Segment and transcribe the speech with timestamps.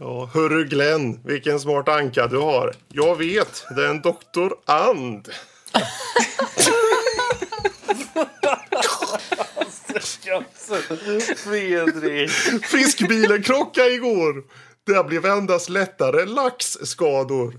[0.00, 2.72] Ja, hörru Glenn, vilken smart anka du har.
[2.88, 5.28] Jag vet, det är en doktor And.
[11.36, 12.30] Fredrik.
[12.64, 14.44] Fiskbilen krockade igår.
[14.86, 17.54] Det blev endast lättare laxskador.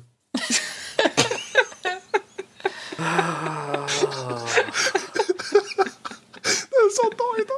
[6.70, 7.52] det är så dåligt.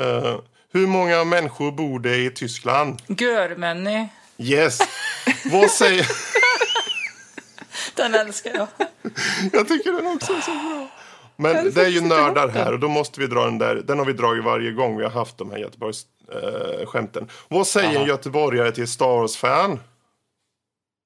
[0.00, 0.38] Eh,
[0.72, 3.02] hur många människor bor det i Tyskland?
[3.06, 4.08] Görmänny.
[4.38, 4.78] Yes.
[5.44, 6.06] Vad säger...
[7.94, 8.68] Den älskar jag.
[9.52, 10.88] Jag tycker den också är så bra.
[11.36, 13.74] Men det är ju nördar här och då måste vi dra den där.
[13.74, 16.02] Den har vi dragit varje gång vi har haft de här Göteborgs
[16.32, 17.28] eh, skämten.
[17.48, 19.80] Vad säger en göteborgare till Star Wars-fan?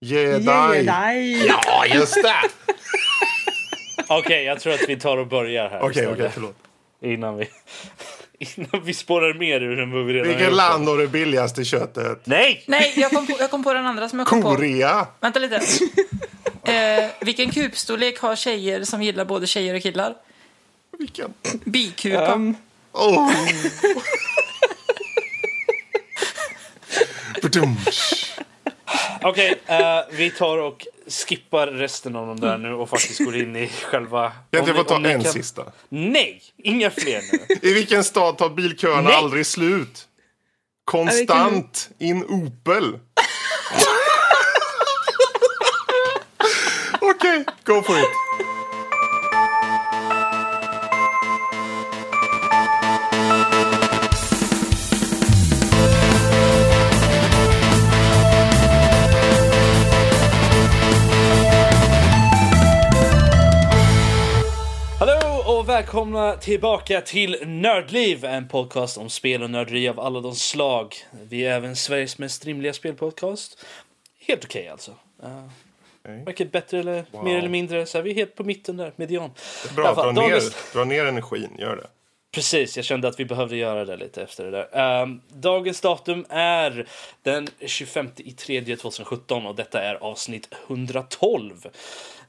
[0.01, 0.45] Jedi.
[0.45, 1.47] Jedi.
[1.47, 2.51] Ja, just det!
[4.09, 5.81] Okej, jag tror att vi tar och börjar här.
[5.81, 6.19] Okej, istället.
[6.19, 6.57] okej, förlåt.
[7.03, 7.49] Innan vi,
[8.41, 11.65] innan vi spårar mer ur än vad vi redan har Vilket land har det billigaste
[11.65, 12.27] köttet?
[12.27, 12.65] Nej!
[12.67, 14.57] Nej, jag kom, på, jag kom på den andra som jag kom på.
[14.57, 15.07] Korea.
[15.21, 15.61] Vänta lite.
[16.65, 20.15] Eh, vilken kupstorlek har tjejer som gillar både tjejer och killar?
[20.99, 21.35] Vilken?
[21.65, 22.35] Bikupa.
[22.35, 22.57] Um,
[22.93, 23.33] Oh.
[27.43, 27.77] Badum.
[29.23, 33.57] Okej, eh, vi tar och skippar resten av de där nu och faktiskt går in
[33.57, 34.33] i själva...
[34.51, 35.63] Jag om inte få ta en kan- sista.
[35.89, 37.39] Nej, inga fler nu.
[37.71, 39.15] I vilken stad tar bilköerna Nej.
[39.15, 40.09] aldrig slut?
[40.85, 42.85] Konstant in Opel.
[47.01, 48.07] Okej, go for it.
[65.81, 70.95] Välkomna tillbaka till Nördliv, en podcast om spel och nörderi av alla de slag.
[71.29, 73.65] Vi är även Sveriges mest rimliga spelpodcast.
[74.27, 74.91] Helt okej alltså.
[74.91, 75.47] Uh,
[76.05, 76.25] Okej.
[76.27, 77.25] Varken bättre eller Wow.
[77.25, 77.87] mer eller mindre.
[77.87, 79.31] Så här, vi är helt på mitten där, median.
[79.77, 81.87] Bra, fall, dra ner, dagens- dra ner energin, gör det.
[82.33, 84.79] Precis, jag kände att vi behövde göra det lite efter det där.
[84.79, 86.87] Ehm, dagens datum är
[87.23, 91.67] den 25 i 3 2017 och detta är avsnitt 112.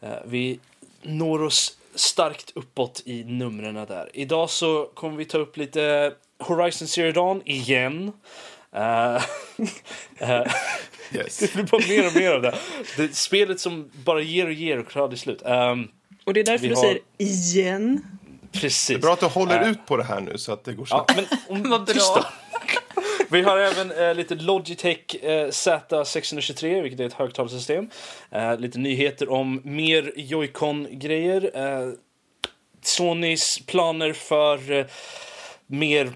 [0.01, 0.59] Eh, vi
[1.01, 4.09] når oss starkt uppåt i numren där.
[4.13, 8.12] Idag så kommer vi ta upp lite Horizon Zero Dawn igen.
[8.75, 9.22] Eh,
[11.13, 11.38] Yes.
[11.40, 12.56] det blir bara mer och mer av det.
[12.97, 13.03] det.
[13.03, 15.41] är Spelet som bara ger och ger och aldrig slut.
[15.46, 15.88] Ehm,
[16.25, 18.06] och det är därför du har- säger igen.
[18.52, 19.02] precis.
[19.02, 19.69] Bra att du håller Eh.
[19.72, 21.29] ut på det här nu så att det går Ja, snabbt.
[21.47, 22.25] men om, Vad bra.
[23.31, 27.90] Vi har även eh, lite Logitech eh, Z623, vilket är ett högtalarsystem.
[28.31, 31.52] Eh, lite nyheter om mer Joy-Con-grejer.
[31.53, 31.94] Eh,
[32.81, 34.86] Sonys planer för eh,
[35.68, 36.12] mer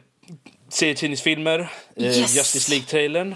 [0.70, 1.59] serietidningsfilmer.
[1.96, 2.36] Eh, Yes!
[2.36, 3.36] Justice League-trailern.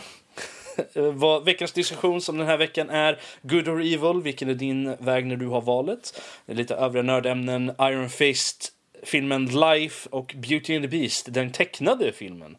[1.13, 5.25] Vad veckans diskussion som den här veckan är Good or Evil, vilken är din väg
[5.25, 6.21] när du har valet?
[6.45, 8.71] Lite övriga nördämnen, Iron Fist,
[9.03, 12.57] filmen Life och Beauty and the Beast, den tecknade filmen.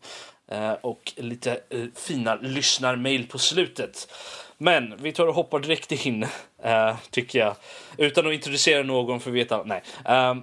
[0.50, 4.12] Eh, och lite eh, fina lyssnarmail på slutet.
[4.58, 6.26] Men vi tar och hoppar direkt in,
[6.62, 7.56] eh, tycker jag.
[7.96, 9.62] Utan att introducera någon för att veta.
[9.62, 9.82] Nej.
[10.04, 10.34] Eh,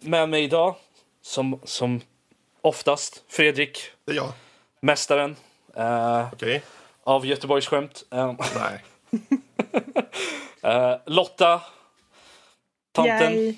[0.00, 0.74] med mig idag,
[1.22, 2.00] som, som
[2.60, 4.32] oftast, Fredrik, Det är jag.
[4.80, 5.36] mästaren
[6.32, 6.62] Okej?
[7.04, 8.02] av Göteborgsskämt.
[8.10, 8.84] Eh, Nej.
[10.62, 11.60] eh, Lotta,
[12.92, 13.34] tanten.
[13.34, 13.54] Yay.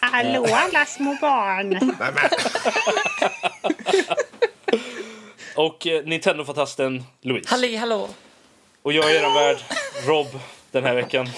[0.00, 1.94] Hallå alla små barn.
[5.60, 7.48] Och eh, Nintendo-fantasten Louise.
[7.50, 8.08] Halli hallå.
[8.82, 9.56] Och jag är er värd,
[10.06, 10.26] Rob,
[10.70, 11.28] den här veckan.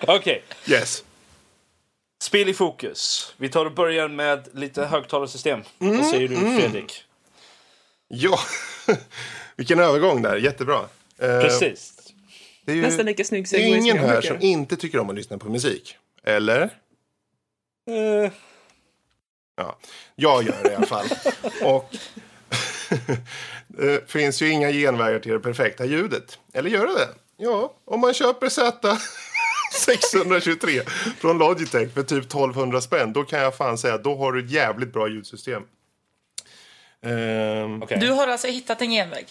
[0.06, 1.04] Okej, Yes.
[2.22, 3.34] spel i fokus.
[3.36, 5.60] Vi tar och börjar med lite högtalarsystem.
[5.78, 7.04] Vad säger du, Fredrik?
[8.08, 8.38] Ja,
[9.56, 10.36] vilken övergång där.
[10.36, 10.80] Jättebra.
[11.18, 11.94] Eh, Precis.
[12.64, 15.48] Det är ju Nästan lika snygg ingen här som inte tycker om att lyssna på
[15.48, 15.96] musik.
[16.24, 16.70] Eller?
[17.88, 18.32] Eh,
[19.56, 19.76] Ja,
[20.14, 21.06] jag gör det i alla fall.
[21.62, 21.90] Och
[23.68, 26.38] det finns ju inga genvägar till det perfekta ljudet.
[26.54, 27.08] Eller gör det det?
[27.36, 28.98] Ja, om man köper Z
[29.72, 30.82] 623
[31.20, 33.12] från Logitech för typ 1200 spänn.
[33.12, 35.62] Då kan jag fan säga att då har du ett jävligt bra ljudsystem.
[37.02, 37.98] Ehm, okej.
[38.00, 39.26] Du har alltså hittat en genväg?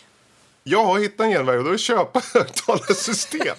[0.63, 3.55] Jag har hittat en genväg och då är det köpa högtalarsystem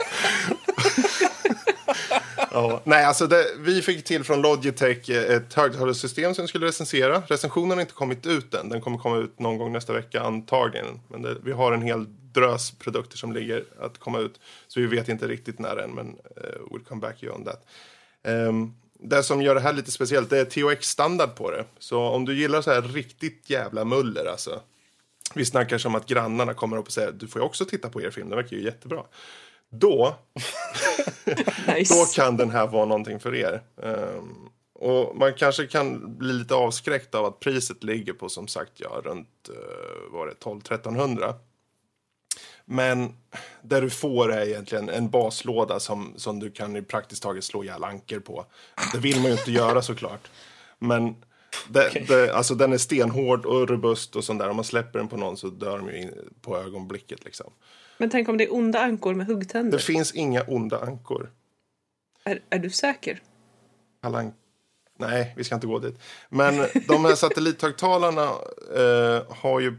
[2.53, 6.67] ja, nej, alltså det, vi fick till från Logitech eh, ett högtalarsystem som vi skulle
[6.67, 7.23] recensera.
[7.27, 8.69] Recensionen har inte kommit ut än.
[8.69, 11.01] Den kommer komma ut någon gång nästa vecka antagligen.
[11.09, 14.41] Men det, vi har en hel drös produkter som ligger att komma ut.
[14.67, 17.67] Så vi vet inte riktigt när än, men uh, we'll come back you on that.
[18.25, 21.65] Um, det som gör det här lite speciellt det är THX-standard på det.
[21.79, 24.61] Så om du gillar så här riktigt jävla muller alltså.
[25.35, 28.03] Vi snackar som att grannarna kommer upp och säger du får ju också titta på
[28.03, 29.05] er film, den verkar ju jättebra.
[29.71, 30.17] Då,
[31.67, 31.95] Nice.
[31.95, 33.63] då kan den här vara någonting för er.
[33.83, 38.73] Ehm, och man kanske kan bli lite avskräckt av att priset ligger på som sagt
[38.77, 41.35] ja, runt uh, var det 12-1300.
[42.65, 43.17] Men
[43.63, 47.85] det du får är egentligen en baslåda som, som du kan praktiskt taget slå ihjäl
[47.85, 48.45] anker på.
[48.93, 50.31] Det vill man ju inte göra såklart.
[50.79, 51.17] Men
[51.69, 54.49] det, det, alltså, den är stenhård och robust och sånt där.
[54.49, 57.53] Om man släpper den på någon så dör de ju på ögonblicket liksom.
[57.99, 59.79] Men tänk om det är onda ankor med huggtänder.
[59.79, 61.31] Det finns inga onda ankor.
[62.25, 63.23] Är, är du säker?
[64.01, 64.33] Allan...
[65.01, 66.01] Nej, vi ska inte gå dit.
[66.29, 66.55] Men
[66.89, 68.23] de här satellithögtalarna
[68.77, 69.77] eh, har ju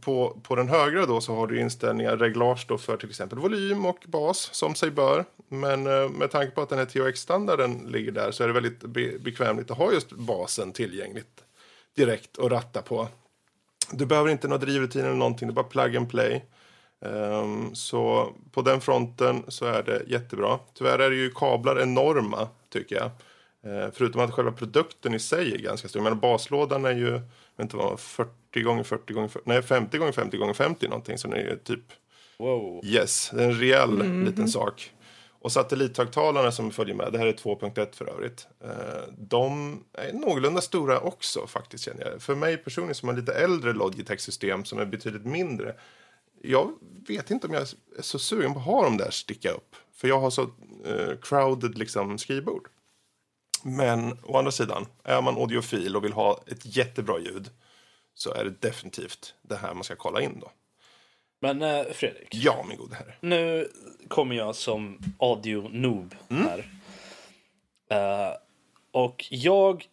[0.00, 3.86] på, på den högra då så har du inställningar, reglage då för till exempel volym
[3.86, 5.24] och bas som sig bör.
[5.48, 8.80] Men eh, med tanke på att den här THX-standarden ligger där så är det väldigt
[8.80, 11.44] be bekvämligt att ha just basen tillgängligt
[11.96, 13.08] direkt och ratta på.
[13.92, 16.44] Du behöver inte några drivrutiner eller någonting, det är bara plug and play.
[17.04, 20.58] Ehm, så på den fronten så är det jättebra.
[20.74, 23.10] Tyvärr är det ju kablar enorma tycker jag.
[23.64, 26.00] Eh, förutom att själva produkten i sig är ganska stor.
[26.00, 27.20] Men baslådan är ju,
[27.60, 31.18] inte vad, 40 gånger 40 gånger 40, nej 50 gånger 50 gånger 50 någonting.
[31.18, 31.84] Så den är ju typ,
[32.38, 32.80] Wow.
[32.84, 34.92] yes, det är en rejäl liten sak.
[35.42, 38.46] Och satellithögtalarna som följer med, det här är 2.1 för övrigt.
[38.64, 42.22] Eh, de är någorlunda stora också faktiskt känner jag.
[42.22, 45.74] För mig personligen som har lite äldre Logitech-system som är betydligt mindre.
[46.42, 46.72] Jag
[47.08, 49.76] vet inte om jag är så sugen på att ha dem där sticka upp.
[49.94, 50.42] För jag har så
[50.86, 52.68] eh, crowded liksom skrivbord.
[53.64, 57.50] Men å andra sidan, är man audiofil och vill ha ett jättebra ljud
[58.14, 60.50] så är det definitivt det här man ska kolla in då.
[61.40, 63.14] Men eh, Fredrik, Ja, min gode herre.
[63.20, 63.68] nu
[64.08, 66.46] kommer jag som audio-noob Mm.
[66.46, 66.70] här.
[67.90, 68.34] Eh,
[68.92, 69.88] och jag...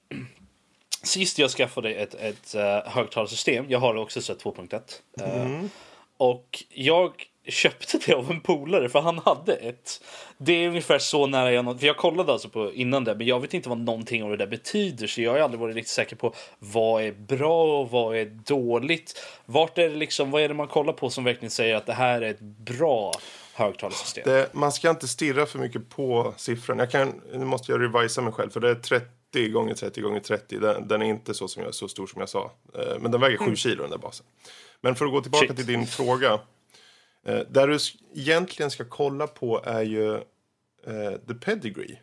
[1.04, 2.62] Sist jag skaffade ett, ett uh,
[2.92, 4.82] högtalarsystem, jag har också så här 2.1.
[5.22, 5.70] eh, Mm.
[6.18, 7.12] Och jag
[7.48, 10.02] köpte det av en polare för han hade ett.
[10.38, 11.80] Det är ungefär så nära jag.
[11.80, 14.38] För jag kollade alltså på innan det, men jag vet inte vad någonting av det
[14.38, 15.08] där betyder.
[15.08, 19.26] Så jag har aldrig varit riktigt säker på vad är bra och vad är dåligt.
[19.46, 21.94] Vart är det liksom, vad är det man kollar på som verkligen säger att det
[21.94, 23.14] här är ett bra
[23.54, 24.24] högtalarsystem?
[24.26, 26.80] Det, man ska inte stirra för mycket på siffran.
[26.80, 30.20] Jag kan, nu måste jag revisa mig själv för det är 30 gånger 30 gånger
[30.20, 30.60] 30.
[30.60, 32.52] Den, den är inte så, som jag, så stor som jag sa.
[32.74, 34.26] Eh, Men den väger 7 kilo den där basen.
[34.82, 35.58] Men för att gå tillbaka Shit.
[35.58, 36.40] till din fråga.
[37.26, 37.78] Eh, där du
[38.16, 40.16] egentligen ska kolla på är ju
[40.86, 42.00] eh, the pedigree.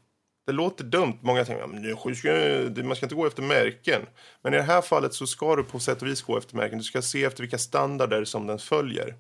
[0.47, 1.19] Det låter dumt.
[1.21, 4.03] Många tänker att man ska inte gå efter märken.
[4.43, 6.79] Men i det här fallet så ska du på sätt och vis gå efter märken.
[6.79, 9.15] Du ska se efter vilka standarder som den följer.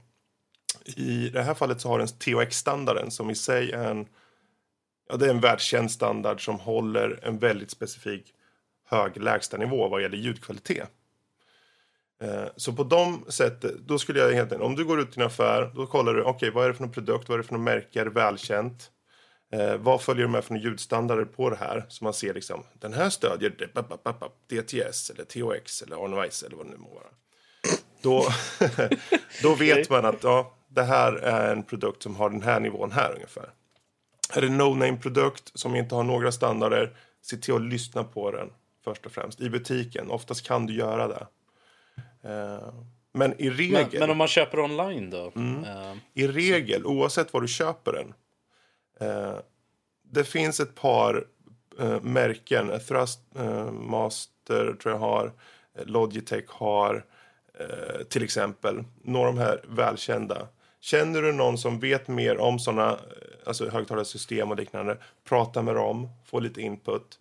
[0.84, 4.06] I det här fallet så har den THX-standarden som i sig är en,
[5.08, 8.34] ja, det är en världskänd standard som håller en väldigt specifik
[8.86, 10.90] hög lägstanivå vad gäller ljudkvalitet.
[12.24, 15.26] Eh, Så på de sättet, då skulle jag egentligen, om du går ut i en
[15.26, 17.54] affär, då kollar du, okej vad är det för någon produkt, vad är det för
[17.54, 18.90] någon märke, är det välkänt?
[19.52, 21.86] Eh, vad följer med för ljudstandarder på det här?
[21.88, 23.50] Så man ser liksom, den här stödjer
[24.48, 27.06] DTS eller THX eller Arnoice eller vad det nu må vara.
[28.02, 28.26] Då,
[29.42, 32.92] då vet man att ja, det här är en produkt som har den här nivån
[32.92, 33.50] här ungefär.
[34.32, 38.50] Är det en no-name-produkt som inte har några standarder, se till att lyssna på den
[38.84, 40.10] först och främst i butiken.
[40.10, 41.26] Oftast kan du göra det.
[42.24, 42.74] Eh,
[43.12, 45.32] Men i regel, Men, men om man köper online då?
[45.36, 45.64] Mm.
[45.64, 48.14] Eh, i regel, oavsett var du köper den.
[49.00, 49.36] Eh,
[50.02, 51.26] det finns ett par
[52.02, 52.80] märken.
[52.88, 55.32] Thrust eh, Master tror jag har.
[55.84, 57.04] Logitech har.
[58.08, 58.84] Till exempel.
[59.02, 60.48] Några av de här välkända.
[60.80, 62.98] Känner du någon som vet mer om sådana
[63.46, 64.98] alltså högtalarsystem och liknande.
[65.24, 66.08] Prata med dem.
[66.24, 67.18] Få lite input.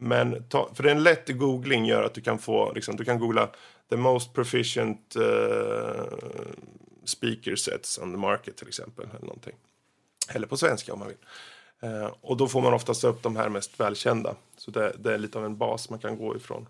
[0.00, 3.18] Eh, men ta, för en lätt googling gör att du kan få, liksom, du kan
[3.18, 3.50] googla
[3.90, 6.04] the most proficient eh,
[7.04, 9.06] speaker sets on the market till exempel.
[9.10, 9.54] Eller, någonting.
[10.34, 11.16] eller på svenska om man vill.
[11.82, 14.36] Eh, och då får man oftast upp de här mest välkända.
[14.56, 16.68] Så det, det är lite av en bas man kan gå ifrån.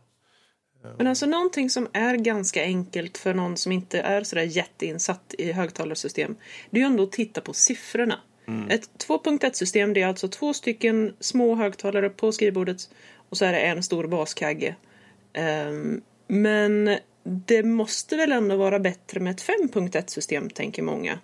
[0.97, 5.53] Men alltså någonting som är ganska enkelt för någon som inte är sådär jätteinsatt i
[5.53, 6.37] högtalarsystem.
[6.71, 8.21] Det är ju ändå att titta på siffrorna.
[8.69, 12.91] Ett 2.1-system det är alltså två stycken små högtalare på skrivbordet
[13.35, 14.77] och så är det en stor baskagge.
[15.33, 21.19] Ehm, men det måste väl ändå vara bättre med ett 5.1-system tänker många.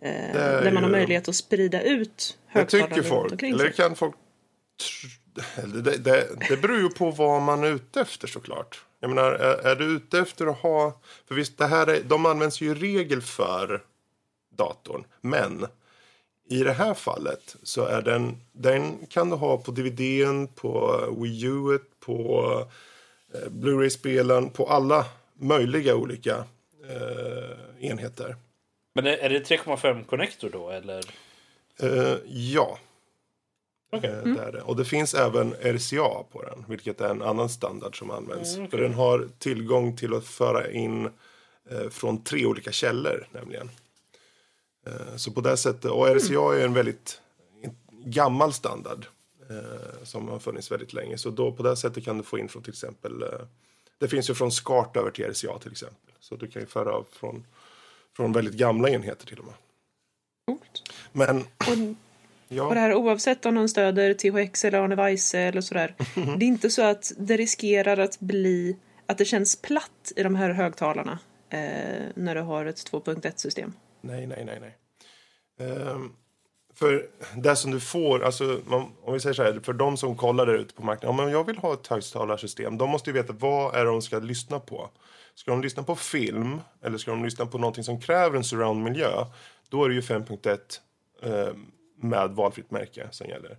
[0.00, 3.32] Det är där man har möjlighet att sprida ut Det tycker runt folk.
[3.32, 3.72] omkring Eller sig.
[3.72, 4.14] kan folk...
[5.56, 8.84] eller Det, det, det beror ju på vad man är ute efter såklart.
[9.00, 11.00] Jag menar, är, är du ute efter att ha...
[11.28, 13.82] För visst, det här är, de används ju i regel för
[14.56, 15.04] datorn.
[15.20, 15.66] Men
[16.50, 21.44] i det här fallet så är den, den kan du ha på DVDn, på Wii
[21.44, 22.44] U, på
[23.34, 26.44] eh, Blu-ray-spelaren, på alla möjliga olika
[26.88, 28.36] eh, enheter.
[28.94, 31.04] Men är, är det 3,5 connector då eller?
[31.82, 32.78] Eh, ja.
[33.92, 34.10] Okej.
[34.10, 34.62] Eh, det är det.
[34.62, 38.56] Och det finns även RCA på den, vilket är en annan standard som används.
[38.56, 41.04] Mm, För den har tillgång till att föra in
[41.70, 43.70] eh, från tre olika källor nämligen.
[44.88, 47.20] Eh, så på det sättet, och RCA är en väldigt
[47.90, 49.06] gammal standard
[49.50, 51.18] eh, som har funnits väldigt länge.
[51.18, 53.28] Så då på det sättet kan du få in från till exempel, eh,
[53.98, 56.14] det finns ju från SCART över till RCA till exempel.
[56.20, 57.46] Så du kan ju föra av från,
[58.16, 59.54] från väldigt gamla enheter till och med.
[61.12, 61.44] Men Och,
[62.48, 62.62] ja.
[62.62, 65.94] och det här oavsett om någon stöder THX eller Arne Weise eller sådär.
[66.14, 68.76] Det är inte så att det riskerar att bli
[69.06, 71.18] att det känns platt i de här högtalarna
[71.50, 71.58] eh,
[72.14, 73.72] när du har ett 2.1 system.
[74.00, 74.78] Nej, nej, nej, nej.
[75.68, 76.12] Ehm,
[76.74, 80.16] för det som du får, alltså, man, om vi säger så här, för de som
[80.16, 83.14] kollar där ute på marknaden, ja, men jag vill ha ett högtalarsystem, de måste ju
[83.14, 84.90] veta vad är det de ska lyssna på.
[85.34, 89.24] Ska de lyssna på film eller ska de lyssna på någonting som kräver en surroundmiljö,
[89.68, 90.58] då är det ju 5.1
[91.22, 91.54] eh,
[91.96, 93.58] med valfritt märke som gäller.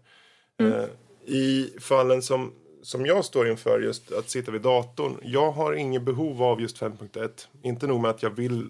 [0.60, 0.86] Eh,
[1.26, 2.54] I fallen som,
[2.84, 6.82] som jag står inför, just att sitta vid datorn, jag har inget behov av just
[6.82, 7.30] 5.1.
[7.62, 8.70] Inte nog med att jag vill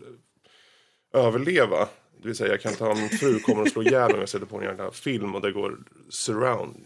[1.14, 1.90] överleva.
[2.22, 4.46] Det vill säga jag kan ta min fru kommer att slå ihjäl om jag sätter
[4.46, 5.78] på en jävla film och det går
[6.10, 6.86] surround.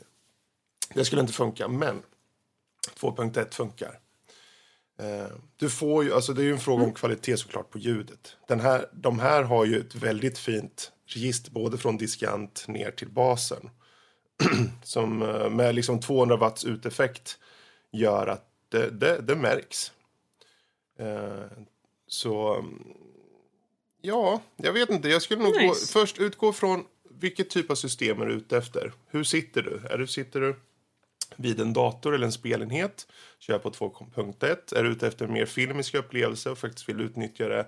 [0.94, 2.02] Det skulle inte funka, men
[3.00, 4.00] 2.1 funkar.
[5.00, 8.38] Eh, du får ju, alltså det är ju en fråga om kvalitet såklart på ljudet.
[8.48, 13.10] Den här, de här har ju ett väldigt fint register både från diskant ner till
[13.10, 13.70] basen.
[14.84, 17.40] Som eh, med liksom 200 watts uteffekt
[17.92, 19.92] gör att det, det, det märks.
[21.00, 21.58] Eh,
[22.08, 22.66] så
[24.06, 25.10] ja, jag vet inte.
[25.10, 25.94] Jag skulle nog gå, Nice.
[25.94, 28.92] först utgå från vilket typ av system är du ute efter.
[29.10, 29.82] Hur sitter du?
[29.90, 30.56] Är du sitter du
[31.36, 33.08] vid en dator eller en spelenhet?
[33.40, 34.76] Kör på 2.1.
[34.78, 37.66] Är du ute efter en mer filmisk upplevelse och faktiskt vill utnyttja det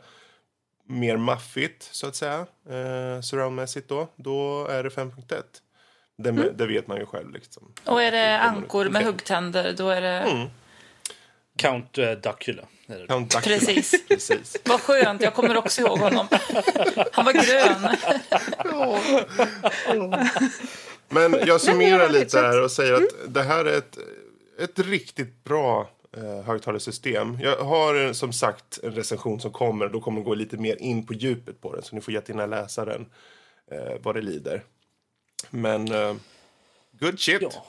[0.87, 2.39] mer maffigt så att säga,
[2.69, 5.43] eh, surroundmässigt då, då är det 5.1.
[6.17, 7.73] Det, det vet man ju själv liksom.
[7.85, 10.49] Och är det ankor med huggtänder, då är det...
[11.57, 12.63] Count uh, Duckula.
[13.07, 13.57] Count Dracula.
[13.57, 14.07] Precis.
[14.07, 14.57] Precis.
[14.65, 16.27] Vad skönt, jag kommer också ihåg honom.
[17.11, 17.97] Han var grön.
[21.09, 23.97] Men jag summerar lite här och säger att det här är ett,
[24.59, 27.39] ett riktigt bra eh, högtalarsystem.
[27.41, 29.87] Jag har eh, som sagt en recension som kommer.
[29.89, 31.83] Då kommer gå lite mer in på djupet på den.
[31.83, 33.05] Så ni får jättegärna läsa den
[33.71, 34.63] eh, vad det lider.
[35.49, 36.15] Men eh,
[36.99, 37.41] good shit.
[37.41, 37.65] Ja.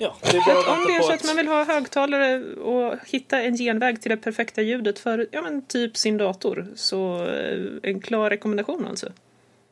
[0.00, 2.94] Ja, det är bara att Om det är så att man vill ha högtalare och
[3.06, 7.66] hitta en genväg till det perfekta ljudet för ja, men typ sin dator så eh,
[7.82, 9.12] en klar rekommendation alltså.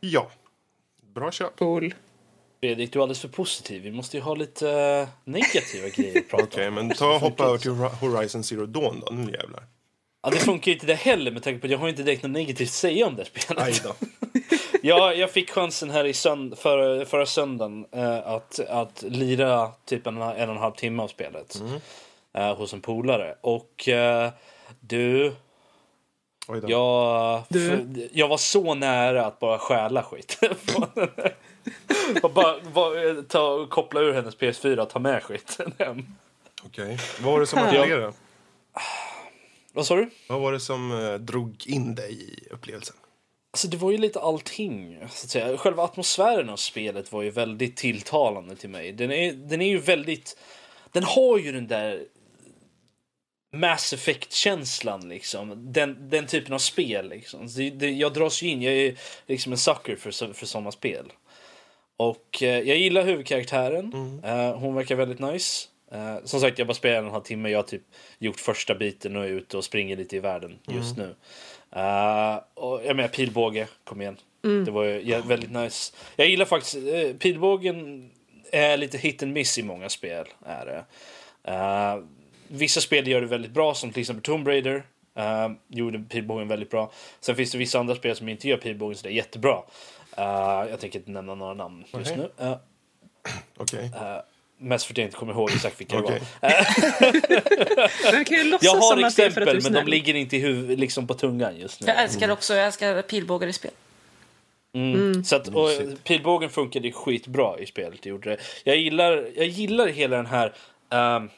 [0.01, 0.31] Ja.
[1.15, 1.57] Bra köp.
[1.57, 1.95] Cool.
[2.61, 3.83] Fredrik, du är alldeles för positiv.
[3.83, 6.75] Vi måste ju ha lite eh, negativa grejer att prata Okej, om.
[6.75, 9.13] men ta och hoppa över till Hor- Horizon Zero Dawn då.
[9.13, 9.63] Nu jävlar.
[10.23, 12.23] Ja, det funkar ju inte det heller med tanke på att jag har inte direkt
[12.23, 13.63] något negativt att säga om det spelet.
[13.63, 13.95] Aj då.
[14.87, 20.07] Ja, jag fick chansen här i sönd förra, förra söndagen eh, att, att lira typ
[20.07, 21.63] en, en och en halv timme av spelet
[22.35, 23.35] eh, hos en polare.
[23.41, 24.31] Och eh,
[24.81, 25.33] du,
[26.49, 26.71] Oj då.
[26.71, 27.69] jag, Du?
[27.71, 30.39] för- jag var så nära att bara stjäla skit.
[32.23, 36.07] och bara, bara ta, koppla ur hennes PS4 och ta med skiten hem.
[36.65, 36.99] Okej.
[37.21, 38.13] Vad var det som attraherade?
[39.73, 40.11] Vad sa du?
[40.29, 42.97] Vad var det som eh, drog in dig i upplevelsen?
[43.55, 44.99] Alltså det var ju lite allting.
[45.01, 45.57] Så att säga.
[45.59, 48.93] Själva atmosfären av spelet var ju väldigt tilltalande till mig.
[48.93, 50.37] Den är, den är ju väldigt...
[50.93, 52.05] Den har ju den där
[53.53, 55.73] Mass Effect-känslan liksom.
[55.73, 57.47] Den, den typen av spel liksom.
[57.57, 58.95] Det, det, jag dras ju in, jag är
[59.27, 61.13] liksom en sucker för, för sådana spel.
[61.97, 64.21] Och eh, jag gillar huvudkaraktären.
[64.25, 65.69] Eh, hon verkar väldigt nice.
[65.95, 67.49] Eh, som sagt, jag bara spelar en och en halv timme.
[67.49, 67.83] Jag har typ
[68.19, 71.15] gjort första biten och är ute och springer lite i världen just nu.
[71.71, 74.17] Eh, och jag menar pilbåge, kom igen.
[74.65, 75.95] Det var ju ja, väldigt nice.
[76.17, 78.11] Jag gillar faktiskt, uh, pilbågen
[78.53, 80.27] är lite hit and miss i många spel.
[80.47, 80.85] Är det.
[81.53, 81.99] Eh,
[82.49, 84.87] vissa spel gör det väldigt bra, som till exempel Tomb Raider.
[85.19, 86.93] Uh, gjorde pilbågen väldigt bra.
[87.21, 89.63] Sen finns det vissa andra spel som inte gör pilbågen så det är jättebra.
[90.19, 92.29] Uh, jag tänker inte nämna några namn just Okej.
[92.39, 92.45] nu.
[92.45, 92.57] Uh,
[93.57, 93.91] Okej.
[94.59, 96.23] Mest för att jag inte kommer ihåg exakt vilka Okej.
[96.41, 98.13] det var.
[98.13, 101.15] Jag kan ju låtsas Jag har exempel men de ligger inte i huvud, liksom på
[101.15, 101.87] tungan just nu.
[101.87, 103.71] Jag älskar också jag älskar pilbågar i spel.
[104.75, 105.25] Mm.
[105.25, 106.05] Så att, och, Mysigt.
[106.05, 108.07] pilbågen funkade skitbra i spelet.
[108.07, 108.37] Gjorde det.
[108.65, 110.53] Jag, gillar, jag gillar hela den här...
[110.91, 111.31] ehm, eh,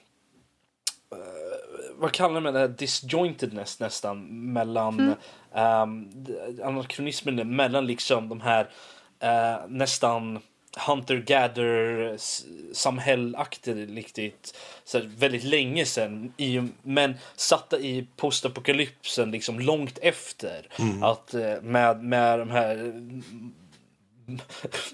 [1.99, 2.61] vad kallar man det?
[2.61, 5.00] här Disjointedness nästan mellan...
[5.00, 5.14] Mm.
[5.54, 6.32] ehm, d-
[6.64, 8.68] anakronismen mellan liksom de här
[9.20, 10.40] eh, nästan
[10.76, 12.16] hunter-gatherer
[12.75, 14.54] samhällaktigt
[14.85, 16.33] så väldigt länge sedan.
[16.37, 20.68] I, men satta i postapokalypsen liksom långt efter.
[21.02, 23.23] Att eh, med, med de här mm,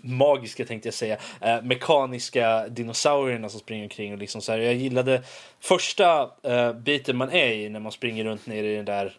[0.03, 4.59] magiska tänkte jag säga, eh, mekaniska dinosaurierna som springer omkring och liksom så här.
[4.59, 5.23] Jag gillade
[5.61, 9.17] första eh, biten man är i när man springer runt nere i den där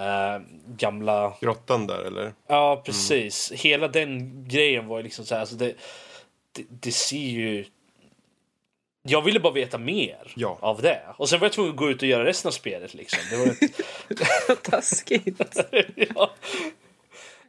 [0.00, 0.42] eh,
[0.76, 2.32] gamla Grottan där eller?
[2.46, 3.52] Ja, precis.
[3.52, 5.74] Hela den grejen var ju liksom så här, alltså det,
[6.52, 7.64] det, det ser ju...
[9.02, 10.58] Jag ville bara veta mer Ja.
[10.60, 11.00] av det.
[11.16, 12.94] Och sen var jag tvungen att gå ut och göra resten av spelet.
[12.94, 13.20] Liksom.
[13.30, 14.54] Det var.
[14.70, 15.56] Taskigt.
[15.96, 16.30] ja.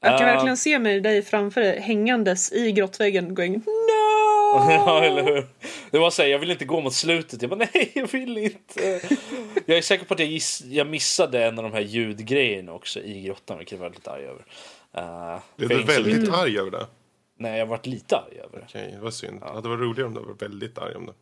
[0.04, 0.34] Jag kan Ja.
[0.34, 3.62] verkligen se mig dig framför dig hängandes i grottväggen going no!
[4.72, 5.48] ja, eller hur?
[5.92, 7.42] Det var så här, jag vill inte gå mot slutet.
[7.42, 9.02] Jag bara, nej, jag vill inte.
[9.66, 13.00] Jag är säker på att jag, giss, jag missade en av de här ljudgrejerna också
[13.00, 14.46] i grottan, vilket jag var lite arg över.
[14.98, 16.88] Uh, Blev du väldigt arg över det?
[17.38, 18.66] Nej, jag varit lite arg över det.
[18.70, 19.40] Okej, det var synd.
[19.42, 19.62] Ja.
[19.62, 21.14] Det var roligare om du var väldigt arg om det.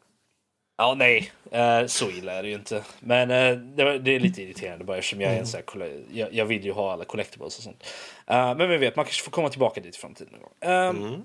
[0.78, 1.32] Ja, nej.
[1.52, 2.84] Eh, så illa är det ju inte.
[3.00, 6.04] Men eh, det, var, det är lite irriterande bara eftersom jag är en sån här,
[6.12, 7.84] jag, jag vill ju ha alla collectibles och sånt.
[8.28, 10.72] Eh, men vem vet, man kanske får komma tillbaka dit i framtiden någon gång.
[10.72, 11.20] Eh,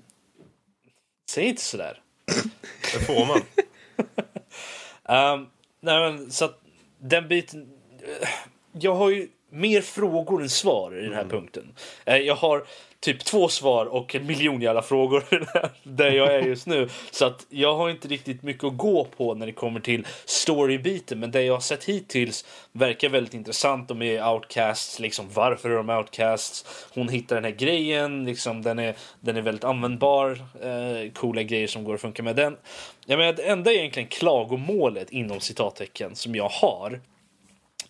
[1.29, 2.01] Säg inte sådär.
[2.93, 3.41] Det får man.
[5.39, 5.47] Um,
[5.81, 6.61] nej men så att
[6.99, 7.69] den biten.
[8.21, 8.29] eh,
[8.71, 11.63] Jag har ju mer frågor än svar i den här punkten.
[12.05, 12.65] Eh, jag har
[12.99, 15.23] typ två svar och en miljon jävla frågor
[15.83, 16.89] där jag är just nu.
[17.11, 21.19] Så att jag har inte riktigt mycket att gå på när det kommer till storybiten.
[21.19, 23.87] Men det jag har sett hittills verkar väldigt intressant.
[23.87, 26.65] De är outcasts, liksom varför är de outcasts?
[26.93, 30.31] Hon hittar den här grejen, liksom den är, den är väldigt användbar.
[30.61, 32.57] Eh, coola grejer som går att funka med den.
[33.05, 37.01] Jag menar, det enda egentligen klagomålet inom citattecken som jag har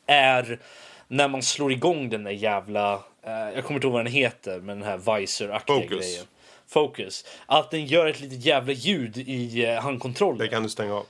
[0.06, 0.60] är
[1.08, 4.60] när man slår igång den där jävla, eh, jag kommer inte ihåg vad den heter,
[4.60, 6.00] men den här visor-aktiga Focus.
[6.00, 6.26] grejen.
[6.68, 7.26] Focus.
[7.46, 10.38] Att den gör ett litet jävla ljud i eh, handkontrollen.
[10.38, 11.06] Det kan du stänga av.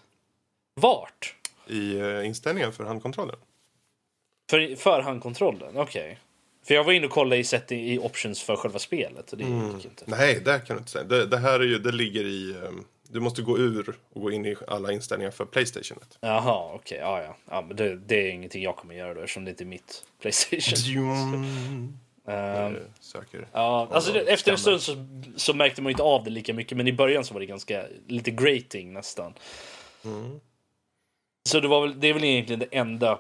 [0.76, 1.36] Vart?
[1.68, 3.36] I eh, inställningen för handkontrollen.
[4.50, 5.78] För, för handkontrollen?
[5.78, 6.20] Okej.
[6.68, 9.44] För jag var inne och kollade i, setting, i options för själva spelet och det
[9.44, 10.04] gick inte.
[10.06, 11.04] Nej, det kan du inte säga.
[11.04, 12.52] Det, det här är ju, det ligger i...
[12.52, 15.98] ehm, du måste gå ur och gå in i alla inställningar för Playstation.
[16.20, 16.98] Jaha, okej.
[16.98, 17.36] Ja, ja.
[17.50, 20.04] ja men det, det är ingenting jag kommer göra då eftersom det inte är mitt
[20.22, 22.00] Playstation.
[22.28, 23.48] Eh, Söker.
[23.52, 26.30] Ja, alltså det, Ja, efter en stund så, så märkte man ju inte av det
[26.30, 29.34] lika mycket men i början så var det ganska lite grating nästan.
[31.50, 33.20] Så det, var väl, det är väl egentligen det enda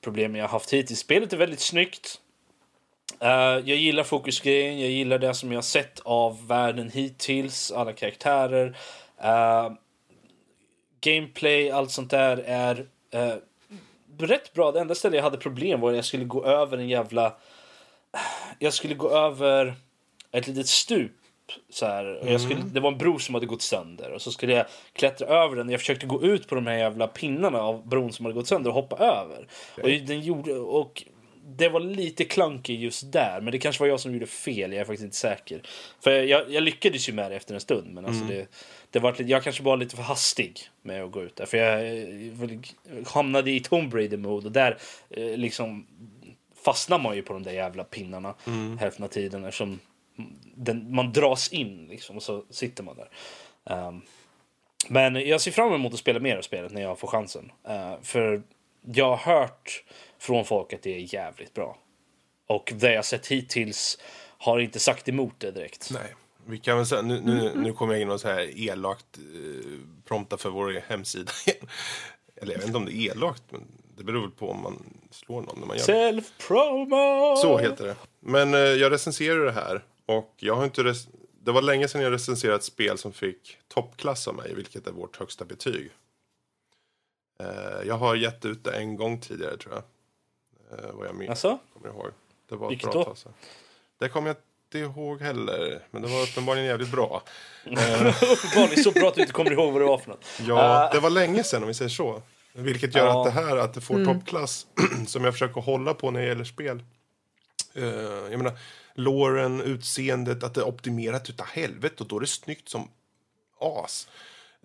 [0.00, 0.98] problemet jag har haft hittills.
[0.98, 2.20] Spelet är väldigt snyggt.
[3.20, 3.30] Eh,
[3.64, 8.76] jag gillar fokusgrejen, jag gillar det som jag har sett av världen hittills, alla karaktärer.
[9.22, 9.72] Eh,
[11.00, 13.34] gameplay, allt sånt där är eh,
[14.18, 14.72] rätt bra.
[14.72, 17.36] Det enda stället jag hade problem var att jag skulle gå över en jävla
[18.58, 19.74] jag skulle gå över
[20.32, 21.12] ett litet stup.
[21.70, 22.04] Så här.
[22.18, 24.66] Och Jag skulle, det var en bro som hade gått sönder och så skulle jag
[24.92, 25.68] klättra över den.
[25.68, 28.70] Jag försökte gå ut på de här jävla pinnarna av bron som hade gått sönder
[28.70, 29.48] och hoppa över.
[29.82, 31.04] Och, den gjorde, och
[31.44, 34.72] det var lite clunky just där, men det kanske var jag som gjorde fel.
[34.72, 35.62] Jag är faktiskt inte säker.
[36.00, 38.46] För jag, jag lyckades ju med det efter en stund, men alltså det,
[38.92, 41.46] det var, jag kanske var lite för hastig med att gå ut där.
[41.46, 44.78] För jag, eh, hamnade i Tomb Raider-mode och där
[45.10, 45.86] eh, liksom
[46.64, 48.34] fastnar man ju på de där jävla pinnarna
[48.80, 49.80] hälften av tiden eftersom
[50.54, 53.08] den, man dras in liksom och så sitter man där.
[53.64, 54.02] Ehm,
[54.88, 57.52] men jag ser fram emot att spela mer av spelet när jag får chansen.
[57.68, 58.42] Eh, för
[58.94, 59.84] jag har hört
[60.18, 61.78] från folk att det är jävligt bra.
[62.46, 63.98] Och det jag sett hittills
[64.38, 65.90] har inte sagt emot det direkt.
[65.92, 66.14] Nej.
[66.46, 69.70] Vi kan väl säga, nu, nu, nu kommer jag in och så här elakt eh,
[70.04, 71.66] prompta för vår hemsida igen.
[72.36, 73.62] Eller jag vet inte om det är elakt, men
[73.96, 75.84] det beror väl på om man slår någon när man gör.
[75.84, 77.36] Self-promo!
[77.36, 77.96] Så heter det.
[78.20, 80.94] Men eh, jag recenserar det här och jag har inte
[81.44, 84.92] det var länge sedan jag recenserade ett spel som fick toppklass av mig, vilket är
[84.92, 85.90] vårt högsta betyg.
[87.40, 89.82] Eh, jag har gett ut det en gång tidigare tror jag.
[90.78, 91.58] Eh, vad jag minns, Alltså?
[91.72, 92.10] kommer ihåg.
[92.48, 93.04] Det var ett Vilket bra då?
[93.04, 93.32] tag sedan.
[93.98, 94.36] Det kommer jag
[94.78, 97.22] inte ihåg heller, men det var uppenbarligen jävligt bra.
[97.64, 100.24] Uppenbarligen så bra att du inte kommer ihåg vad det var för något.
[100.48, 100.92] Ja, Ah.
[100.92, 102.22] det var länge sedan om vi säger så.
[102.52, 103.20] Vilket gör Ja.
[103.26, 104.66] att det här, att det får toppklass,
[105.06, 106.82] som jag försöker hålla på när det gäller spel.
[107.76, 107.84] Uh,
[108.30, 108.58] jag menar,
[108.94, 112.88] låren, utseendet, att det är optimerat utav helvete och då är det snyggt som
[113.60, 114.08] as.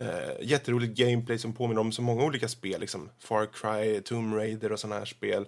[0.01, 0.07] Uh,
[0.41, 4.79] jätteroligt gameplay som påminner om så många olika spel, liksom Far Cry, Tomb Raider och
[4.79, 5.45] sådana här spel.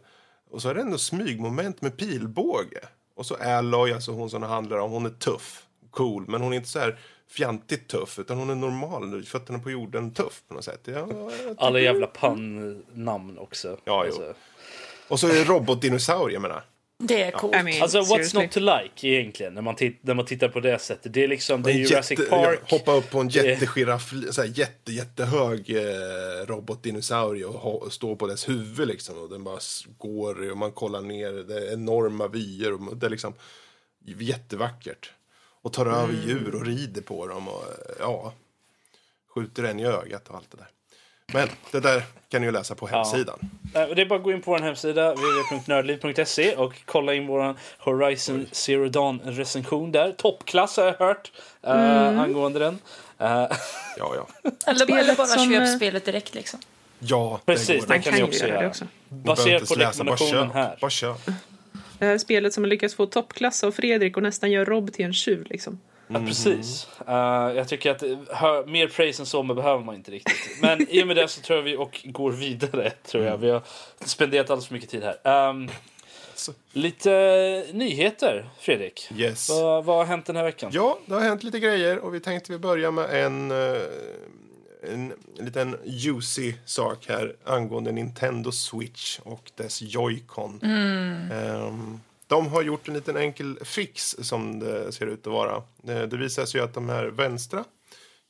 [0.51, 2.79] Och så är det ändå smygmoment med pilbåge.
[3.19, 6.53] Och så Alloy, alltså hon som det handlar om, hon är tuff, cool, men hon
[6.53, 10.53] är inte så här fjantigt tuff, utan hon är normal, fötterna på jorden tuff på
[10.53, 10.81] något sätt.
[10.83, 13.77] Ja, tycker- Alla jävla pannnamn också.
[13.83, 14.13] Ja, jo.
[14.13, 14.33] Alltså,
[15.07, 16.63] Och så är det robotdinosaurier, jag menar.
[17.03, 17.55] Det är coolt.
[17.55, 18.41] I mean, Alltså, what's seriously.
[18.41, 21.13] not to like egentligen när man, när man tittar på det sättet?
[21.13, 22.59] Det är liksom, det är Jurassic jätte- Park.
[22.71, 28.49] Hoppa upp på en jättegiraff, så här jätte, jättehög eh, robotdinosaurie och stå på dess
[28.49, 29.17] huvud liksom.
[29.17, 29.59] Och den bara
[29.97, 33.33] går och man kollar ner, det är enorma vyer och det är liksom
[34.05, 35.11] jättevackert.
[35.61, 36.27] Och tar över Mm.
[36.27, 38.33] djur och rider på dem och eh, ja,
[39.35, 40.67] skjuter en i ögat och allt det där.
[41.33, 43.39] Men det där kan ni ju läsa på hemsidan.
[43.75, 47.55] Eh, Det är bara att gå in på vår hemsida www.nördliv.se och kolla in vår
[47.77, 50.11] Horizon Zero Dawn recension där.
[50.11, 51.31] Toppklass har jag hört
[51.63, 52.79] eh, angående den.
[53.19, 53.27] Eh,
[53.97, 54.27] Ja, ja.
[54.67, 56.59] Eller, eller bara som, köp spelet direkt liksom.
[56.99, 57.87] Ja, Precis, det det går.
[57.87, 58.85] Man kan ni också göra det också.
[59.09, 60.77] Baserat på rekommendationen här.
[60.81, 61.17] Bara köp.
[61.99, 65.05] Det här spelet som har lyckats få toppklass av Fredrik och nästan gör Rob till
[65.05, 65.79] en tjuv liksom.
[66.13, 66.87] Ja, precis.
[67.07, 67.13] Eh,
[67.55, 70.61] jag tycker att eh, hö, mer praise än så men behöver man inte riktigt.
[70.61, 72.89] Men i och med det så tror jag vi och går vidare.
[72.89, 73.37] tror jag.
[73.37, 73.61] Vi har
[74.05, 75.49] spenderat alldeles för mycket tid här.
[75.49, 75.69] Um,
[76.73, 77.09] lite
[77.73, 79.11] nyheter, Fredrik.
[79.15, 79.49] Yes.
[79.49, 80.71] Vad, vad har hänt den här veckan?
[80.73, 83.57] Ja, det har hänt lite grejer och vi tänkte vi börja med en, eh,
[84.83, 90.59] en, en liten juicy sak här angående Nintendo Switch och dess Joy-Con.
[90.63, 95.55] Ehm, de har gjort en liten enkel fix som det ser ut att vara.
[95.87, 97.63] Eh, det visar sig ju att de här vänstra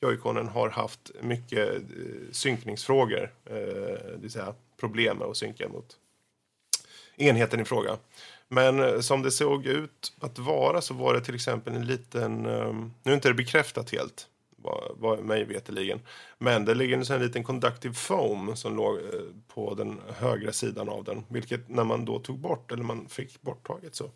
[0.02, 1.82] joyconen har haft mycket eh,
[2.32, 5.98] synkningsfrågor, eh, det vill säga problem med att synka mot
[7.18, 7.98] enheten i fråga.
[8.48, 12.44] Men som det såg ut att vara så var det till exempel en liten,
[13.04, 14.28] nu är inte det bekräftat helt,
[14.62, 16.00] vad, vad mig veterligen,
[16.38, 19.04] men det ligger en liten conductive foam som låg eh,
[19.54, 23.42] på den högra sidan av den, vilket när man då tog bort, eller man fick
[23.42, 24.12] borttaget så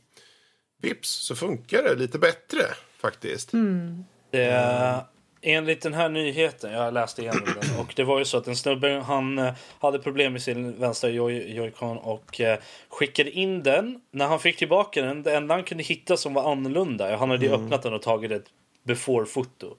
[0.81, 2.61] vips så funkar det lite bättre
[2.97, 3.51] faktiskt.
[4.31, 5.05] Det,
[5.41, 8.55] enligt den här nyheten, jag läste igenom den, och det var ju så att en
[8.55, 14.01] snubbe han eh, hade problem med sin vänstra Joy- Joy-Con och eh, skickade in den.
[14.11, 17.45] När han fick tillbaka den, det enda han kunde hitta som var annorlunda, han hade
[17.45, 18.45] ju öppnat den och tagit ett
[18.83, 19.75] before-foto.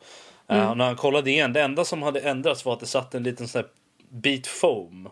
[0.49, 3.15] Eh, och när han kollade igen, det enda som hade ändrats var att det satt
[3.15, 3.65] en liten sån
[4.09, 5.09] bit foam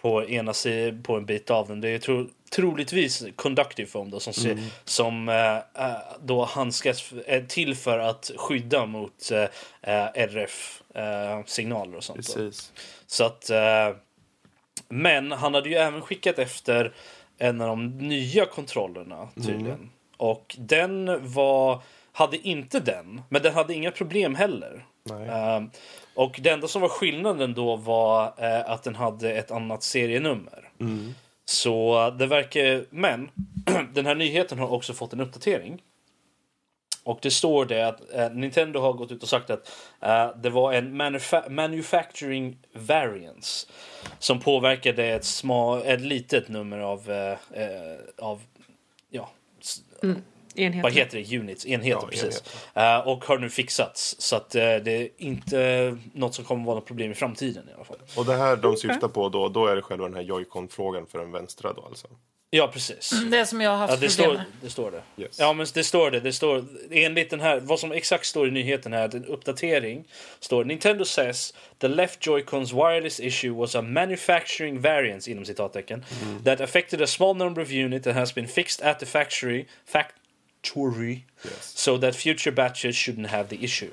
[0.00, 1.80] på ena sidan på en bit av den.
[1.80, 7.40] Det är tro, troligtvis conductive foam då, som, ser, som eh, eh, då handskas är
[7.40, 9.42] till för att skydda mot eh,
[9.82, 12.26] eh, RF-signaler och sånt.
[12.26, 12.34] då.
[12.34, 12.72] Precis.
[13.06, 13.90] Så att, eh,
[14.88, 16.92] men han hade ju även skickat efter
[17.38, 19.90] en av de nya kontrollerna tydligen.
[20.16, 21.80] Och den var,
[22.16, 24.86] hade inte den, men den hade inga problem heller.
[25.04, 25.28] Nej.
[25.28, 25.62] Eh,
[26.14, 30.70] och det enda som var skillnaden då var eh, att den hade ett annat serienummer.
[31.44, 33.30] Så det verkar, men
[33.94, 35.82] den här nyheten har också fått en uppdatering.
[37.04, 40.50] Och det står det att eh, Nintendo har gått ut och sagt att eh, det
[40.50, 43.66] var en manufa- manufacturing variance
[44.18, 47.10] som påverkade ett, sma- ett litet nummer av,
[48.18, 48.40] av
[49.10, 49.82] ja, s-
[50.58, 50.82] Enheten.
[50.82, 51.36] vad heter det?
[51.38, 52.42] Units, enheter Ja, precis.
[52.74, 54.16] Eh, och har nu fixats.
[54.18, 57.72] Så att eh, det är inte något som kommer vara något problem i framtiden i
[57.74, 57.98] alla fall.
[58.16, 61.18] Och det här de syftar på då, då är det själva den här Joy-Con-frågan för
[61.18, 62.08] den vänstra då alltså.
[62.50, 63.10] Ja, precis.
[63.30, 64.44] Det som jag har haft Ja, det problem står, med.
[64.62, 65.22] det står det.
[65.22, 65.38] Yes.
[65.38, 66.20] Ja, men det står det.
[66.20, 70.04] Det står enligt den här, vad som exakt står i nyheten här, en uppdatering
[70.40, 76.04] står Nintendo says the left Joy-Cons wireless issue was a manufacturing variance inom citattecken
[76.44, 79.64] that affected a small number of units that has been fixed at the factory
[80.74, 81.72] factory Yes.
[81.78, 83.90] so that future batches shouldn't have the issue.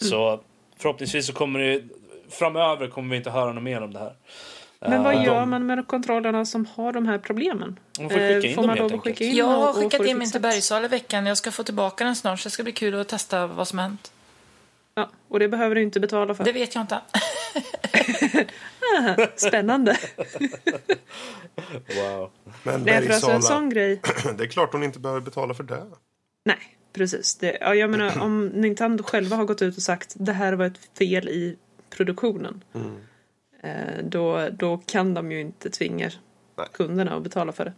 [0.00, 0.40] Så
[0.78, 1.82] förhoppningsvis så kommer det
[2.30, 4.14] framöver kommer vi inte höra något mer om det här.
[4.80, 7.78] Men vad Eh, gör man med kontrollerna som har de här problemen?
[7.98, 10.18] Man får skicka in Eh, får man lov att skicka in Jag har skickat in
[10.18, 10.40] min till?
[10.40, 11.26] Bergsala i veckan.
[11.26, 13.78] Jag ska få tillbaka den snart så det ska bli kul att testa vad som
[13.78, 14.12] hänt.
[14.94, 16.44] Ja, och det behöver du inte betala för.
[16.44, 17.00] Det vet jag inte.
[19.36, 19.98] Spännande.
[21.96, 22.30] Wow.
[22.62, 24.00] Men Nej, för alltså en sån grej.
[24.38, 25.86] det är klart hon inte behöver betala för det.
[26.44, 27.36] Nej, precis.
[27.36, 30.66] Det, ja, jag menar, om Nintendo själva har gått ut och sagt det här var
[30.66, 31.56] ett fel i
[31.90, 32.64] produktionen.
[32.74, 32.96] Mm.
[33.62, 36.10] Eh, då, då kan de ju inte tvinga
[36.58, 36.66] Nej.
[36.72, 37.72] kunderna att betala för det.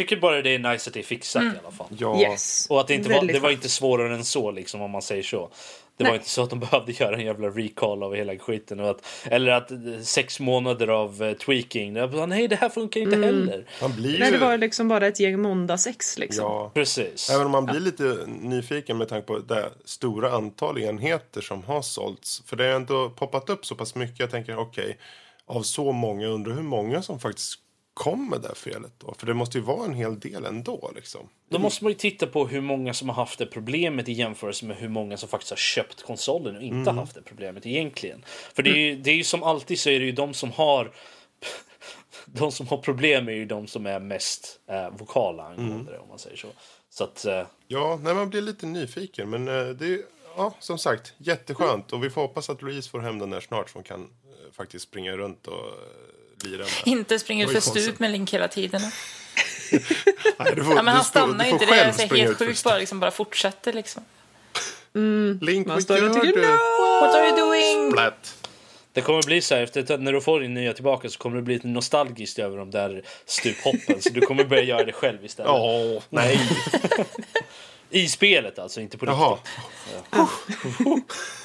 [0.00, 1.86] Tycker bara det är nice att det är fixat i alla fall.
[1.98, 2.66] Ja, Yes.
[2.70, 5.02] Och att det inte var, Väldigt det var inte svårare än så liksom om man
[5.02, 5.50] säger så.
[5.96, 6.10] Det Nej.
[6.10, 8.80] var inte så att de behövde göra en jävla recall av hela skiten.
[8.80, 11.94] Och att, eller att eh, sex månader av uh, tweaking.
[11.94, 13.66] Var, Nej det här funkar inte heller.
[13.80, 14.38] man blir Nej, ju...
[14.38, 16.44] det var liksom bara ett gäng måndagsex liksom.
[16.44, 16.70] ja.
[16.74, 17.30] Precis.
[17.30, 21.82] Även om man blir lite nyfiken med tanke på det stora antal enheter som har
[21.82, 22.42] sålts.
[22.46, 24.20] För det har ändå poppat upp så pass mycket.
[24.20, 24.98] Jag tänker okej,
[25.46, 27.58] av så många undrar hur många som faktiskt
[28.00, 29.14] kom med det felet då.
[29.18, 31.28] För det måste ju vara en hel del ändå liksom.
[31.48, 34.64] Då måste man ju titta på hur många som har haft det problemet i jämförelse
[34.64, 38.24] med hur många som faktiskt har köpt konsolen och inte haft det problemet egentligen.
[38.54, 40.52] För det är, ju, det är ju som alltid så är det ju de som
[40.52, 40.92] har
[42.24, 45.86] de som har problem är ju de som är mest eh, vokala angående Mm.
[45.86, 46.48] det, om man säger så.
[46.90, 49.30] Så att, eh, Ja, nej, man blir lite nyfiken.
[49.30, 50.02] Men eh, det är
[50.36, 51.92] ja, som sagt jätteskönt.
[51.92, 53.70] Och vi får hoppas att Louise får hem den där snart.
[53.70, 55.64] Så hon kan eh, faktiskt springa runt och
[56.44, 56.68] lira med.
[56.84, 58.80] Inte springer för stup med Link hela tiden.
[60.38, 61.66] Nej, du får, Ja, men han du stannar du ju inte.
[61.66, 64.02] Det är så helt sjukt bara, liksom, bara fortsätter liksom.
[65.40, 66.48] Link, Man vad står och tycker, du?
[67.00, 67.90] What are you doing?
[67.90, 68.48] Splat.
[68.92, 71.42] det kommer bli så här, efter när du får din nya tillbaka så kommer det
[71.42, 74.02] bli lite nostalgiskt över de där stuphoppen.
[74.02, 75.50] så du kommer börja göra det själv istället.
[75.50, 76.40] Ja, nej.
[77.90, 79.50] I spelet alltså, inte på riktigt.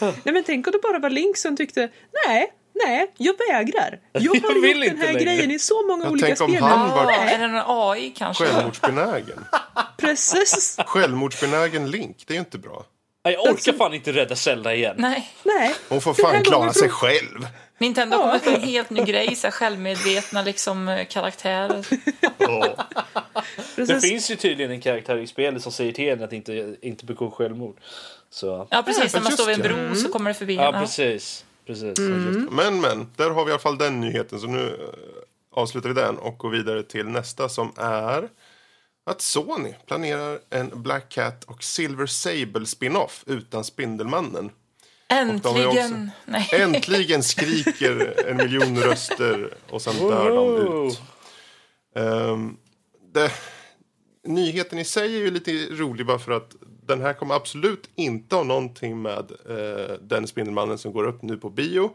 [0.23, 1.89] Nej men tänk om det bara var Link som tyckte
[2.27, 2.51] nej,
[2.85, 3.99] nej, jag vägrar.
[4.11, 6.41] Jag Jag har vill gjort den här längre." grejen i så många Jag olika tänk
[6.41, 6.63] om spel.
[6.63, 8.45] han var- Nej, är det någon AI kanske?
[8.45, 9.45] Självmordsbenägen.
[9.97, 10.77] precis.
[10.85, 12.85] Självmordsbenägen Link, det är ju inte bra.
[13.25, 14.95] Nej, Jag orkar fan inte rädda Zelda igen.
[14.97, 15.75] Nej, Nej.
[15.89, 17.47] Hon får fan klara sig själv.
[17.77, 21.85] Nintendo har kommit med en helt ny grej, så här självmedvetna liksom, eh, karaktärer.
[22.37, 22.75] Ja.
[23.75, 24.09] Det precis.
[24.11, 27.31] finns ju tydligen en karaktär i spelet som säger till en att inte, inte begå
[27.31, 27.77] självmord.
[28.29, 29.13] Så, Ja, precis.
[29.13, 31.19] Ja, När man står vid en bro så kommer det förbi ja, en.
[31.65, 31.95] Precis.
[31.95, 32.51] precis.
[32.51, 34.39] Men, men, där har vi i alla fall den nyheten.
[34.39, 38.29] Så nu eh, avslutar vi den och går vidare till nästa som är
[39.05, 44.51] att Sony planerar en Black Cat och Silver Sable spin-off utan Spindelmannen.
[45.07, 45.67] Äntligen!
[45.67, 46.49] också- Nej.
[46.53, 51.01] Äntligen skriker en miljon röster och sen dör de ut.
[51.95, 52.57] Ehm,
[53.13, 53.31] det,
[54.27, 56.55] nyheten i sig är ju lite rolig bara för att
[56.87, 61.37] den här kommer absolut inte ha någonting med eh, den Spindelmannen som går upp nu
[61.37, 61.93] på bio.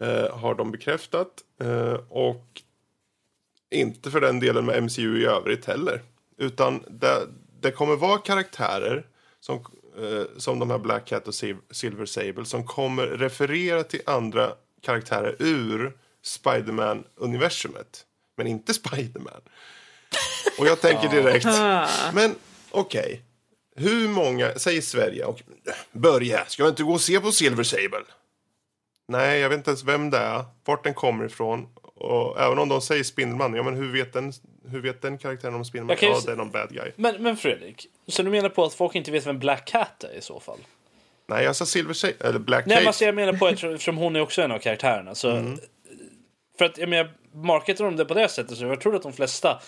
[0.00, 1.28] Eh, har de bekräftat.
[1.60, 2.46] Eh, och
[3.70, 6.02] inte för den delen med MCU i övrigt heller.
[6.38, 7.26] Utan det,
[7.60, 9.06] det kommer vara karaktärer
[9.40, 9.56] som,
[9.98, 14.52] eh, som de här Black Cat och Sil- Silver Sable som kommer referera till andra
[14.80, 15.92] karaktärer ur
[16.22, 18.04] Spiderman-universumet.
[18.36, 19.40] Men inte Spiderman.
[20.58, 21.44] Och jag tänker direkt,
[22.14, 22.34] men
[22.72, 23.22] okej.
[23.76, 25.42] Hur många, säg Sverige, och
[25.92, 28.02] börja, ska jag inte gå och se på Silver Sable?
[29.08, 31.68] Nej, jag vet inte ens vem det är, vart den kommer ifrån.
[31.94, 34.32] Och även om de säger Spindelman, ja men hur vet den,
[34.68, 35.90] hur vet den karaktären om Spindelman?
[35.90, 36.90] Jag kan ju Ja, det är någon bad guy.
[36.96, 40.18] Men, men Fredrik, så du menar på att folk inte vet vem Black Cat är
[40.18, 40.58] i så fall?
[41.26, 42.82] Nej, jag sa Silver Sable, eller Black Nej, Cat.
[42.82, 45.14] men alltså, jag menar på att eftersom hon är också en av karaktärerna.
[45.14, 45.58] Så, Mm.
[46.58, 49.12] För att jag menar, marketar de det på det sättet så jag tror att de
[49.12, 49.60] flesta,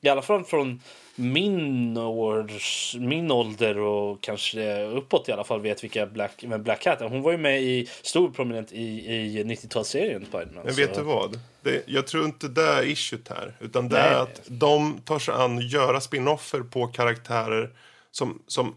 [0.00, 0.80] i alla fall från
[1.16, 6.80] min, års, min ålder och kanske uppåt i alla fall, vet vilka Black, vem Black
[6.80, 7.08] Cat är.
[7.08, 10.64] Hon var ju med i, stor prominent i, i 90-talsserien Spiderman.
[10.64, 11.40] Men så- vet du vad?
[11.62, 13.56] Det, jag tror inte det är issuet här.
[13.60, 14.08] Utan det Nej.
[14.08, 17.70] är att de tar sig an att göra spinoffer på karaktärer
[18.10, 18.74] som, som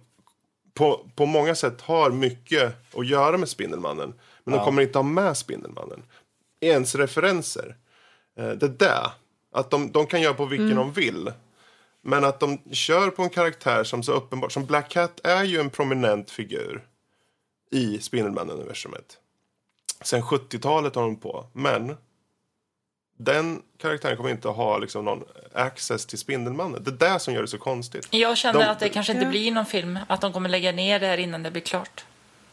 [0.74, 4.14] på, på många sätt har mycket att göra med Spindelmannen.
[4.44, 6.04] Men de kommer inte ha med Spindelmannen.
[6.62, 7.76] Ens referenser.
[8.40, 9.08] Eh, det där.
[9.54, 11.32] Att de, de kan göra på vilken de vill.
[12.02, 14.52] Men att de kör på en karaktär som så uppenbart...
[14.52, 16.84] Som Black Cat är ju en prominent figur
[17.72, 19.18] i Spindelmannen-universumet.
[20.02, 21.46] Sen 70-talet har de på.
[21.54, 21.98] Men
[23.18, 26.84] den karaktären kommer inte att ha liksom någon access till Spindelmannen.
[26.84, 28.08] Det är det som gör det så konstigt.
[28.12, 29.30] Jag känner De- att det kanske inte Ja.
[29.30, 30.00] blir någon film.
[30.08, 32.06] Att de kommer lägga ner det här innan det blir klart.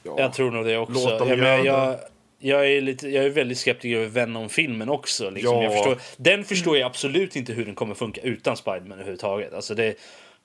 [0.02, 0.14] Ja.
[0.18, 0.92] Jag tror nog det också.
[1.08, 1.98] Låt dem menar, göra jag,
[2.40, 5.30] jag, är lite, jag är väldigt skeptisk över Venom-filmen också.
[5.30, 5.54] Liksom.
[5.56, 5.62] Ja.
[5.62, 9.54] Jag förstår, den förstår jag absolut inte hur den kommer funka utan Spiderman överhuvudtaget.
[9.54, 9.94] Alltså det,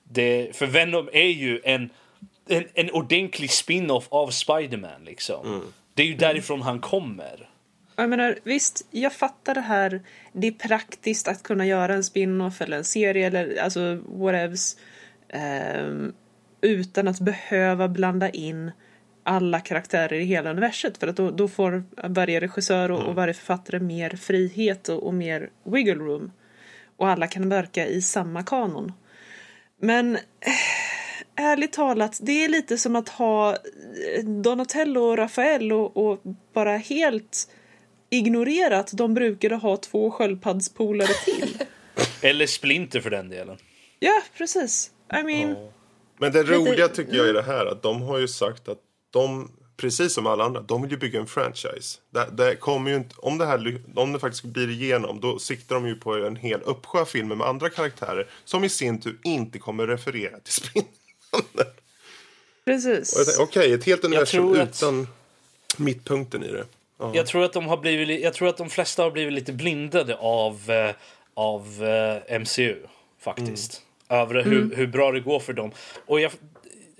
[0.04, 1.90] det, för Venom är ju en,
[2.48, 5.04] en, en ordentlig spin-off av Spiderman.
[5.04, 5.46] Liksom.
[5.46, 5.60] Mm.
[5.94, 7.50] Det är ju därifrån han kommer.
[7.96, 10.02] Jag menar, visst, jag fattar det här.
[10.32, 14.76] Det är praktiskt att kunna göra en spin-off eller en serie eller alltså whatevs.
[15.28, 16.12] ehm,
[16.60, 18.72] utan att behöva blanda in
[19.26, 20.98] alla karaktärer i hela universet.
[20.98, 25.14] För att då, då får varje regissör och, och varje författare mer frihet och, och
[25.14, 26.32] mer wiggle room.
[26.96, 28.92] Och alla kan verka i samma kanon.
[29.80, 30.20] Men eh,
[31.44, 36.20] ärligt talat, det är lite som att ha eh, Donatello och Rafael och, och
[36.54, 37.48] bara helt
[38.10, 41.58] ignorera att de brukade ha två sköldpaddspolare till.
[42.22, 43.56] Eller Splinter för den delen.
[43.98, 44.90] ja, precis.
[45.20, 45.56] I mean,
[46.18, 48.78] Men det roliga tycker jag är det här att de har ju sagt att
[49.10, 51.98] de, precis som alla andra, de vill ju bygga en franchise.
[52.10, 55.74] Det, det kommer ju inte, om, det här, om det faktiskt blir igenom, då siktar
[55.74, 59.58] de ju på en hel uppsjö filmer med andra karaktärer som i sin tur inte
[59.58, 61.74] kommer referera till Spindelmannen.
[62.64, 63.38] Precis.
[63.38, 65.08] Okej, ett helt universum tror att- utan
[65.76, 66.64] mittpunkten i det.
[66.98, 67.12] Ja.
[67.14, 69.52] Jag tror att de har blivit, li- jag tror att de flesta har blivit lite
[69.52, 70.90] blindade av, eh,
[71.34, 71.84] av
[72.28, 72.76] eh, MCU
[73.20, 73.82] faktiskt.
[74.08, 75.70] Över hur, hur bra det går för dem.
[76.06, 76.32] Och jag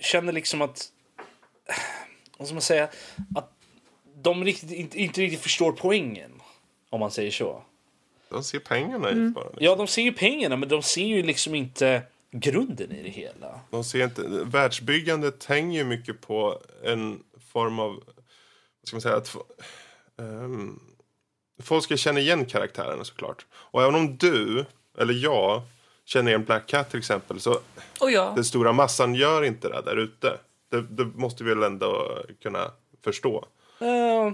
[0.01, 0.89] känner liksom att,
[2.39, 2.89] vad ska man säga,
[3.35, 3.53] att
[4.15, 6.31] de riktigt, inte, inte riktigt förstår poängen.
[6.91, 7.63] Om man säger så.
[8.29, 9.27] De ser pengarna Mm.
[9.27, 9.45] i bara.
[9.45, 9.65] Liksom.
[9.65, 13.61] Ja, de ser ju pengarna, men de ser ju liksom inte grunden i det hela.
[13.71, 17.91] De ser inte, världsbyggandet hänger ju mycket på en form av...
[17.95, 19.17] Vad ska man säga?
[19.17, 19.45] Att, få-
[20.19, 20.81] ehm,
[21.63, 23.47] folk ska känna igen karaktärerna såklart.
[23.53, 24.65] Och även om du,
[24.99, 25.63] eller jag,
[26.05, 27.59] känner igen Black Cat till exempel så
[28.01, 30.39] Och ja, den stora massan gör inte det där ute.
[30.71, 32.71] Det, det måste vi väl ändå kunna
[33.05, 33.45] förstå.
[33.81, 34.33] Eh,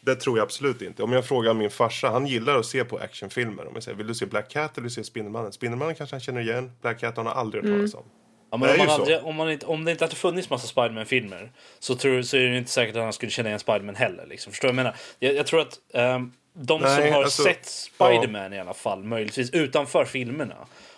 [0.00, 1.02] det tror jag absolut inte.
[1.02, 3.66] Om jag frågar min farsa, han gillar att se på actionfilmer.
[3.66, 5.52] Om jag säger, vill du se Black Cat eller vill du se Spindelmannen?
[5.52, 6.72] Spindelmannen kanske han känner igen.
[6.80, 8.04] Black Cat har han aldrig hört talas om.
[8.50, 10.66] Ja, Det men om, man aldrig, om, man inte, om det inte hade funnits massa
[10.66, 14.26] Spiderman-filmer så, tror, så är det inte säkert att han skulle känna igen Spiderman heller.
[14.26, 14.52] Liksom.
[14.52, 14.96] Förstår du vad jag menar?
[15.18, 19.04] Jag, jag tror att ehm, de Nej, som har alltså, sett Spiderman i alla fall,
[19.04, 20.56] möjligtvis utanför filmerna,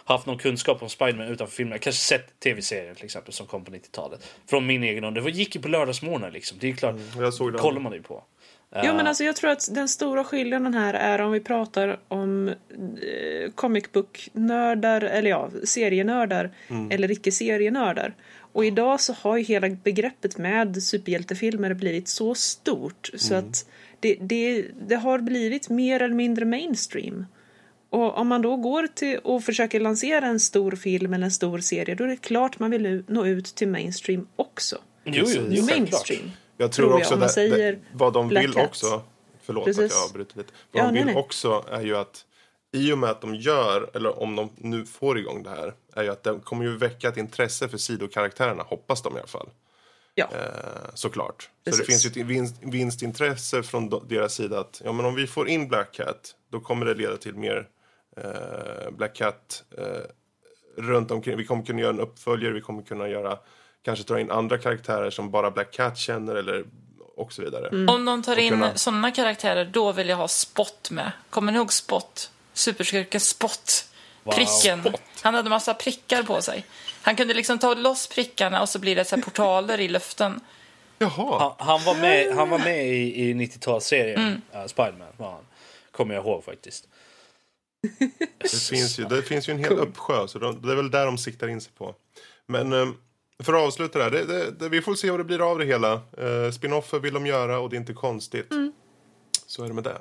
[0.09, 3.71] haft någon kunskap om Spiderman utanför filmerna, kanske sett tv-serien till exempel som kom på
[3.71, 4.27] 90-talet.
[4.47, 5.23] Från min egen ålder.
[5.23, 6.59] Det gick ju på lördagsmorgnar liksom.
[6.61, 7.59] Det är ju klart, Jag såg det.
[7.59, 8.25] kollar man det ju på.
[8.85, 12.49] Jo, men alltså jag tror att den stora skillnaden här är om vi pratar om
[12.49, 16.51] eh, comic book-nördar, eller ja, serienördar
[16.91, 18.15] eller icke-serienördar.
[18.53, 23.67] Och idag så har ju hela begreppet med superhjältefilmer blivit så stort så att
[24.01, 27.27] det, det, det har blivit mer eller mindre mainstream.
[27.91, 31.59] Och om man då går till och försöker lansera en stor film eller en stor
[31.59, 34.77] serie då är det klart man vill nå ut till mainstream också.
[35.05, 35.79] Jo, jo, självklart.
[35.79, 36.31] Mainstream.
[36.57, 38.67] Jag tror, tror jag, också det, säger det, vad de Black vill Cat.
[38.69, 39.03] också,
[39.43, 39.85] förlåt Precis.
[39.85, 40.53] att jag avbryter lite.
[40.73, 41.17] Vad Ja, de nej, vill nej.
[41.23, 42.25] också är ju att
[42.73, 46.03] i och med att de gör, eller om de nu får igång det här, är
[46.03, 49.49] ju att det kommer ju väcka ett intresse för sidokaraktärerna, hoppas de i alla fall.
[50.15, 50.25] Ja.
[50.33, 51.43] Eh, såklart.
[51.43, 51.81] Så Precis.
[51.81, 55.49] det finns ju ett vinst, vinstintresse från deras sida att ja, men om vi får
[55.49, 57.69] in Black Cat då kommer det leda till mer
[58.25, 59.85] eh, Black Cat eh,
[60.77, 61.37] runt omkring.
[61.37, 63.39] Vi kommer kunna göra en uppföljare, vi kommer kunna göra
[63.85, 66.65] kanske dra in andra karaktärer som bara Black Cat känner eller
[67.17, 67.69] och så vidare.
[67.69, 67.89] Mm.
[67.95, 71.13] om de tar in kunna- sådana karaktärer, då vill jag ha Spot med.
[71.31, 72.31] Kommer ni ihåg Spot?
[72.53, 73.85] Superskurken Spot.
[74.25, 74.83] Pricken.
[75.23, 76.65] Han hade massa prickar på sig.
[77.03, 80.41] Han kunde liksom ta loss prickarna och så blir det så här portaler i luften.
[80.99, 84.41] Jaha, Han, han var med, han var med i, i 90-talsserien, Mm.
[84.63, 85.09] uh, Spiderman.
[85.17, 85.45] Var han.
[85.91, 86.89] Kommer jag ihåg faktiskt.
[88.39, 91.07] det finns, ju, det finns ju en hel uppsjö så de, det är väl där
[91.07, 91.95] de siktar in sig på.
[92.47, 92.89] Men eh,
[93.43, 95.59] för att avsluta det här, det, det, det, vi får se vad det blir av
[95.59, 95.93] det hela.
[95.93, 98.53] Eh, Spinoffer vill de göra och det är inte konstigt.
[99.47, 100.01] Så är det med det.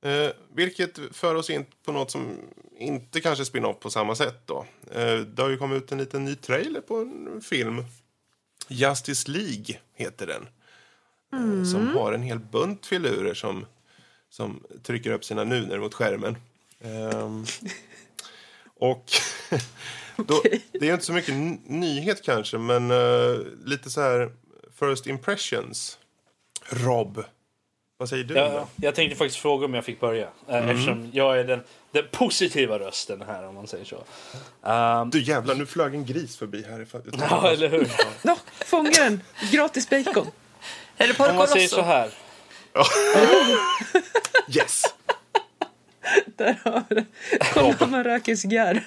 [0.00, 2.38] Eh, vilket för oss in på något som
[2.78, 4.66] inte kanske är spin-off på samma sätt då.
[4.90, 7.84] Eh, det har ju kommit ut en liten ny trailer på en film.
[8.68, 10.48] Justice League heter den.
[11.32, 13.66] Eh, som har en hel bunt filurer som,
[14.30, 16.36] som trycker upp sina nuner mot skärmen.
[16.84, 17.44] Ehm,
[18.80, 19.04] och
[20.16, 21.34] då, det är inte så mycket
[21.66, 24.32] nyhet kanske, men eh, lite så här
[24.80, 25.98] first impressions.
[26.70, 27.24] Rob,
[27.96, 28.34] vad säger du?
[28.34, 30.28] Jag, jag tänkte faktiskt fråga om jag fick börja.
[30.48, 31.60] eh, Eftersom jag är den,
[31.92, 34.04] den positiva rösten här om man säger så.
[34.70, 36.86] Um, Du jävlar, nu flög en gris förbi här.
[37.30, 37.90] ja, eller hur?
[38.22, 38.36] Nå,
[38.66, 39.22] fånga den!
[39.52, 40.26] Gratis bacon!
[40.96, 42.10] Är det Om Porco man säger så här.
[46.38, 47.04] Där har det.
[47.54, 48.86] Kolla om man röker cigarr.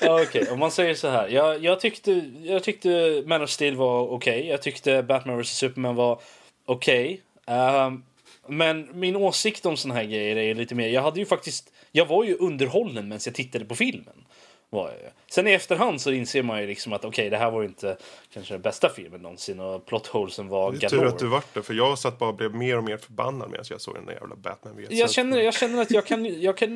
[0.00, 1.28] Ja, Okej, om man säger så här.
[1.28, 4.46] Jag, jag, tyckte, jag tyckte Man of Steel var okej.
[4.46, 6.20] Jag tyckte Batman vs Superman var
[6.66, 7.20] okej.
[7.46, 8.02] Ehm,
[8.48, 10.88] men min åsikt om såna här grejer är lite mer...
[10.88, 11.72] Jag hade ju faktiskt...
[11.92, 14.24] Jag var ju underhållen medan jag tittade på filmen.
[14.70, 14.98] Var jag.
[14.98, 15.08] ju.
[15.30, 17.96] Sen i efterhand så inser man ju liksom att okej, det här var ju inte
[18.32, 21.54] kanske den bästa filmen någonsin och plot holesen var Det är tur att du vart
[21.54, 24.06] det, för jag satt bara och blev mer och mer förbannad medan jag såg den
[24.06, 24.76] där jävla Batman.
[24.76, 24.92] vet.
[24.92, 26.70] Jag känner, jag känner att jag kan, jag kan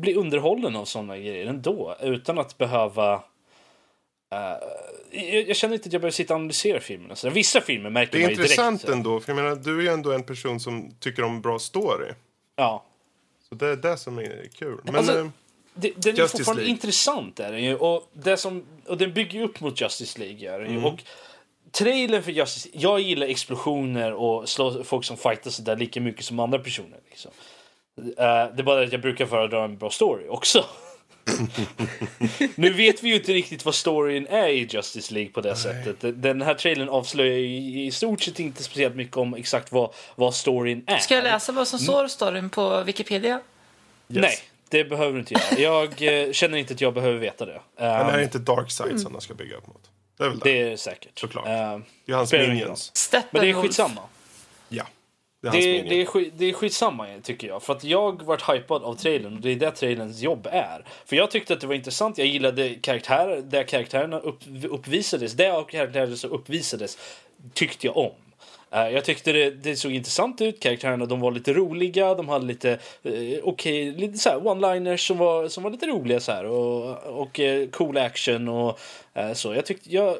[0.00, 3.14] bli underhållen av såna grejer ändå utan att behöva...
[4.32, 4.38] eh,
[5.10, 7.14] jag, jag känner inte att jag behöver sitta och analysera filmerna.
[7.16, 8.50] Så vissa filmer märker Det är man ju direkt.
[8.50, 8.92] intressant så.
[8.92, 12.12] ändå, för jag menar, du är ju ändå en person som tycker om bra story.
[12.56, 12.84] Ja.
[13.48, 14.78] Så det är det som är kul.
[14.84, 15.26] Men Alltså, eh,
[15.74, 16.70] Det, den är Justice fortfarande League.
[16.70, 17.40] intressant.
[17.40, 20.54] Är den ju, och, det som, och den bygger upp mot Justice League.
[20.54, 20.84] Är den Mm.
[20.84, 21.02] Och
[21.72, 26.38] trailern för Justice Jag gillar explosioner och slå folk som fightas där lika mycket som
[26.40, 26.98] andra personer.
[27.10, 27.30] Liksom.
[27.96, 30.64] Eh, det är bara att jag brukar föredra en bra story också.
[32.54, 36.22] nu vet vi ju inte riktigt vad storyn är i Justice League på det sättet.
[36.22, 40.34] Den här trailern avslöjar ju i stort sett inte speciellt mycket om exakt vad, vad
[40.34, 40.98] storyn är.
[40.98, 43.40] Ska jag läsa vad som står i storyn på Wikipedia?
[44.06, 44.38] Nej,
[44.74, 45.60] det behöver du inte göra.
[45.60, 47.60] Jag eh, känner inte att jag behöver veta det.
[47.76, 49.90] men det här är Um, inte Darkseid som de ska bygga upp mot.
[50.18, 50.52] Det är väl det.
[50.52, 51.18] det är säkert.
[51.18, 51.46] Såklart.
[51.46, 53.10] Um, Det är hans minions.
[53.30, 54.00] Men det är skitsamma.
[54.68, 54.84] Ja.
[55.40, 57.62] Det är Det, det, är skit, det är skitsamma tycker jag.
[57.62, 60.84] För att jag vart hypad av trailern och det är det trailerns jobb är.
[61.04, 62.18] För jag tyckte att det var intressant.
[62.18, 65.32] Jag gillade karaktärer, där karaktärerna upp, uppvisades.
[65.32, 66.98] Det av karaktärer som uppvisades
[67.54, 68.12] tyckte jag om.
[68.74, 70.60] Eh, jag tyckte det, det såg intressant ut.
[70.60, 72.14] Karaktärerna de var lite roliga.
[72.14, 76.20] De hade lite eh, okej, lite så här one-liners som var, som var lite roliga
[76.20, 78.78] så här och, och eh, cool action och
[79.14, 79.54] eh, så.
[79.54, 80.16] Jag tyckte jag,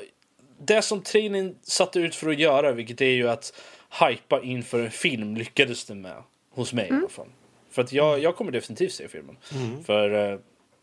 [0.59, 3.53] det som trailern satte ut för att göra, vilket är ju att
[4.01, 7.29] hypa inför en film, lyckades det med hos mig i alla fall.
[7.71, 9.37] För att jag, jag kommer definitivt se filmen.
[9.85, 10.39] För eh,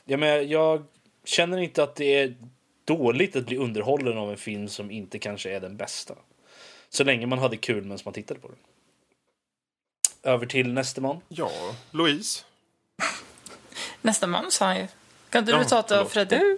[0.06, 0.84] jag, menar, jag
[1.26, 2.36] känner inte att det är
[2.86, 6.14] dåligt att bli underhållen av en film som inte kanske är den bästa.
[6.94, 8.58] Så länge man hade kul medan man tittade på den.
[10.24, 11.22] Över till nästa man.
[11.28, 11.52] Ja,
[11.92, 12.44] Louise.
[14.02, 14.88] Nästa man sa han ju.
[15.30, 16.12] Kan inte Ja, du ta det förlåt.
[16.12, 16.58] Freddy?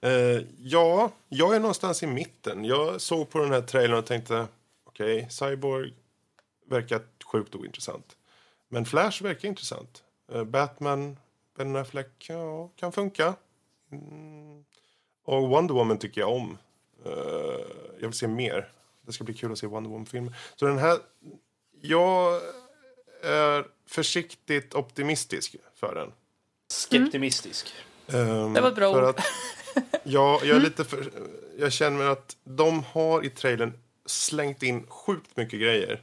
[0.00, 2.64] Eh, ja, jag är någonstans i mitten.
[2.64, 4.46] Jag såg på den här trailern och tänkte
[4.84, 5.92] okej, Cyborg
[6.66, 8.16] verkar sjukt ointressant.
[8.68, 10.02] Men Flash verkar intressant.
[10.32, 11.16] Eh, Batman,
[11.56, 13.34] Ben Affleck, ja, kan funka.
[13.92, 14.64] Mm.
[15.24, 16.58] Och Wonder Woman tycker jag om.
[17.04, 17.12] Eh,
[18.00, 18.68] jag vill se mer.
[19.06, 20.36] Det ska bli kul att se Wonder Woman-filmer.
[20.56, 20.98] Så den här...
[21.80, 22.40] Jag
[23.22, 26.12] är försiktigt optimistisk för den.
[26.72, 27.74] Skeptimistisk.
[28.08, 29.08] Ehm, Det var ett bra för ord.
[29.08, 29.20] Att,
[30.02, 31.10] ja, jag är lite för,
[31.58, 33.72] Jag känner att de har i trailern
[34.06, 36.02] slängt in sjukt mycket grejer.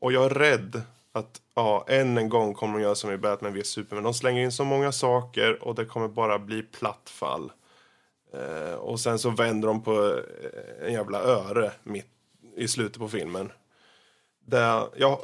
[0.00, 0.82] Och jag är rädd
[1.12, 4.04] att ja, än en gång kommer de göra som i Batman vs Superman.
[4.04, 7.52] De slänger in så många saker och det kommer bara bli plattfall.
[8.34, 12.06] Eh, och sen så vänder de på eh, en jävla öre mitt
[12.56, 13.52] i slutet på filmen.
[14.46, 15.18] Där jag,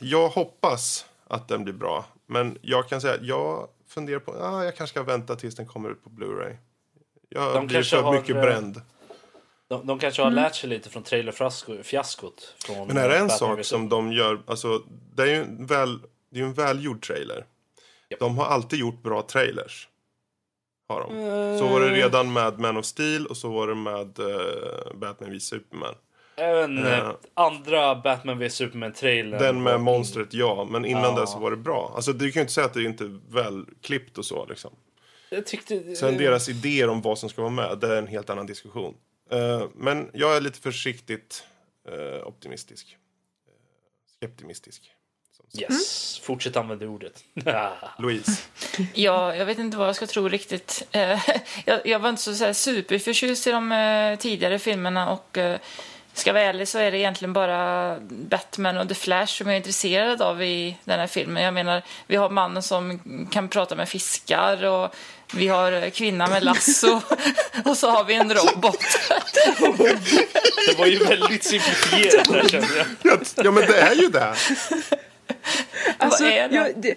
[0.00, 2.04] jag hoppas att den blir bra.
[2.26, 5.66] Men jag kan säga att jag funderar på ah, jag kanske ska vänta tills den
[5.66, 6.56] kommer ut på Blu-ray.
[7.28, 8.80] Jag De blir för har, mycket eh, bränd.
[9.68, 12.54] De, de kanske har lärt sig lite från trailerfiaskot.
[12.86, 14.82] Men är det en Batman sak som de gör, alltså
[15.14, 15.98] det är ju en, väl,
[16.30, 17.46] det är en välgjord trailer.
[18.10, 18.20] Japp.
[18.20, 19.88] De har alltid gjort bra trailers.
[20.92, 21.58] Har de.
[21.58, 25.36] Så var det redan med Man of Steel och så var det med eh, Batman
[25.38, 25.94] vs Superman.
[26.36, 27.12] Även eh, Eh.
[27.34, 29.38] andra Batman vs Superman-trailern.
[29.38, 30.68] Den med monstret, ja.
[30.70, 31.20] Men innan Ja.
[31.20, 31.92] det så var det bra.
[31.96, 34.70] Alltså du kan ju inte säga att det inte är väl klippt och så liksom.
[35.30, 35.94] Jag tyckte...
[35.96, 38.46] Sen eh, deras idéer om vad som ska vara med, det är en helt annan
[38.46, 38.94] diskussion.
[39.30, 41.44] Eh, men jag är lite försiktigt
[41.88, 42.86] eh, optimistisk.
[43.48, 43.54] Uh,
[44.20, 44.82] skeptimistisk.
[45.58, 47.24] Yes, fortsätt använda ordet.
[47.98, 48.32] Louise.
[48.94, 50.82] Ja, jag vet inte vad jag ska tro riktigt.
[50.92, 51.20] Eh,
[51.64, 55.58] jag, jag var inte så, så här superförtjust i de eh, tidigare filmerna och eh,
[56.14, 59.54] ska jag vara ärlig så är det egentligen bara Batman och The Flash som jag
[59.54, 61.42] är intresserad av i den här filmen.
[61.42, 63.00] Jag menar, vi har mannen som
[63.32, 64.94] kan prata med fiskar och
[65.34, 67.00] vi har kvinnan med lasso
[67.64, 68.78] och så har vi en robot.
[70.68, 72.86] det var ju väldigt simplifierat där känner jag.
[73.02, 74.34] Ja, ja, men det är ju det.
[75.98, 76.54] Alltså, är det?
[76.54, 76.94] jag, det,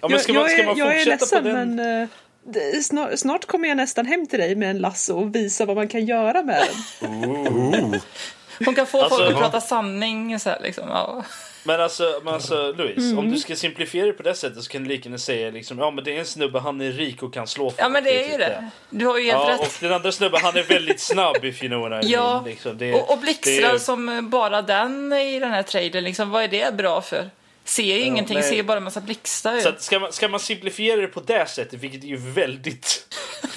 [0.00, 2.08] Ja, men jag, man, jag, ska är, man jag är ledsen men eh,
[2.46, 5.76] det, snart, snart kommer jag nästan hem till dig med en lasso och visa vad
[5.76, 6.64] man kan göra med
[7.00, 8.00] den.
[8.66, 9.40] Hon kan få Alltså, folk att ja.
[9.40, 10.38] prata sanning.
[10.40, 10.88] Så här, liksom.
[10.88, 11.24] ja.
[11.64, 13.30] Men alltså, men alltså Louise, om Mm.
[13.30, 15.90] du ska simplifiera det på det sättet så kan du lika gärna säga liksom, ja
[15.90, 17.80] men det är en snubbe, han är rik och kan slå folk.
[17.80, 18.68] ja, men det är ju det.
[18.90, 19.60] Du har ju helt Ja, rätt.
[19.60, 22.44] och den andra snubben, han är väldigt snabb if you know what I Ja, mean.
[22.44, 26.42] Liksom, det, Och, och blixtrar det- som bara den i den här trailern, liksom, vad
[26.44, 27.30] är det bra för?
[27.64, 28.48] Ser ju ingenting, nej.
[28.48, 29.60] ser ju bara en massa blixtar.
[29.60, 29.74] Så Ju.
[29.74, 33.08] att ska, man, ska man simplifiera det på det sättet, vilket är ju väldigt,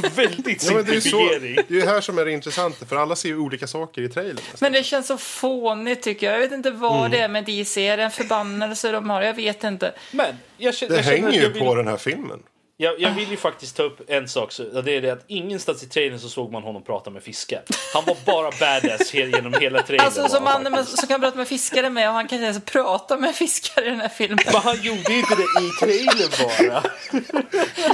[0.15, 1.57] väldigt Ja, men det är ju så, simplifiering.
[1.67, 4.39] det är här som är det intressanta, för alla ser ju olika saker i trailern.
[4.59, 6.35] Men det känns så fånigt tycker jag.
[6.35, 7.11] Jag vet inte vad Mm.
[7.11, 7.87] det är med DC.
[7.87, 9.21] Är det en förbannelse de har?
[9.21, 9.93] Jag vet inte.
[10.11, 12.39] Men jag känner, Det jag hänger ju jag vill, på den här filmen.
[12.77, 15.83] Jag, jag vill ju faktiskt ta upp en sak, så, det är det att ingenstans
[15.83, 17.61] i trailern så såg man honom prata med fiskar.
[17.93, 20.05] Han var bara badass he- genom hela trailern.
[20.05, 22.65] Alltså som man med, som kan prata med fiskare med och han kan inte ens
[22.65, 24.39] prata med fiskare i den här filmen.
[24.45, 26.83] Men han gjorde inte det i trailern bara.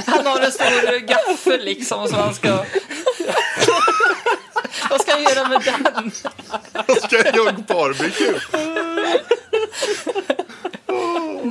[0.06, 2.64] Han har en stor gaffel liksom som han ska...
[4.90, 6.10] Vad ska han göra med den?
[6.96, 8.40] Ska jag göra barbecue?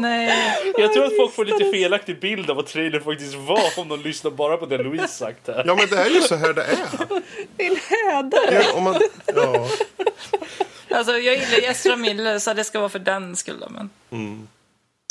[0.02, 0.74] Nej.
[0.78, 4.02] Jag tror att folk får lite felaktig bild av vad trailern faktiskt var om de
[4.02, 5.64] lyssnar bara på det Louise sagt här.
[5.68, 6.78] Ja, men det är ju så här det är.
[7.58, 8.52] Din häder!
[8.52, 9.02] Ja, om man,
[9.36, 9.68] ja.
[10.90, 13.72] Alltså jag gillar Ezra Miller så det ska vara för den skullen.
[13.74, 13.90] Men...
[14.10, 14.48] Åh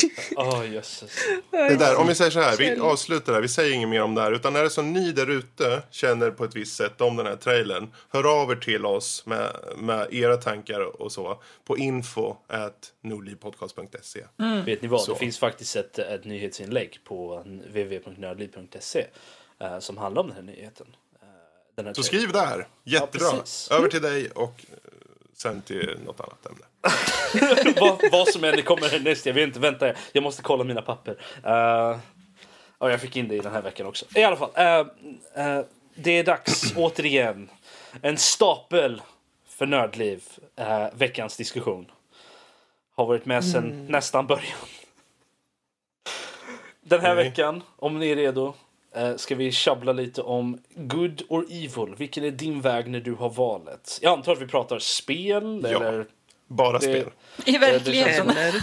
[0.72, 1.10] jösses.
[1.50, 4.14] Det där, om vi säger så här, vi avslutar där, vi säger inget mer om
[4.14, 4.32] det här.
[4.32, 7.36] Utan är det så ni där ute känner på ett visst sätt om den här
[7.36, 12.92] trailern, hör av er till oss med, med era tankar och så på info at
[13.02, 14.24] nordlivpodcast.se.
[14.64, 15.00] Vet ni vad?
[15.00, 15.12] Så.
[15.12, 19.06] Det finns faktiskt ett, ett nyhetsinlägg på www.nördliv.se
[19.60, 20.86] eh, som handlar om den här nyheten.
[21.22, 21.28] Eh,
[21.76, 23.30] den här Så skriv där, jättebra.
[23.30, 23.70] precis.
[23.70, 24.64] Över till dig och
[25.42, 26.64] sen till något annat ämne.
[27.80, 29.60] vad, vad som än kommer härnäst, jag vet inte.
[29.60, 31.12] Vänta, jag måste kolla mina papper.
[31.46, 31.98] Uh,
[32.78, 34.06] ja, jag fick in det i den här veckan också.
[34.14, 34.78] I alla fall, eh,
[35.46, 35.64] eh,
[35.94, 37.50] det är dags återigen.
[38.02, 39.02] En stapel
[39.48, 40.24] för Nördliv,
[40.56, 41.90] eh, veckans diskussion.
[42.96, 43.86] Har varit med sedan Mm.
[43.86, 44.58] nästan början.
[46.80, 47.24] Den här Okej.
[47.24, 48.54] veckan, om ni är redo,
[49.16, 51.94] ska vi tjabbla lite om good or evil.
[51.96, 53.98] Vilken är din väg när du har valet?
[54.02, 55.68] Jag antar att vi pratar spel Ja.
[55.68, 56.06] eller...
[56.48, 57.10] Bara Det- spel.
[57.44, 58.30] I verkligheten.
[58.30, 58.54] Eller?
[58.56, 58.62] Ja,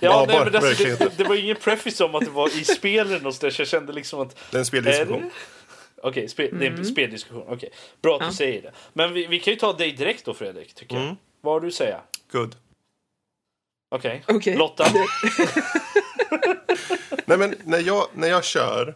[0.00, 2.64] Ja, nej, bara men alltså, det, det var ingen preface om att det var i
[2.64, 4.36] spelen och så där, så jag kände liksom att...
[4.50, 5.20] Det är en speldiskussion.
[5.22, 5.30] det?
[6.02, 7.44] Okej, spe, det är en speldiskussion.
[7.48, 7.70] Okej,
[8.02, 8.32] bra att du Ja.
[8.32, 8.72] säger det.
[8.92, 10.74] Men vi, vi kan ju ta dig direkt då, Fredrik.
[10.74, 11.04] Tycker jag.
[11.04, 11.16] Mm.
[11.40, 12.00] Vad har du att säga?
[12.32, 12.56] Good.
[13.94, 14.24] Okej.
[14.28, 14.56] Okej.
[14.56, 14.86] Lotta?
[17.26, 18.94] Nej, men när jag, när jag kör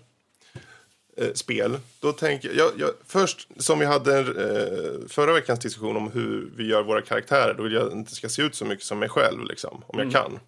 [1.19, 2.91] eh, spel, då tänker jag, jag...
[3.07, 7.63] Först, som vi hade eh, förra veckans diskussion om hur vi gör våra karaktärer, då
[7.63, 10.39] vill jag inte ska se ut så mycket som mig själv, liksom, om jag kan.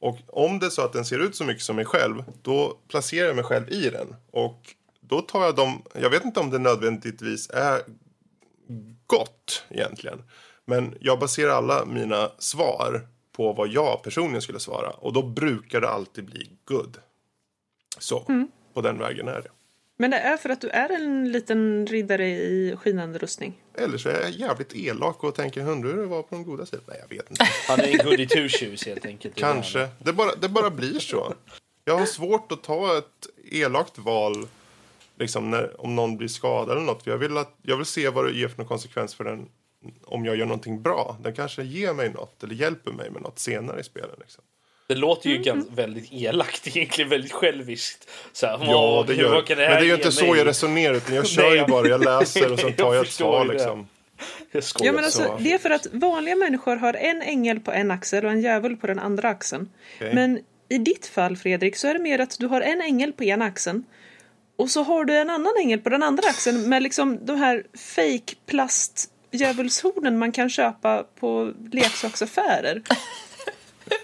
[0.00, 2.78] Och om det är så att den ser ut så mycket som mig själv, då
[2.88, 4.16] placerar jag mig själv i den.
[4.30, 7.80] Och då tar jag dem, jag vet inte om det nödvändigtvis är
[9.06, 10.22] gott egentligen.
[10.64, 14.90] Men jag baserar alla mina svar på vad jag personligen skulle svara.
[14.90, 16.98] Och då brukar det alltid bli good.
[17.98, 19.48] Så, på den vägen är det.
[20.00, 23.62] Men det är för att du är en liten riddare i skinande rustning.
[23.74, 26.84] Eller så är jag jävligt elak och tänker hundar var på den goda sidan.
[26.88, 27.44] Nej, jag vet inte.
[27.68, 29.34] Han är en goody two shoes helt enkelt.
[29.34, 29.88] Kanske.
[29.98, 31.34] Det bara, det bara blir så.
[31.84, 34.48] Jag har svårt att ta ett elakt val
[35.18, 37.02] liksom när, om någon blir skadad eller något.
[37.02, 39.48] För jag, vill att, jag vill se vad det ger för någon konsekvens för den
[40.04, 41.16] om jag gör någonting bra.
[41.22, 44.18] Den kanske ger mig något eller hjälper mig med något senare i spelet.
[44.18, 44.44] Liksom.
[44.90, 48.10] Det låter ju ganska, väldigt elakt egentligen, väldigt själviskt.
[48.32, 50.46] Så här, Ja, "Åh, det gör det Men det är ju inte så mig?" jag
[50.46, 51.88] resonerar utan jag kör ju bara.
[51.88, 53.88] Jag läser och sen tar jag ett svar liksom.
[54.80, 55.36] Ja, men alltså, så.
[55.40, 58.76] det är för att vanliga människor har en ängel på en axel och en djävul
[58.76, 59.68] på den andra axeln.
[59.96, 60.14] Okej.
[60.14, 60.38] Men
[60.68, 63.44] i ditt fall, Fredrik, så är det mer att du har en ängel på ena
[63.44, 63.84] axeln
[64.56, 67.64] och så har du en annan ängel på den andra axeln med liksom de här
[67.94, 72.82] fake plast djävulshornen man kan köpa på leksaksaffärer.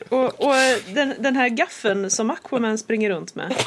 [0.08, 0.54] Och, och
[0.94, 3.54] den, den här gaffeln som Aquaman springer runt med.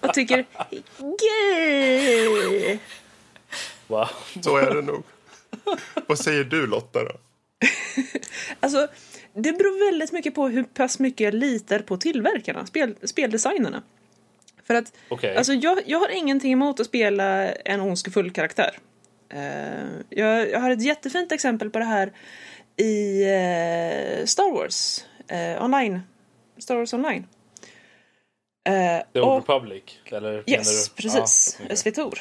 [0.00, 0.44] Och tycker
[0.98, 2.78] gay.
[3.86, 4.08] Wow.
[4.40, 5.02] Så är det nog.
[6.06, 7.12] Vad säger du Lotta då?
[8.60, 8.88] Alltså,
[9.34, 13.82] det beror väldigt mycket på hur pass mycket jag litar på tillverkarna, spel, speldesignerna.
[14.64, 15.36] För att, Okej.
[15.36, 18.78] alltså jag, jag har ingenting emot att spela en ondskefull karaktär.
[19.28, 22.12] Eh, jag, jag har ett jättefint exempel på det här
[22.78, 26.00] i eh, Star Wars eh, online.
[26.58, 27.26] Star Wars online.
[28.68, 29.82] Eh, The och- Old Republic?
[30.04, 31.02] Eller Yes, du?
[31.02, 31.56] precis.
[31.58, 31.76] Ja, okej.
[31.76, 32.18] SVTOR.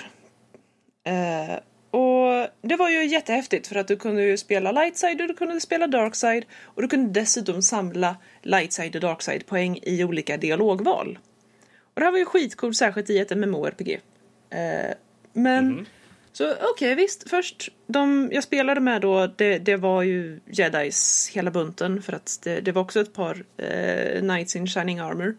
[1.07, 1.55] Eh,
[1.91, 5.61] och det var ju jättehäftigt för att du kunde ju spela lightside och du kunde
[5.61, 11.19] spela darkside och du kunde dessutom samla lightside och darkside poäng i olika dialogval.
[11.93, 13.99] Och det här var ju skitcoolt, särskilt i ett MMORPG.
[14.49, 14.91] Eh,
[15.33, 15.85] men
[16.37, 17.29] så okej, visst.
[17.29, 22.39] Först, de jag spelade med då, det, det var ju Jedis hela bunten för att
[22.43, 25.37] det, det var också ett par eh, Knights in Shining Armor.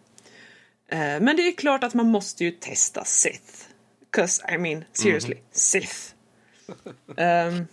[0.89, 3.65] Eh, men det är klart att man måste ju testa Sith.
[4.11, 5.97] 'Cause I mean, seriously, Sith.
[7.17, 7.67] Ehm,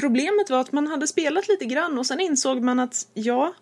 [0.00, 3.54] problemet var att man hade spelat lite grann och sen insåg man att ja,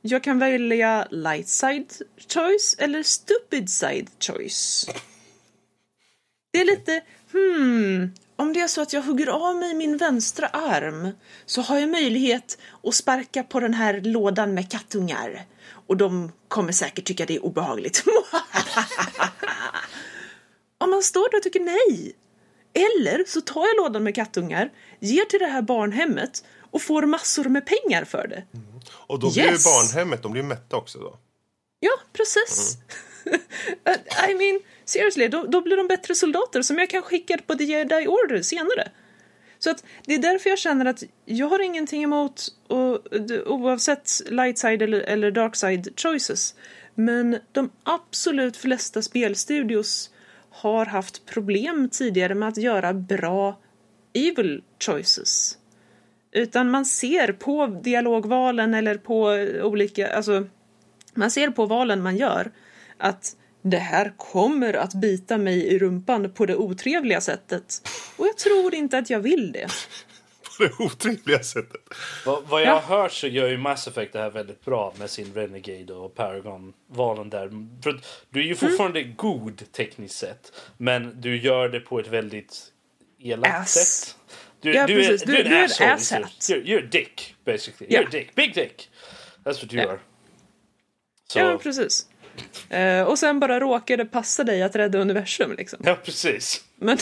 [0.00, 1.92] jag kan välja light side
[2.28, 4.88] choice eller stupid side choice.
[6.52, 7.02] Det är lite,
[7.36, 11.08] hmm, om det är så att jag hugger av mig min vänstra arm
[11.46, 15.44] så har jag möjlighet att sparka på den här lådan med kattungar.
[15.88, 18.04] Och de kommer säkert tycka det är obehagligt.
[20.78, 22.16] om man står där och tycker nej.
[22.74, 27.44] Eller så tar jag lådan med kattungar, ger till det här barnhemmet och får massor
[27.44, 28.44] med pengar för det.
[28.88, 29.64] Och då blir ju Yes.
[29.64, 31.18] barnhemmet, de blir mätta också då.
[31.80, 32.76] Ja, precis.
[34.28, 37.64] I mean, seriously, då, då blir de bättre soldater som jag kan skicka på The
[37.64, 38.88] Jedi Order senare.
[39.58, 43.00] Så att det är därför jag känner att jag har ingenting emot och,
[43.46, 46.54] oavsett light side eller, eller dark side choices.
[46.94, 50.10] Men de absolut flesta spelstudios
[50.50, 53.58] har haft problem tidigare med att göra bra
[54.12, 55.58] evil choices.
[56.32, 59.24] Utan man ser på dialogvalen eller på
[59.62, 60.46] olika, alltså
[61.14, 62.50] man ser på valen man gör
[62.98, 67.88] att det här kommer att bita mig i rumpan på det otrevliga sättet.
[68.16, 69.68] Och jag tror inte att jag vill det.
[70.58, 71.80] På det otrevliga sättet.
[72.26, 72.78] Vad, vad jag Ja.
[72.78, 76.14] har hört så gör ju Mass Effect det här väldigt bra med sin Renegade och
[76.14, 77.48] Paragon-valen där.
[77.82, 80.52] För du är ju fortfarande god tekniskt sett.
[80.76, 82.72] Men du gör det på ett väldigt
[83.18, 83.70] elakt Ass.
[83.72, 84.16] sätt.
[84.60, 85.90] Du, Ja, du, är, Du- du, är du är asshole.
[85.94, 86.30] asshat.
[86.40, 87.86] You're, you're a dick, basically.
[87.94, 88.00] Ja.
[88.00, 88.34] You're a dick.
[88.34, 88.90] Big dick.
[89.44, 89.88] That's what you Ja.
[89.90, 89.98] are.
[91.28, 92.08] Så, Ja, precis.
[92.70, 95.78] Eh, och sen bara råkar det passa dig att rädda universum liksom.
[95.84, 96.64] ja, precis.
[96.76, 96.98] Men,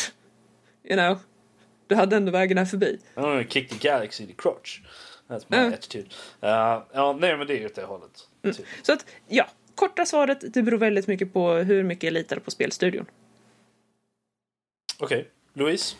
[0.85, 1.19] you know.
[1.87, 2.99] Du hade ändå vägarna förbi.
[3.15, 4.81] I'm gonna kick the galaxy in the crotch.
[5.29, 5.67] That's my Ja.
[5.75, 6.05] attitude.
[6.43, 8.29] Uh, ja, nej men det är ju åt det hållet.
[8.43, 8.67] Typ.
[8.83, 9.49] Så att, ja.
[9.75, 13.07] Korta svaret, det beror väldigt mycket på hur mycket jag litar på spelstudion.
[14.99, 15.97] Okej, Louise?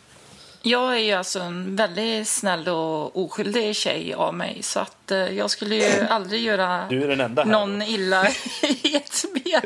[0.67, 5.17] Jag är ju alltså en väldigt snäll och oskyldig tjej av mig så att eh,
[5.17, 7.51] jag skulle ju aldrig göra Du är den enda här.
[7.51, 8.27] någon illa
[8.83, 9.61] i ett spel.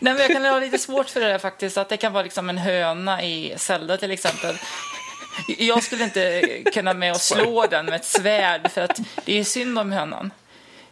[0.00, 2.22] Nej, men jag kan ha lite svårt för det där faktiskt, att det kan vara
[2.22, 4.54] liksom en höna i Zelda till exempel.
[5.58, 6.42] Jag skulle inte
[6.72, 10.30] kunna med att slå den med ett svärd för att det är synd om hönan.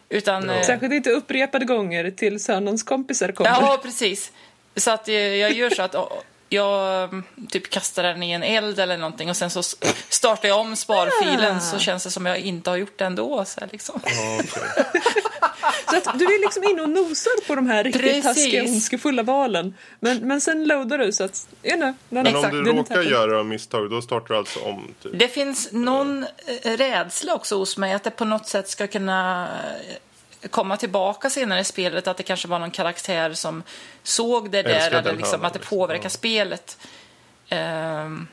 [0.09, 3.49] Utan, eh, Särskilt inte upprepade gånger till sönens kompisar kommer.
[3.49, 4.31] Ja, precis.
[4.75, 5.95] Så att eh, jag gör så att
[6.49, 9.63] jag mm, typ kastar den i en eld eller någonting och sen så
[10.09, 11.59] startar jag om sparfilen Ah.
[11.59, 13.45] så känns det som jag inte har gjort det ändå.
[13.45, 14.01] Så här, liksom.
[14.39, 14.85] Okej.
[15.89, 18.23] Så att du är liksom inne och nosar på de här riktigt Precis.
[18.23, 19.73] taskiga, ondskefulla valen.
[19.99, 23.01] Men, men sen loadar du så att, you know, Men om Exakt, du didn't råkar
[23.01, 24.93] göra misstag, då startar du alltså om?
[25.03, 25.19] Typ.
[25.19, 26.23] Det finns någon
[26.63, 29.47] eh, rädsla också hos mig att det på något sätt ska kunna
[30.49, 32.07] komma tillbaka senare i spelet.
[32.07, 33.63] Att det kanske var någon karaktär som
[34.03, 36.09] såg det där eller liksom, att det påverkar Ja.
[36.09, 36.77] spelet.
[37.49, 38.27] Ehm,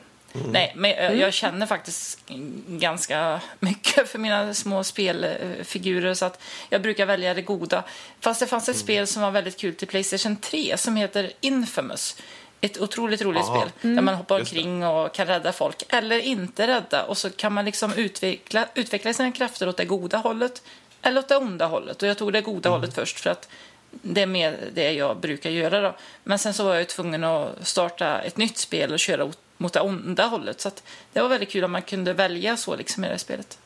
[0.47, 2.19] Nej, men jag, jag känner faktiskt
[2.67, 7.83] ganska mycket för mina små spelfigurer så att jag brukar välja det goda.
[8.19, 12.17] Fast det fanns ett spel som var väldigt kul till Playstation 3 som heter Infamous.
[12.61, 13.59] Ett otroligt roligt Aha.
[13.61, 14.57] spel där man hoppar Just det.
[14.59, 19.13] omkring och kan rädda folk eller inte rädda och så kan man liksom utveckla, utveckla
[19.13, 20.61] sina krafter åt det goda hållet
[21.05, 22.01] eller åt det onda hållet.
[22.01, 23.49] Och jag tog det goda hållet först för att
[23.91, 25.95] det är mer det jag brukar göra då.
[26.23, 29.73] Men sen så var jag ju tvungen att starta ett nytt spel och köra mot
[29.73, 30.61] det onda hållet.
[30.61, 30.83] Så att
[31.13, 33.57] det var väldigt kul om man kunde välja så liksom i det spelet.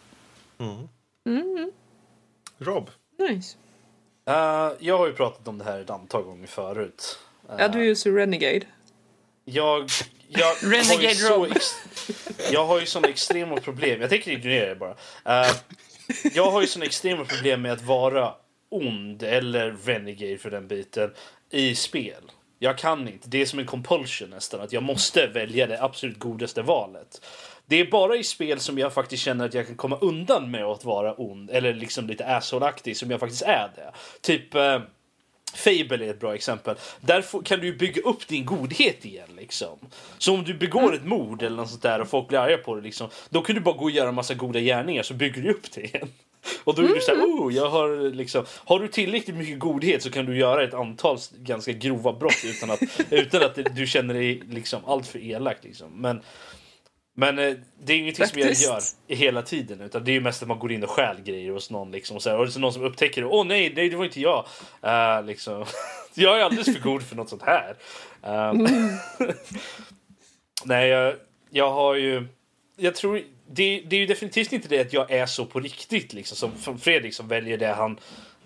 [2.59, 2.89] Rob?
[3.19, 3.55] Nice.
[4.27, 7.19] Eh, jag har ju pratat om det här ett antal gånger förut.
[7.49, 8.61] Eh, Ja, du är ju så renegade.
[9.45, 9.89] Jag,
[10.27, 11.51] jag, har ju Renegade så Rob.
[11.55, 11.65] ex,
[12.51, 14.01] jag har ju såna extrema problem.
[14.01, 14.95] Jag tänker ignorera det bara.
[15.45, 15.51] Eh,
[16.33, 18.33] jag har ju såna extrema problem med att vara
[18.69, 21.11] ond, eller renegade för den biten,
[21.51, 22.31] i spel.
[22.59, 23.29] Jag kan inte.
[23.29, 24.61] Det är som en compulsion nästan.
[24.61, 27.25] Att jag måste välja det absolut godaste valet.
[27.65, 30.63] Det är bara i spel som jag faktiskt känner att jag kan komma undan med
[30.63, 31.49] att vara ond.
[31.49, 33.91] Eller liksom lite asshole-aktig som jag faktiskt är det.
[34.21, 34.55] Typ...
[34.55, 34.81] eh,
[35.55, 36.75] Fable är ett bra exempel.
[37.01, 39.29] Där kan du bygga upp din godhet igen.
[39.37, 39.79] Liksom.
[40.17, 42.75] Så om du begår ett mord eller något sånt där och folk blir arga på
[42.75, 45.41] det, liksom, då kan du bara gå och göra en massa goda gärningar så bygger
[45.41, 46.07] du upp det igen.
[46.63, 48.45] Och då är du såhär, oh, jag har liksom...
[48.49, 52.71] Har du tillräckligt mycket godhet så kan du göra ett antal ganska grova brott utan
[52.71, 52.79] att,
[53.09, 55.57] utan att du känner dig liksom allt för elak.
[55.61, 56.01] Liksom.
[56.01, 56.21] Men,
[57.19, 58.97] men eh, det är ingenting som jag Faktiskt.
[59.07, 59.81] gör hela tiden.
[59.81, 61.91] Utan det är ju mest att man går in och stjäl grejer hos någon.
[61.91, 63.27] Liksom, och, så här, och det är så någon som upptäcker det.
[63.27, 64.45] Åh nej, nej, det var inte jag.
[64.81, 65.65] Eh, liksom.
[66.13, 67.75] jag är alldeles för god för något sånt här.
[68.23, 68.53] Eh,
[70.65, 71.15] nej, jag,
[71.49, 72.27] jag har ju...
[72.77, 73.21] Jag tror...
[73.51, 76.13] Det, det är ju definitivt inte det att jag är så på riktigt.
[76.13, 77.99] Liksom, som som Fredrik som väljer det han...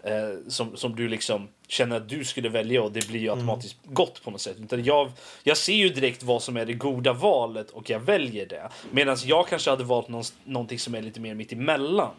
[0.06, 3.78] Eh, som, som du liksom känner att du skulle välja och det blir ju automatiskt
[3.84, 4.58] gott på något sätt.
[4.60, 5.12] Utan jag,
[5.43, 8.70] jag ser ju direkt vad som är det goda valet och jag väljer det.
[8.91, 12.12] Medan jag kanske hade valt någon, någonting som är lite mer mitt emellan.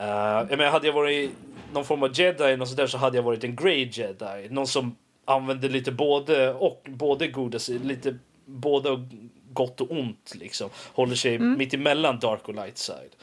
[0.00, 0.06] Uh,
[0.50, 1.30] jag menar, hade jag varit
[1.72, 4.48] någon form av jedi eller något sånt där, så hade jag varit en grey jedi.
[4.50, 9.08] Någon som använder lite både och både goda lite både
[9.52, 10.70] gott och ont liksom.
[10.94, 13.16] Håller sig mitt emellan dark och light side.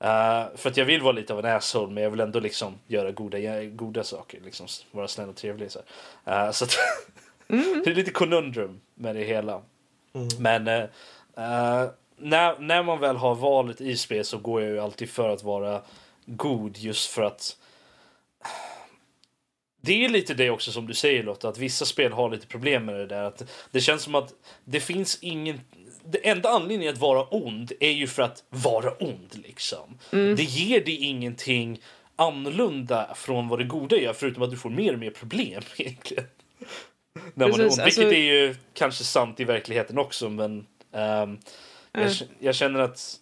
[0.00, 2.74] Eh, för att jag vill vara lite av en asshole men jag vill ändå liksom
[2.86, 4.40] göra goda, goda saker.
[4.44, 5.70] Liksom, vara snäll och trevlig.
[5.70, 5.80] Så.
[6.24, 6.76] Eh, så att
[7.84, 9.62] det är lite konundrum med det hela.
[10.38, 10.82] Men eh,
[11.36, 15.28] eh, när, när man väl har valet i spel så går jag ju alltid för
[15.28, 15.82] att vara
[16.26, 17.56] god just för att
[19.80, 22.84] det är lite det också som du säger Lotta, att vissa spel har lite problem
[22.84, 23.22] med det där.
[23.22, 24.34] Att det känns som att
[24.64, 25.60] det finns ingen...
[26.04, 29.98] Det enda anledningen att vara ond är ju för att vara ond liksom.
[30.10, 31.80] Det ger dig ingenting
[32.16, 36.24] annorlunda från vad det goda gör förutom att du får mer och mer problem egentligen.
[37.34, 37.84] När man är Precis, ond.
[37.84, 41.22] alltså- Vilket är ju kanske sant i verkligheten också men jag,
[41.92, 42.08] Mm.
[42.18, 43.16] k- jag känner att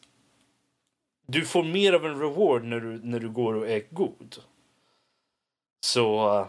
[1.27, 4.37] du får mer av en reward när du, när du går och är god.
[5.87, 6.39] Så...
[6.41, 6.47] eh,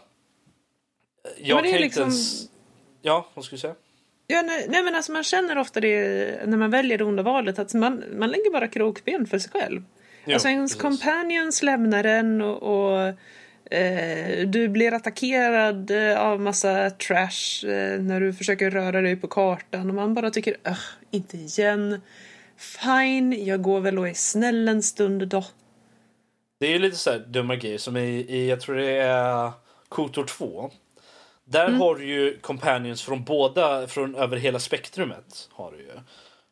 [1.38, 2.50] jag är kan liksom- inte ens...
[3.02, 3.76] Ja, vad skulle du säga?
[4.32, 7.60] Ja, nej, nej, men alltså man känner ofta det när man väljer det onda valet
[7.60, 9.84] att man, man lägger bara krokben för sig själv.
[10.26, 10.82] Jo, alltså ens precis.
[10.82, 13.00] companions lämnar en och, och
[13.74, 19.28] eh, du blir attackerad eh, av massa trash eh, när du försöker röra dig på
[19.28, 20.80] kartan och man bara tycker "Ugh,
[21.12, 22.02] inte igen.
[22.58, 25.46] Fine, jag går väl och är snäll en stund då.
[26.60, 29.52] Det är ju lite så här dumma grejer som i, i jag tror det är
[29.90, 30.72] Kotor 2.
[31.52, 31.82] Där Mm.
[31.82, 35.50] har du ju companions från båda, från över hela spektrumet.
[35.52, 35.92] Har du ju.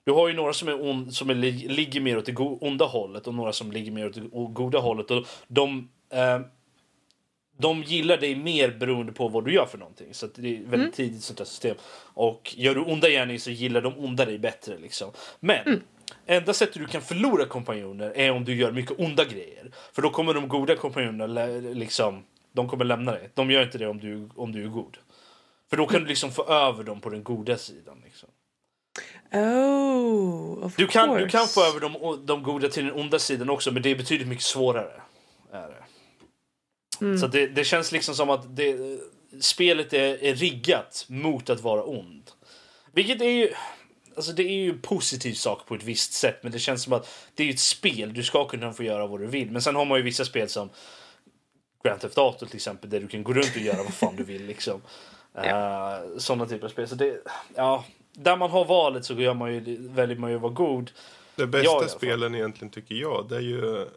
[0.04, 1.36] Du har ju några som, är on, som är,
[1.70, 5.12] ligger mer åt det onda hållet och några som ligger mer åt det goda hållet.
[5.12, 6.40] Och de, eh,
[7.58, 10.14] de gillar dig mer beroende på vad du gör för någonting.
[10.14, 10.92] Så det är väldigt mm.
[10.92, 11.76] tidigt sånt där system.
[12.14, 14.78] Och gör du onda gärningar så gillar de onda dig bättre.
[14.78, 15.12] Liksom.
[15.40, 15.82] Men mm.
[16.26, 19.72] enda sättet du kan förlora kompanjoner är om du gör mycket onda grejer.
[19.94, 22.24] För då kommer de goda kompanjonerna liksom,
[22.58, 23.30] de kommer lämna dig.
[23.34, 24.98] De gör inte det om du, om du är god.
[25.70, 28.02] För då kan du liksom få över dem på den goda sidan.
[28.04, 28.30] Liksom.
[29.34, 31.24] Oh, of du kan, course.
[31.24, 33.96] du kan få över de, de goda till den onda sidan också, men det är
[33.96, 35.02] betydligt mycket svårare.
[35.52, 35.84] Är det.
[37.06, 37.18] Mm.
[37.18, 39.00] Så det, det, känns liksom som att det,
[39.42, 42.32] spelet är, är riggat mot att vara ond.
[42.92, 43.54] Vilket är ju...
[44.16, 46.94] Alltså det är ju en positiv sak på ett visst sätt, men det känns som
[46.94, 48.14] att det är ett spel.
[48.14, 49.52] Du ska kunna få göra vad du vill.
[49.52, 50.70] Men sen har man ju vissa spel som
[51.88, 54.24] Grand Theft Auto till exempel, där du kan gå runt och göra vad fan du
[54.24, 54.46] vill.
[54.46, 54.82] Liksom.
[55.44, 56.00] Ja.
[56.04, 56.88] Uh, sådana typer av spel.
[56.88, 57.22] Så det,
[57.56, 60.92] ja, där man har valet så gör man ju, väljer man ju att vara god.
[61.36, 63.88] Det bästa spelen egentligen tycker jag, det är ju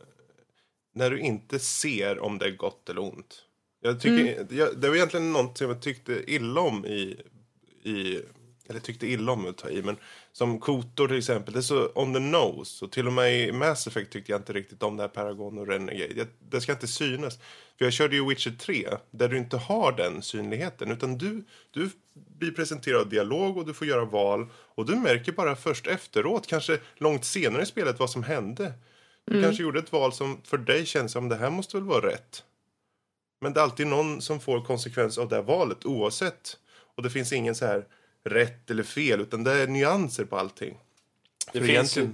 [0.95, 3.43] när du inte ser om det är gott eller ont.
[3.81, 4.47] Jag tycker, mm.
[4.51, 7.21] jag, det var egentligen något som jag tyckte illa om i,
[7.83, 8.21] i
[8.71, 9.97] eller tyckte illa om att ta i, men
[10.33, 12.85] som Kotor till exempel, det är så on the nose.
[12.85, 15.59] Och till och med i Mass Effect tyckte jag inte riktigt om det här Paragon
[15.59, 16.15] och Renegade.
[16.17, 17.39] Jag, det ska inte synas.
[17.79, 20.91] För jag körde ju Witcher 3, där du inte har den synligheten.
[20.91, 24.47] Utan du, du blir presenterad dialog och du får göra val.
[24.55, 28.73] Och du märker bara först efteråt, kanske långt senare i spelet, vad som hände.
[29.25, 29.45] Du mm.
[29.45, 32.45] kanske gjorde ett val som för dig känns som det här måste väl vara rätt.
[33.41, 36.57] Men det är alltid någon som får konsekvens av det valet oavsett.
[36.97, 37.85] Och det finns ingen så här
[38.25, 40.79] rätt eller fel utan det är nyanser på allting.
[41.53, 42.09] Det, finns ju,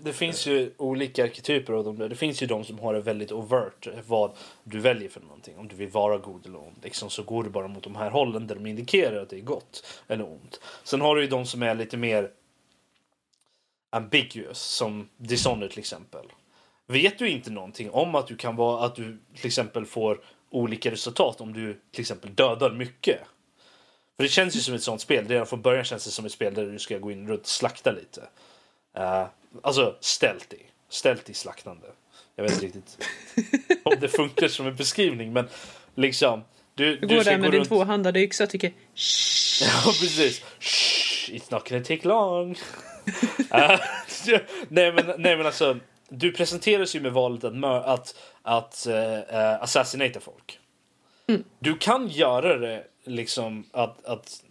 [0.00, 1.98] det finns ju olika arketyper av dem.
[1.98, 5.58] Det finns ju de som har det väldigt overt vad du väljer för någonting.
[5.58, 6.76] Om du vill vara god eller ond.
[6.82, 9.40] Liksom, så går du bara mot de här hållen där de indikerar att det är
[9.40, 10.60] gott eller ont.
[10.84, 12.30] Sen har du ju de som är lite mer
[13.90, 16.26] ambiguous som Dishonored till exempel.
[16.86, 20.20] Vet du inte någonting om att du kan vara att du till exempel får
[20.50, 23.20] olika resultat om du till exempel dödar mycket.
[24.16, 25.28] För det känns ju som ett sånt spel.
[25.28, 27.48] Redan från början känns det som ett spel där du ska gå in runt och
[27.48, 28.20] slakta lite.
[28.98, 29.26] Uh,
[29.62, 30.58] alltså stealthy.
[30.88, 31.86] Stealthy slaktande.
[32.36, 32.98] Jag vet inte riktigt
[33.82, 35.48] om det funkar som en beskrivning men
[35.94, 36.44] liksom.
[36.74, 38.68] Du, du, går där med din tvåhandade yxa och tycker
[39.60, 40.44] Ja precis.
[40.58, 42.50] Shh, it's not gonna take long.
[42.50, 43.80] uh,
[44.68, 45.78] nej, men, nej men alltså.
[46.08, 50.58] Du presenteras ju med valet att, att, att uh, assassinata folk.
[51.26, 51.44] Mm.
[51.58, 54.44] Du kan göra det liksom att, att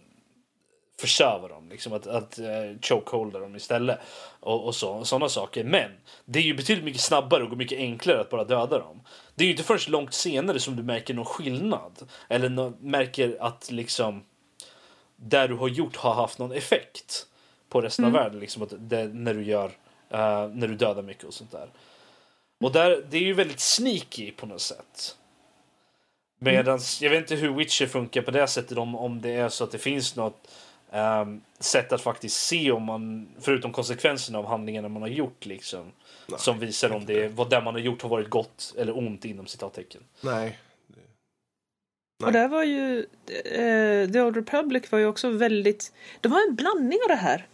[0.98, 3.98] försöva dem, liksom att, att uh, chokeholda dem istället.
[4.40, 5.64] Och, och så, sådana saker.
[5.64, 5.90] Men
[6.24, 9.02] det är ju betydligt mycket snabbare och mycket enklare att bara döda dem.
[9.34, 12.08] Det är ju inte först långt senare som du märker någon skillnad.
[12.28, 14.24] Eller no märker att liksom
[15.16, 17.26] där du har gjort har haft någon effekt
[17.68, 18.14] på resten mm.
[18.14, 18.40] av världen.
[18.40, 21.68] Liksom, att det, när, du gör, uh, när du dödar mycket och sånt där.
[22.60, 25.16] Och där, det är ju väldigt sneaky på något sätt.
[26.44, 29.64] Medans, jag vet inte hur Witcher funkar på det sättet om, om det är så
[29.64, 30.48] att det finns något
[30.92, 35.92] um, sätt att faktiskt se om man, förutom konsekvenserna av handlingarna man har gjort liksom.
[36.28, 39.24] Nej, som visar om det, vad det man har gjort har varit gott eller ont
[39.24, 40.00] inom citattecken.
[40.20, 40.58] Nej.
[42.18, 42.26] Nej.
[42.26, 46.54] Och där var ju, uh, The Old Republic var ju också väldigt, det var en
[46.54, 47.46] blandning av det här.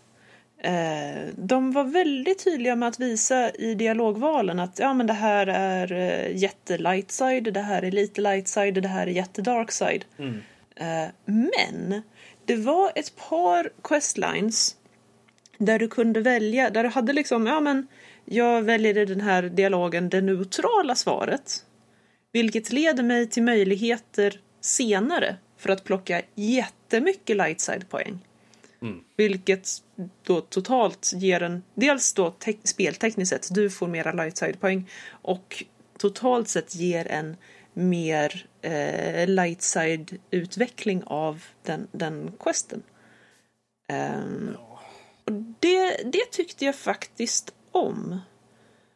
[0.62, 5.46] Eh, de var väldigt tydliga med att visa i dialogvalen att ja, men det här
[5.46, 9.42] är eh, jätte light side, det här är lite light side, det här är jätte
[9.42, 10.04] dark side.
[10.18, 10.40] Mm.
[10.76, 12.02] Eh, men
[12.44, 14.76] det var ett par questlines
[15.58, 17.86] där du kunde välja, där du hade liksom, ja men
[18.24, 21.64] jag väljer i den här dialogen det neutrala svaret.
[22.32, 28.18] Vilket leder mig till möjligheter senare för att plocka jättemycket light side poäng.
[28.82, 29.00] Mm.
[29.16, 29.68] Vilket
[30.22, 32.34] då totalt ger en, dels då
[32.64, 35.64] speltekniskt sett, du får mera light poäng och
[35.98, 37.36] totalt sett ger en
[37.72, 42.82] mer eh, light side utveckling av den, den questen.
[43.92, 44.80] Um, ja.
[45.24, 48.20] och det, det tyckte jag faktiskt om.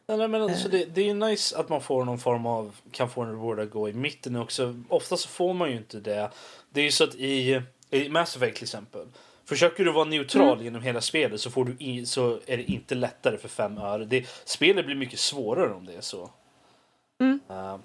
[0.07, 3.09] Nej, men alltså, det, det är ju nice att man får någon form av, kan
[3.09, 4.81] få en reward att gå i mitten också.
[4.89, 6.31] Ofta så får man ju inte det.
[6.69, 9.07] Det är ju så att i, i Mass Effect till exempel
[9.45, 10.63] Försöker du vara neutral mm.
[10.63, 14.05] genom hela spelet så, får du in, så är det inte lättare för fem öre.
[14.05, 16.29] Det, spelet blir mycket svårare om det är så.
[17.21, 17.39] Mm.
[17.51, 17.77] Uh,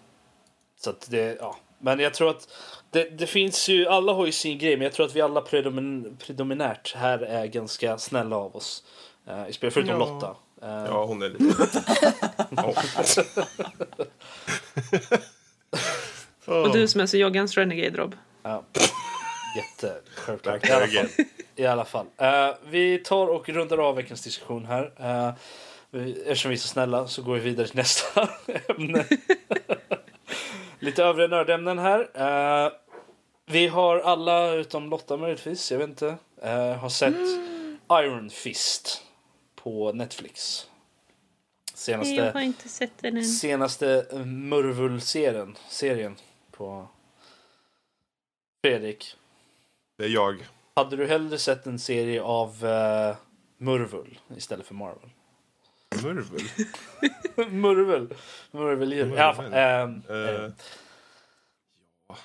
[0.81, 1.57] så att det, ja.
[1.79, 2.49] Men jag tror att
[2.91, 5.41] det, det, finns ju, alla har ju sin grej, men jag tror att vi alla
[5.41, 8.85] predomin, predominärt här är ganska snälla av oss.
[9.29, 10.09] Uh, i spel, förutom ja.
[10.13, 10.37] Lotta.
[10.63, 11.45] Uh, ja, hon är lite...
[16.51, 18.17] Och du som är så joggans renegade Rob.
[18.43, 18.65] Ja.
[19.57, 20.67] Jätte, självklart.
[21.57, 22.07] I alla fall.
[22.17, 24.93] Eh, vi tar och rundar av veckans diskussion här.
[25.01, 25.35] Uh,
[25.91, 28.29] vi, eftersom vi är så snälla så går vi vidare till nästa
[28.69, 29.07] ämne.
[30.79, 32.01] Lite övriga nördämnen här.
[32.01, 32.73] Uh,
[33.47, 36.07] vi har alla, utom Lotta möjligtvis, jag vet inte,
[36.45, 37.79] uh, har sett mm.
[37.93, 39.03] Iron Fist
[39.55, 40.67] på Netflix.
[41.75, 43.25] Senaste, jag har inte sett den än.
[43.25, 46.17] Senaste Murvul-serien serien
[46.51, 46.89] på
[48.63, 49.17] Fredrik.
[50.01, 50.49] Det är jag.
[50.75, 53.17] Hade du hellre sett en serie av uh,
[53.59, 55.11] Murvul istället för Marvel?
[56.03, 56.41] Murvel?
[57.51, 58.15] Murvel.
[58.51, 59.13] Murvel.
[59.17, 60.51] Ja, ähm, uh,
[62.09, 62.17] ja.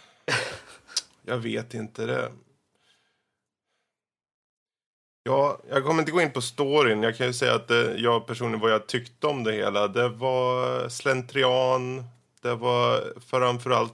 [1.26, 2.32] Jag vet inte det.
[5.24, 7.04] Ja, jag kommer inte gå in på storyn.
[7.04, 9.88] Jag kan ju säga att det, jag personligen vad jag tyckte om det hela.
[9.88, 12.04] Det var slentrian.
[12.42, 13.94] Det var framförallt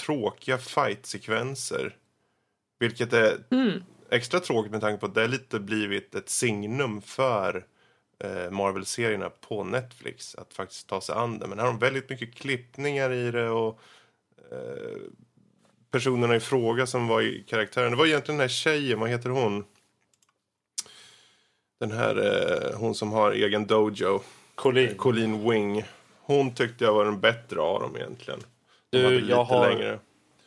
[0.00, 1.96] tråkiga fight-sekvenser.
[2.80, 3.82] Vilket är mm.
[4.10, 7.66] extra tråkigt med tanke på att det lite blivit ett signum för
[8.24, 10.34] eh, Marvel-serierna på Netflix.
[10.34, 11.46] Att faktiskt ta sig an det.
[11.46, 13.80] Men här har de väldigt mycket klippningar i det och
[14.50, 15.00] eh,
[15.90, 17.90] personerna i fråga som var i karaktären.
[17.90, 19.64] Det var egentligen den här tjejen, vad heter hon?
[21.80, 24.20] Den här, eh, hon som har egen dojo.
[24.54, 24.96] Colleen.
[24.96, 25.84] Colleen Wing.
[26.20, 28.40] Hon tyckte jag var den bättre av dem egentligen.
[28.90, 29.70] du, jag har...
[29.70, 29.98] Längre.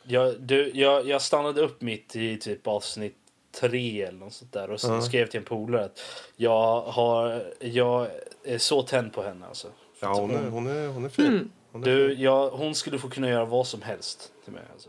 [0.06, 3.16] Jag, du, jag, jag stannade upp mitt i typ avsnitt
[3.60, 5.00] tre eller något sånt där och så uh -huh.
[5.00, 6.00] skrev till en polare att
[6.36, 8.08] jag, har, jag
[8.44, 9.68] är så tänd på henne alltså.
[10.00, 11.26] Ja, hon, hon, är, hon, är, hon är fin.
[11.26, 11.50] Mm.
[11.72, 12.24] Hon, är du, fin.
[12.24, 14.62] Jag, hon skulle få kunna göra vad som helst till mig.
[14.72, 14.88] Alltså,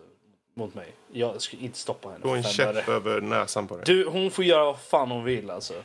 [0.55, 0.95] mot mig.
[1.11, 2.19] Jag skulle inte stoppa henne.
[2.23, 3.83] Du har en käpp över näsan på dig.
[3.85, 5.73] Du, hon får göra vad fan hon vill alltså.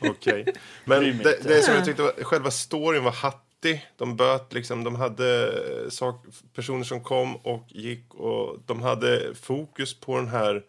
[0.00, 0.10] Okej.
[0.10, 0.44] Okay.
[0.84, 3.12] Men det, det som jag tyckte var, själva storyn var
[3.60, 3.90] hattig.
[3.96, 9.34] De böt liksom, de hade eh, sak, personer som kom och gick och de hade
[9.34, 10.62] fokus på den här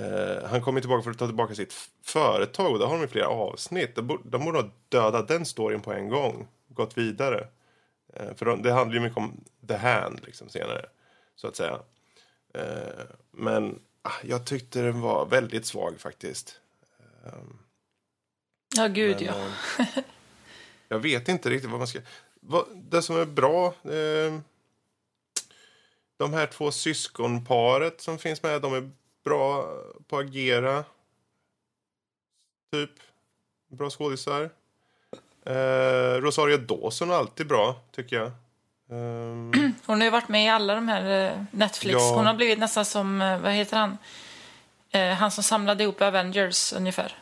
[0.00, 3.28] Eh, han kommer tillbaka för att ta tillbaka sitt företag och där har de flera
[3.28, 3.94] avsnitt.
[3.94, 6.48] De, borde, de borde ha dödat den storyn på en gång.
[6.68, 7.48] Gått vidare.
[8.20, 10.86] Uh, för de, det handlar ju mycket om the hand liksom senare.
[11.36, 11.78] Så att säga.
[12.58, 16.60] Uh, men ah, jag tyckte den var väldigt svag faktiskt.
[17.26, 17.58] Ehm,
[18.76, 20.02] ja, gud men, ja.
[20.88, 22.00] jag vet inte riktigt vad man ska...
[22.40, 23.74] Vad, det som är bra...
[23.84, 24.42] Ehm,
[26.18, 28.90] de här två syskonparet som finns med, de är
[29.24, 29.74] bra
[30.08, 30.84] på att agera.
[32.72, 32.90] Typ.
[33.68, 34.50] Bra skådisar.
[35.46, 38.30] Eh, Rosario Dawson är alltid bra, tycker jag.
[38.90, 39.74] Um...
[39.86, 41.94] Hon har ju varit med i alla de här uh, Netflix.
[41.94, 42.14] Ja.
[42.14, 43.98] Hon har blivit nästan som, uh, vad heter han?
[44.94, 47.16] Uh, han som samlade ihop Avengers ungefär.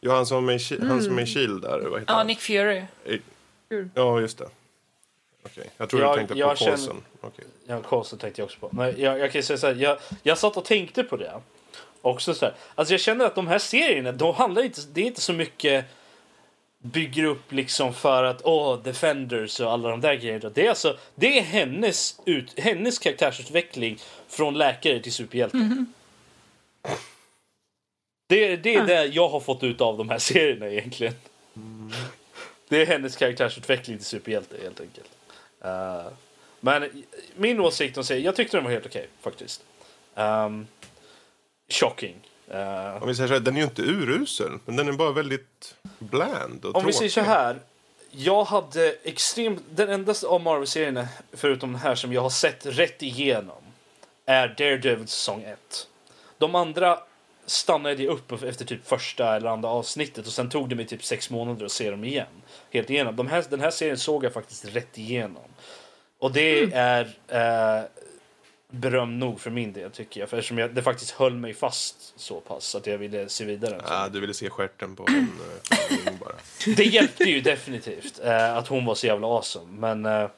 [0.00, 0.88] Ja, han som är, mm.
[0.88, 1.78] han som är Shield där.
[1.78, 2.26] Vad heter ja, han?
[2.26, 2.82] Nick Fury.
[3.94, 4.48] Ja, just det.
[5.44, 5.64] Okay.
[5.76, 6.76] Jag tror jag, du tänkte på Coulson.
[6.76, 7.02] Känner...
[7.20, 7.44] Okay.
[7.66, 8.68] Ja, Coulson tänkte jag också på.
[8.72, 11.40] Men jag, jag kan säga så här, jag, jag satt och tänkte på det.
[12.02, 12.54] Också så här.
[12.74, 15.84] Alltså jag känner att de här serierna, de handlar inte, det är inte så mycket
[16.78, 20.50] bygger upp liksom för att åh, oh, Defenders och alla de där grejerna.
[20.54, 25.56] Det är alltså, det är hennes, ut, hennes karaktärsutveckling från läkare till superhjälte.
[25.56, 25.84] Mm -hmm.
[28.26, 28.86] Det, det är mm.
[28.86, 31.14] det jag har fått ut av de här serierna egentligen.
[31.56, 31.92] Mm.
[32.68, 35.10] Det är hennes karaktärsutveckling till superhjälte helt enkelt.
[35.64, 36.12] Uh,
[36.60, 37.04] men
[37.36, 39.64] min åsikt om serien, jag tyckte den var helt okej okay, faktiskt.
[40.14, 40.66] Um,
[41.68, 42.16] shocking.
[42.50, 45.12] Uh, om vi säger så här, den är ju inte urusel, men den är bara
[45.12, 46.86] väldigt bland och Om tråkig.
[46.86, 47.60] vi säger så här.
[48.10, 53.02] Jag hade extremt, den enda av Marvel-serierna, förutom den här som jag har sett rätt
[53.02, 53.62] igenom,
[54.26, 55.88] är Daredevil säsong 1.
[56.38, 56.98] De andra
[57.46, 61.04] stannade jag upp efter typ första eller andra avsnittet och sen tog det mig typ
[61.04, 62.42] sex månader att se dem igen.
[62.70, 63.16] Helt igenom.
[63.16, 65.42] De här, den här serien såg jag faktiskt rätt igenom.
[66.18, 66.72] Och det mm.
[66.74, 67.84] är eh,
[68.68, 70.28] beröm nog för min del tycker jag.
[70.28, 73.80] För eftersom jag, det faktiskt höll mig fast så pass att jag ville se vidare.
[73.88, 75.28] Ja, du ville se skärten på en
[75.70, 76.34] eh, bara.
[76.76, 79.72] Det hjälpte ju definitivt eh, att hon var så jävla awesome.
[79.72, 80.30] Men eh,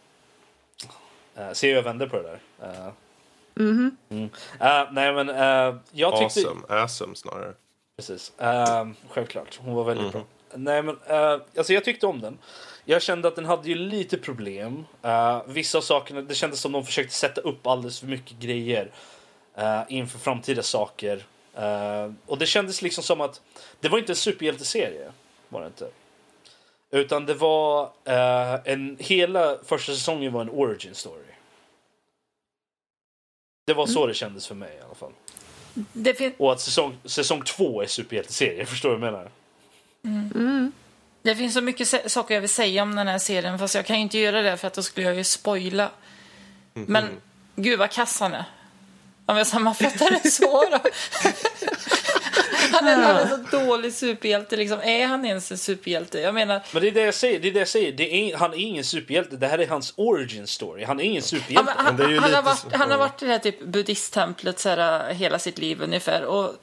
[1.37, 2.41] eh, se jag vänder på det där.
[2.63, 2.93] Eh,
[3.59, 4.15] Mm -hmm.
[4.15, 4.25] mm.
[4.25, 6.49] Uh, nej men uh, jag tyckte...
[6.49, 7.55] Awesome, awesome snarare.
[7.97, 8.33] Precis.
[8.43, 10.13] Uh, självklart, hon var väldigt mm -hmm.
[10.13, 10.25] bra.
[10.55, 10.97] Nej men
[11.57, 12.39] alltså jag tyckte om den.
[12.85, 14.85] Jag kände att den hade ju lite problem.
[15.47, 18.91] vissa saker, det kändes som de försökte sätta upp alldeles för mycket grejer
[19.89, 21.25] inför framtida saker.
[22.27, 23.41] och det kändes liksom som att
[23.81, 25.13] det var inte en superhjälteserie.
[25.49, 25.89] Var det inte.
[26.91, 27.91] Utan det var
[28.65, 31.28] en, hela första säsongen var en origin story.
[33.69, 34.09] Det var så mm.
[34.09, 35.13] det kändes för mig i alla fall.
[36.39, 39.31] Och att säsong, säsong två är superhjälteserie, förstår du vad jag menar?
[40.05, 40.33] Mm.
[40.35, 40.73] Mm.
[41.23, 43.97] Det finns så mycket saker jag vill säga om den här serien, fast jag kan
[43.97, 45.91] ju inte göra det för att då skulle jag ju spoila.
[46.75, 46.93] Mm.
[46.93, 47.09] Men
[47.57, 48.45] gud vad kass han är.
[49.27, 50.79] Om jag sammanfattar det så då.
[52.79, 54.57] Han är, han är så dålig superhjälte.
[54.57, 54.81] Liksom.
[54.81, 56.21] Är han ens en superhjälte?
[56.21, 57.41] Jag menar, Men det är det jag säger.
[57.41, 57.93] Det är det jag säger.
[57.93, 59.37] Det är, han är ingen superhjälte.
[59.37, 60.85] Det här är hans origin story.
[60.85, 61.73] Han är ingen superhjälte.
[61.77, 62.97] han, har varit, så- han har ja.
[62.97, 66.25] varit i det här typ buddhisttemplet så här, hela sitt liv ungefär.
[66.25, 66.55] Och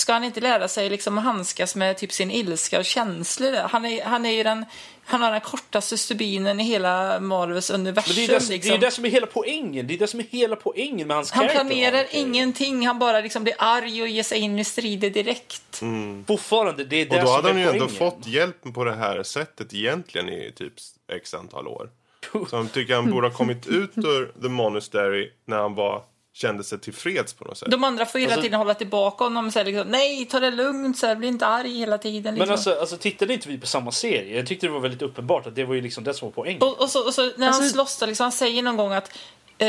[0.00, 3.52] ska han inte lära sig liksom att handskas med typ sin ilska och känslor?
[3.52, 4.64] Han är, han är ju den,
[5.04, 8.14] han har den kortaste stubinen i hela Marvels universum.
[8.16, 8.74] Men det är det, det, liksom.
[8.74, 9.86] är det som är hela poängen.
[9.86, 13.20] Det är det som är hela poängen med hans han character planerar ingenting, han bara
[13.20, 15.82] liksom blir arg och ger sig in i strider direkt.
[16.26, 18.94] Fortfarande, det är det Och då som hade han ju ändå fått hjälp på det
[18.94, 20.72] här sättet egentligen i typ
[21.12, 21.90] x antal år.
[22.50, 26.02] Så han tycker han borde ha kommit ut ur The Monastery när han var,
[26.40, 27.70] kände sig tillfreds på något sätt.
[27.70, 30.50] De andra får hela Alltså- tiden hålla tillbaka honom och säga liksom, nej, ta det
[30.50, 32.34] lugnt, så här, bli inte arg hela tiden.
[32.34, 32.48] Liksom.
[32.48, 34.36] Men alltså, alltså tittade inte vi på samma serie?
[34.36, 36.62] Jag tyckte det var väldigt uppenbart att det var ju liksom det som var poängen.
[36.62, 38.92] Och, och, så, och så när han Alltså- slåss då, liksom, han säger någon gång
[38.92, 39.10] att
[39.58, 39.68] eh,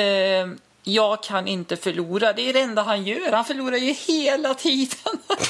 [0.84, 2.34] jag kan inte förlora.
[2.34, 3.32] Det är det enda han gör.
[3.32, 4.98] Han förlorar ju hela tiden.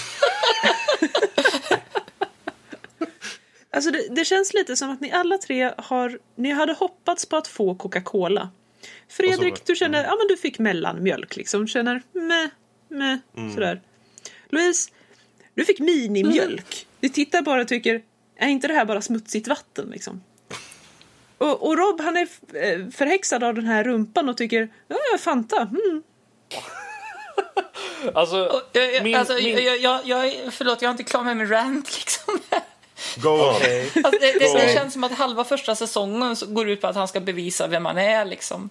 [3.74, 7.38] Alltså det, det känns lite som att ni alla tre har, ni hade hoppats på
[7.38, 8.50] att få Coca-Cola.
[9.12, 11.62] Fredrik, så- du känner, ja men du fick mellanmjölk liksom.
[11.62, 12.48] Du känner, meh,
[12.88, 13.18] meh,
[13.54, 13.82] sådär.
[14.50, 14.92] Louise,
[15.56, 16.88] du fick minimjölk.
[17.00, 18.02] Du tittar bara och tycker,
[18.36, 20.24] är inte det här bara smutsigt vatten liksom?
[21.38, 25.62] Och, och Rob han är eh, förhäxad av den här rumpan och tycker, ja, Fanta,
[25.62, 26.04] mm.
[28.14, 31.38] Alltså, Jag, jag, min, alltså, min, jag, jag, jag, förlåt, jag är inte klar med
[31.38, 32.40] min rant liksom.
[33.18, 33.56] Go on!
[33.56, 33.92] Okej.
[33.96, 34.74] Alltså, det, det, det Sorry.
[34.74, 37.98] känns som att halva första säsongen går ut på att han ska bevisa vem han
[37.98, 38.70] är liksom.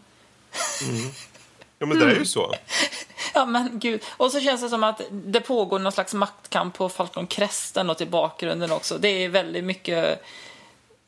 [1.79, 2.55] Ja men det är ju så.
[3.35, 4.03] Ja men gud.
[4.09, 8.01] Och så känns det som att det pågår någon slags maktkamp på Falcon Crest och
[8.01, 8.99] i bakgrunden också.
[8.99, 10.23] Det är väldigt mycket,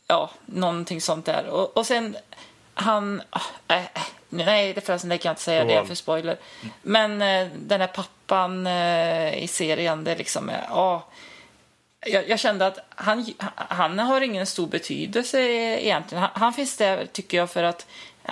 [0.07, 1.47] ja, någonting sånt där.
[1.47, 2.17] Och, och sen,
[2.75, 3.23] han,
[3.69, 6.39] äh, äh, nej det förresten det kan jag inte säga, det är för spoiler.
[6.83, 11.09] Men äh, den här pappan äh, i serien, det liksom är, ja.
[12.07, 16.23] Jag, jag kände att han, han har ingen stor betydelse egentligen.
[16.23, 17.87] Han, han finns där, tycker jag, för att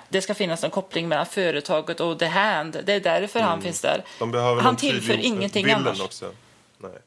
[0.09, 2.83] det ska finnas en koppling mellan företaget och The Hand.
[2.85, 4.05] Det är därför han finns där.
[4.61, 6.01] Han tillför ingenting annars.
[6.01, 6.33] också.
[6.79, 6.99] Nej.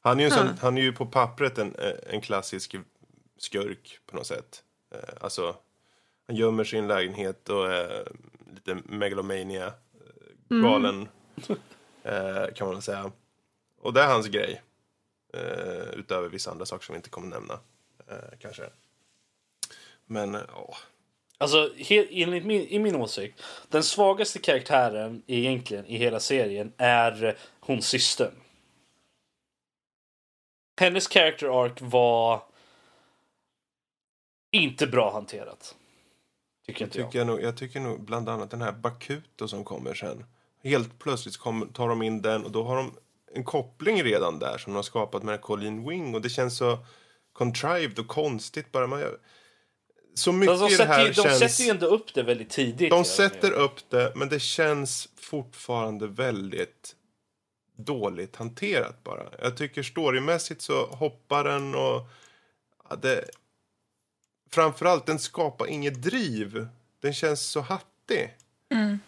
[0.00, 2.76] Han, är ju sån, han är ju på pappret en, eh, en klassisk
[3.38, 4.62] skurk på något sätt.
[4.94, 5.56] Eh, Alltså,
[6.26, 8.12] han gömmer sin lägenhet och är
[8.54, 11.08] lite megalomania, eh, galen,
[12.02, 13.12] eh, kan man väl säga.
[13.80, 14.62] Och det är hans grej.
[15.92, 17.58] Utöver vissa andra saker som vi inte kommer nämna.
[18.40, 18.62] Kanske.
[20.06, 20.76] Men, ja.
[21.40, 27.82] Alltså, enligt min, i min åsikt, den svagaste karaktären egentligen i hela serien är hon
[27.82, 28.34] systern.
[30.80, 32.42] Hennes character arc var
[34.52, 35.76] inte bra hanterat.
[36.66, 37.10] Tycker Jag inte jag.
[37.10, 40.24] tycker, nog, jag tycker nog bland annat den här Bakuto som kommer sen.
[40.62, 42.94] Helt plötsligt kommer, tar de in den och då har de
[43.34, 46.78] en koppling redan där som de har skapat med Colleen Wing och det känns så
[47.32, 48.86] contrived och konstigt bara.
[48.86, 49.02] Man,
[50.18, 51.38] så mycket Alltså, de sätter, här ju, de känns...
[51.38, 52.90] sätter ju ändå upp det väldigt tidigt.
[52.90, 56.94] de sätter upp det men det känns fortfarande väldigt
[57.76, 59.22] dåligt hanterat bara.
[59.42, 62.08] Jag tycker storymässigt så hoppar den och
[62.90, 63.24] ja, det,
[64.50, 66.68] framförallt den skapar inget driv.
[67.00, 68.34] Den känns så hattig.
[68.74, 68.98] Ehm,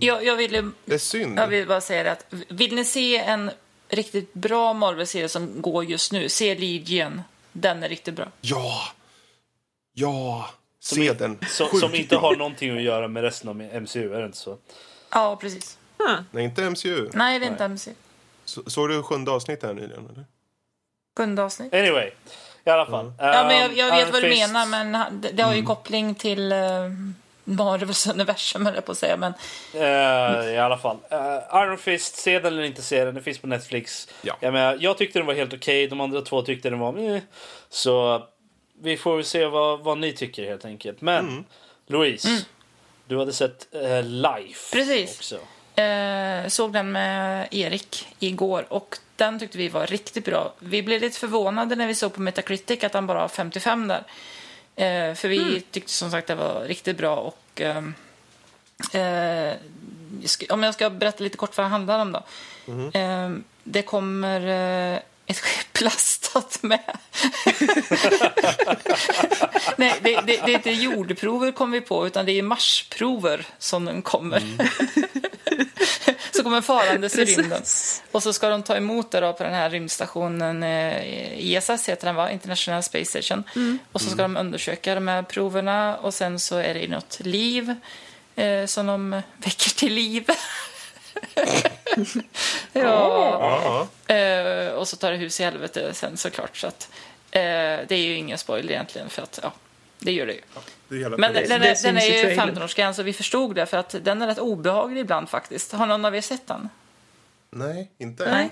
[0.00, 1.38] Jag, jag, ville, det är synd.
[1.38, 3.50] jag vill bara säga det att vill ni se en
[3.88, 7.22] riktigt bra Marvel-serie som går just nu, se Legion.
[7.52, 8.28] Den är riktigt bra.
[8.40, 8.82] Ja!
[9.94, 10.48] Ja!
[10.80, 11.38] Se den.
[11.48, 14.38] Som, Sjukt som inte har någonting att göra med resten av MCU, är det inte
[14.38, 14.58] så?
[15.10, 15.78] Ja, precis.
[15.98, 16.20] Huh.
[16.30, 17.10] Nej, inte MCU.
[17.12, 17.90] Nej, det är inte MC.
[18.44, 20.08] Så, såg du sjunde avsnittet här nyligen?
[20.12, 20.24] Eller?
[21.16, 21.74] Sjunde avsnitt.
[21.74, 22.10] Anyway,
[22.64, 23.12] i alla fall.
[23.18, 25.62] Ja, men jag, jag vet Iron vad du Fist- menar, men det, det har ju
[25.62, 26.90] koppling till uh,
[27.44, 29.16] Marvels universum, höll jag på att säga.
[29.16, 29.32] Men
[29.74, 30.96] Eh, I alla fall.
[31.10, 33.14] Eh, Iron Fist, se den eller inte se den.
[33.14, 34.08] Den finns på Netflix.
[34.22, 34.36] Ja.
[34.40, 35.86] Jag, menar, jag tyckte den var helt okej.
[35.86, 37.22] De andra två tyckte den var meh.
[37.68, 38.22] Så
[38.82, 41.00] vi får väl se vad, vad ni tycker helt enkelt.
[41.00, 41.44] Men Mm.
[41.86, 42.44] Louise,
[43.06, 45.16] du hade sett uh, Life Precis.
[45.18, 45.38] också.
[45.82, 50.52] Eh, såg den med Erik igår och den tyckte vi var riktigt bra.
[50.58, 54.02] Vi blev lite förvånade när vi såg på Metacritic att han bara har 55 där.
[54.76, 57.94] Eh, för vi tyckte som sagt det var riktigt bra och ehm,
[58.92, 59.54] eh,
[60.48, 62.22] om jag ska berätta lite kort vad det handlar om då.
[62.98, 63.30] Eh,
[63.64, 64.40] det kommer
[64.94, 66.80] eh, ett skepp lastat med
[69.76, 73.84] Nej, det, det, det är inte jordprover kom vi på, utan det är marsprover som
[73.84, 74.42] den kommer.
[76.36, 77.62] så kommer farandes i rymden.
[78.10, 82.06] Och så ska de ta emot det då på den här rymdstationen, eh, ISS heter
[82.06, 82.30] den va?
[82.30, 83.44] International Space Station.
[83.92, 87.74] Och så ska de undersöka de här proverna och sen så är det något liv
[88.36, 90.26] eh, som de väcker till liv.
[92.72, 93.88] ja.
[94.08, 94.14] Ja.
[94.14, 96.56] Eh, och så tar det hus i helvete sen såklart.
[96.56, 96.90] Så att,
[97.30, 99.52] eh, det är ju ingen spoiler egentligen för att ja,
[99.98, 100.40] det gör det ju.
[100.88, 101.48] Det Men poängen.
[101.48, 102.56] den, det är, den är ju trailern.
[102.56, 105.72] 15-årsgräns och vi förstod det för att den är rätt obehaglig ibland faktiskt.
[105.72, 106.68] Har någon av er sett den?
[107.50, 108.50] Nej, inte Nej.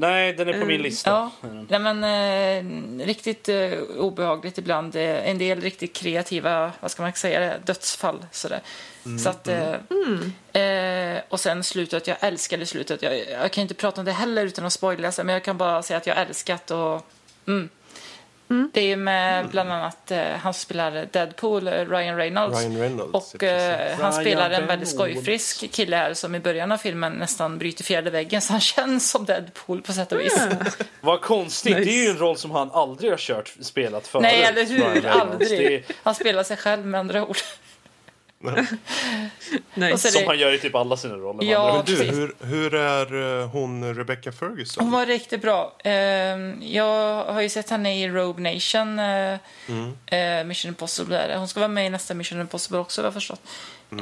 [0.00, 1.10] Nej, den är på min lista.
[1.10, 1.30] Ja,
[1.68, 4.96] Nej, men eh, riktigt eh, obehagligt ibland.
[4.96, 8.26] Eh, en del riktigt kreativa, vad ska man säga, dödsfall.
[8.32, 8.60] Sådär.
[9.22, 13.02] Så att, eh, eh, och sen slutet, jag älskade slutet.
[13.02, 15.82] Jag, jag kan inte prata om det heller utan att spoila, men jag kan bara
[15.82, 17.06] säga att jag älskat och
[17.46, 17.68] mm.
[18.72, 22.58] Det är ju med bland annat eh, han spelar Deadpool, eh, Ryan Reynolds.
[22.60, 26.76] Ryan Reynolds, Och eh, han spelar en väldigt skojfrisk kille här som i början av
[26.76, 30.40] filmen nästan bryter fjärde väggen så han känns som Deadpool på sätt och vis.
[31.00, 31.90] Vad konstigt, Nice.
[31.90, 34.22] det är ju en roll som han aldrig har kört, spelat förut.
[34.22, 35.06] Nej, eller hur?
[35.06, 35.84] Aldrig.
[35.88, 37.36] Det Han spelar sig själv med andra ord.
[39.74, 41.44] Är som det- han gör i typ alla sina roller.
[41.44, 41.82] Ja.
[41.86, 44.84] Men du, hur, hur är eh, hon Rebecca Ferguson?
[44.84, 45.76] Hon var riktigt bra.
[45.84, 51.34] Ehm, Jag har ju sett henne i Rogue Nation, eh, eh, Mission Impossible.
[51.36, 53.40] Hon ska vara med i nästa Mission Impossible också, jag förstått.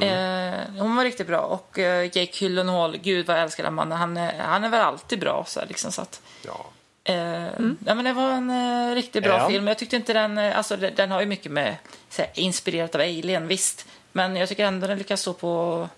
[0.01, 1.39] Eh, Hon var riktigt bra.
[1.41, 1.77] Och
[2.13, 3.97] Jake Gyllenhaal, gud vad jag älskar den mannen.
[3.97, 5.43] Han är, han är väl alltid bra.
[5.47, 6.65] Så här, liksom, så att, Ja.
[7.03, 7.43] Eh,
[7.85, 9.49] ja, men det var en eh, riktigt bra Ja.
[9.49, 9.67] film.
[9.67, 10.37] Jag tyckte inte den...
[10.37, 11.75] Alltså, den, den har ju mycket med...
[12.09, 13.87] Så här, inspirerat av Alien, visst.
[14.11, 15.89] Men jag tycker ändå den lyckas stå på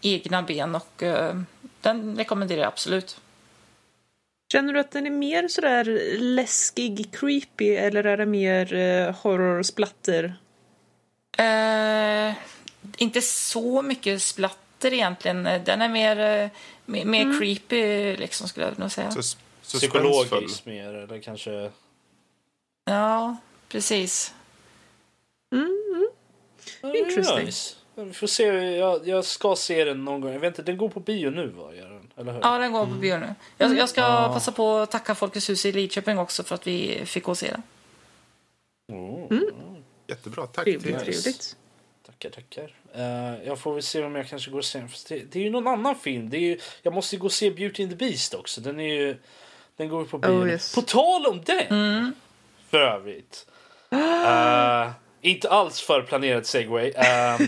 [0.00, 1.34] egna ben och eh,
[1.80, 3.20] den rekommenderar jag absolut.
[4.52, 5.84] Känner du att den är mer sådär
[6.18, 10.34] läskig, creepy eller är det mer eh, horror splatter?
[11.38, 12.34] Eh,
[12.96, 15.42] inte så mycket splatter egentligen.
[15.42, 16.50] Den är mer, eh,
[16.84, 19.10] mer, mer creepy, liksom, skulle jag nog säga.
[19.10, 19.36] Sus-.
[19.62, 21.70] Psykologiskt mer, eller kanske...
[22.84, 23.36] Ja,
[23.68, 24.34] precis.
[26.94, 27.44] Interesting.
[27.44, 27.76] Nice.
[27.94, 28.44] Vi får se,
[28.76, 30.32] jag, jag ska se den någon gång.
[30.32, 31.74] Jag vet inte, den går på bio nu va?
[31.74, 32.40] Gör den, eller hur?
[32.40, 33.34] Ja, den går på bio nu.
[33.58, 37.02] Jag, jag ska passa på att tacka Folkets hus i Lidköping också för att vi
[37.04, 37.62] fick gå och se den.
[40.06, 40.64] Jättebra, tack.
[40.64, 41.56] Trevligt, trevligt.
[42.06, 42.74] Tackar, tackar.
[42.94, 45.50] Eh, jag får väl se om jag kanske går och ser det, det är ju
[45.50, 46.30] någon annan film.
[46.30, 48.60] Det är ju, jag måste ju gå och se Beauty and the Beast också.
[48.60, 49.16] Den är ju...
[49.76, 50.30] Den går ju på bio.
[50.30, 50.74] Oh, yes.
[50.74, 52.14] På tal om den!
[52.70, 53.46] För övrigt.
[53.90, 54.90] Eh,
[55.24, 56.90] inte alls för planerad segway.
[56.90, 57.46] Uh,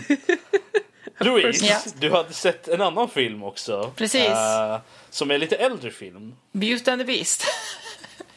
[1.19, 1.77] Louise, Ja.
[1.99, 3.91] du hade sett en annan film också.
[3.95, 4.21] Precis.
[4.29, 6.35] Eh, som är lite äldre film.
[6.51, 7.43] Beauty and the Beast.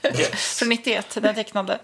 [0.03, 0.59] Yes.
[0.59, 1.79] Från 91, den tecknade.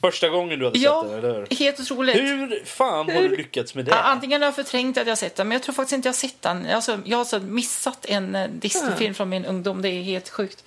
[0.00, 1.56] Första gången du hade Ja, sett den, eller hur?
[1.56, 2.16] helt otroligt.
[2.16, 3.94] Hur fan har du lyckats med det?
[3.94, 6.12] Antingen har jag förträngt att jag har sett den, men jag tror faktiskt inte jag
[6.12, 6.66] har sett den.
[6.66, 9.82] Alltså, jag har så missat en eh, Disney-film från min ungdom.
[9.82, 10.64] Det är helt sjukt.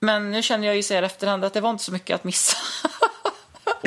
[0.00, 2.24] Men nu känner jag ju så här efterhand att det var inte så mycket att
[2.24, 2.56] missa.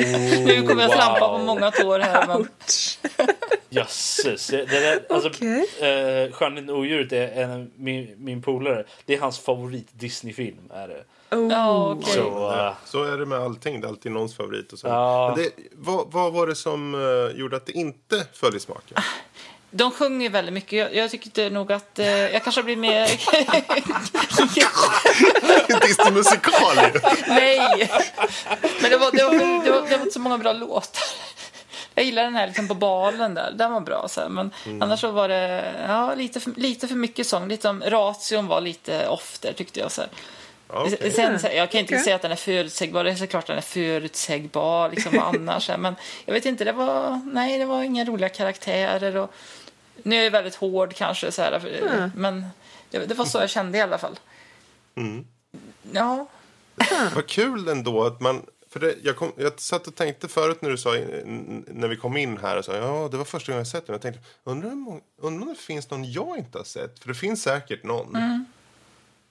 [0.46, 0.96] nu kommer jag wow.
[0.96, 2.26] trampa på många tår här.
[2.26, 2.48] Men...
[3.68, 4.46] Jösses.
[4.46, 5.66] Det, där, alltså, Okej.
[5.80, 8.84] eh, Skönheten och odjuret är en, min, min polare.
[9.04, 10.70] Det är hans favorit Disney-film.
[10.70, 11.04] Är det.
[11.36, 11.90] Oh.
[11.90, 12.12] Okej.
[12.12, 13.80] Så, eh, Så är det med allting.
[13.80, 14.72] Det är alltid någons favorit.
[14.72, 14.88] Och så.
[14.88, 18.96] Men det, vad, vad var det som eh, gjorde att det inte föll i smaken?
[19.74, 20.72] De sjunger väldigt mycket.
[20.72, 23.06] Jag, jag tyckte nog att eh, jag kanske blir mer...
[25.86, 27.00] Disney-musikal ju!
[27.28, 27.90] Nej!
[28.80, 29.32] Men det var, det, var,
[29.64, 31.02] det, var, det var inte så många bra låtar.
[31.94, 33.52] Jag gillar den här liksom på balen där.
[33.52, 34.08] Den var bra.
[34.08, 34.28] Så här.
[34.28, 34.50] Men
[34.80, 37.48] annars så var det ja, lite, för, lite för mycket sång.
[37.48, 39.92] Lite om, ration var lite off där tyckte jag.
[39.92, 40.10] Så här.
[40.72, 41.10] Ja, okej.
[41.12, 42.04] Sen, så jag kan inte Okej.
[42.04, 43.04] säga att den är förutsägbar.
[43.04, 44.88] Det är såklart den är förutsägbar.
[44.90, 45.66] Liksom, annars.
[45.66, 45.76] så.
[45.78, 45.94] Men
[46.24, 49.16] jag vet inte, det var, nej, det var inga roliga karaktärer.
[49.16, 49.30] Och,
[50.02, 51.32] nu är jag väldigt hård kanske.
[51.32, 52.46] Så här, för- Men
[52.90, 54.18] det, det var så jag kände i alla fall.
[55.92, 56.26] Ja,
[57.14, 58.42] Vad kul ändå att man...
[58.70, 60.90] För det, jag, kom, jag satt och tänkte förut när du sa,
[61.66, 63.94] när vi kom in här och sa ja det var första gången jag sett den.
[63.94, 64.70] Jag tänkte undrar,
[65.22, 66.98] undrar om det finns någon jag inte har sett?
[66.98, 68.16] För det finns säkert någon.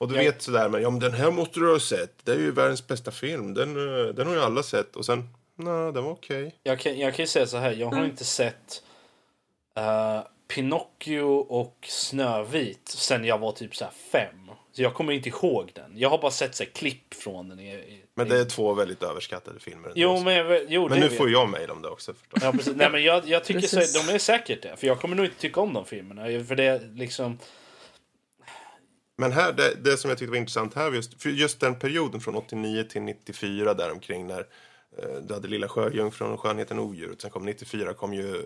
[0.01, 0.21] Och du Ja.
[0.21, 2.13] vet sådär, men ja men den här måste du ha sett.
[2.23, 3.53] Det är ju världens bästa film.
[3.53, 3.69] Den,
[4.07, 4.95] eh, den har ju alla sett.
[4.95, 6.55] Och sen, nej den var okej.
[6.63, 7.71] jag, kan, jag kan ju säga så här.
[7.71, 8.83] Jag har inte sett
[9.77, 14.35] eh, Pinocchio och Snövit sen jag var typ så här fem.
[14.73, 15.91] Så jag kommer inte ihåg den.
[15.97, 17.59] Jag har bara sett så här, klipp från den.
[17.59, 19.91] I, i, Men det är två väldigt överskattade filmer.
[19.95, 21.41] Jo, men, jag- jo, men nu vet får jag.
[21.41, 22.39] jag mejl om det också förstås.
[22.43, 22.75] Ja, precis.
[22.75, 24.07] Nej, men jag, jag tycker så, Precis.
[24.07, 24.75] de är säkert det.
[24.77, 26.43] För jag kommer nog inte tycka om de filmerna.
[26.43, 27.39] För det är liksom...
[29.21, 32.21] Men här, det, det som jag tyckte var intressant här, just, för just den perioden
[32.21, 34.47] från 89 till 94 däromkring när
[34.97, 37.21] eh, du hade Lilla Sjöjungfrun och Skönheten och odjuret.
[37.21, 38.43] Sen kom 94 kom ju eh,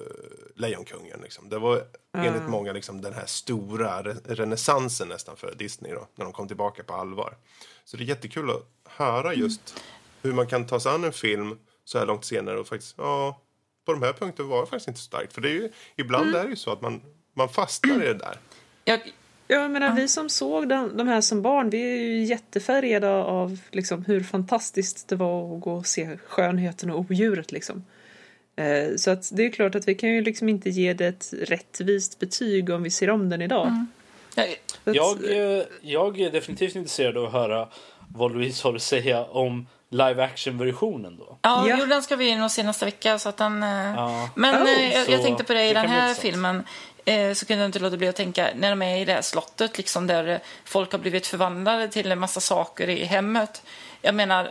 [0.55, 1.19] Lejonkungen.
[1.23, 1.49] Liksom.
[1.49, 1.83] Det var
[2.17, 6.47] enligt många liksom, den här stora re renässansen nästan för Disney då, när de kom
[6.47, 7.37] tillbaka på allvar.
[7.85, 9.83] Så det är jättekul att höra just
[10.21, 13.41] hur man kan ta sig an en film så här långt senare och faktiskt, ja,
[13.85, 15.33] på de här punkterna var det faktiskt inte så starkt.
[15.33, 17.01] För det är ju, ibland är det ju så att man,
[17.33, 18.39] man fastnar i det där.
[18.83, 18.99] Jag,
[19.47, 23.57] Jag menar, vi som såg de, de här som barn, vi är ju jättefärgade av
[23.71, 27.51] liksom, hur fantastiskt det var att gå och se skönheten och odjuret.
[27.51, 27.85] Liksom.
[28.55, 31.33] Eh, så att det är klart att vi kan ju liksom inte ge det ett
[31.41, 33.67] rättvist betyg om vi ser om den idag.
[33.67, 33.87] Mm.
[34.35, 34.43] Ja,
[34.85, 37.67] att- Jag, eh, jag är definitivt intresserad av att höra
[38.15, 41.37] vad Louise har att säga om live action-versionen då.
[41.41, 41.77] Ja, Ja.
[41.79, 43.19] Jo, den ska vi nog se nästa vecka.
[43.19, 44.29] Så att den, eh, Ja.
[44.35, 46.63] Men Oh, eh, jag, jag tänkte på det i det den här filmen.
[47.05, 49.21] Eh, så kunde jag inte låta bli att tänka, när de är i det här
[49.21, 53.61] slottet liksom, där folk har blivit förvandlade till en massa saker i hemmet.
[54.01, 54.43] Jag menar,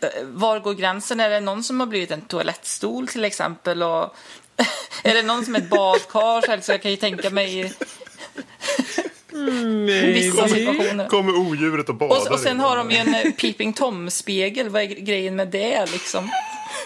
[0.00, 1.20] eh, var går gränsen?
[1.20, 3.82] Är det någon som har blivit en toalettstol till exempel?
[3.82, 4.16] Och,
[5.02, 6.60] är det någon som är ett badkar?
[6.60, 7.72] Så jag kan ju tänka mig i
[10.14, 11.08] vissa situationer.
[11.08, 12.16] Kommer odjuret och badar.
[12.16, 14.68] Och, och sen har de ju en eh, Peeping Tom-spegel.
[14.68, 16.30] Vad är grejen med det liksom?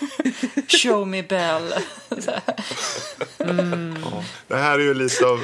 [0.68, 1.72] Show me Bell.
[2.10, 2.42] Här.
[4.48, 5.40] Det här är ju lite av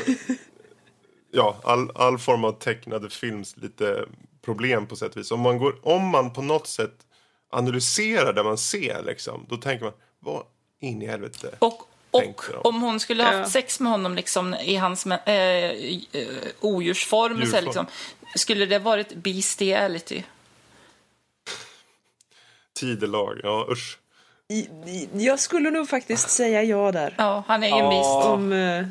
[1.33, 4.05] ja, all, all form av tecknade films lite
[4.43, 5.31] problem på sätt och vis.
[5.31, 6.95] Om man, går, om man på något sätt
[7.51, 10.45] analyserar det man ser, liksom, då tänker man vad
[10.81, 11.55] in i helvete.
[11.59, 13.39] Och, och om hon skulle ha Ja.
[13.39, 15.73] haft sex med honom liksom, i hans äh,
[16.61, 17.87] odjursform, så här, liksom,
[18.37, 20.23] skulle det varit bestiality?
[22.75, 23.99] Tidelag, ja usch.
[25.13, 27.15] Jag skulle nog faktiskt säga ja där.
[27.19, 27.91] Ja, han är ju en Ja.
[27.91, 28.27] beast.
[28.29, 28.87] Om, eh,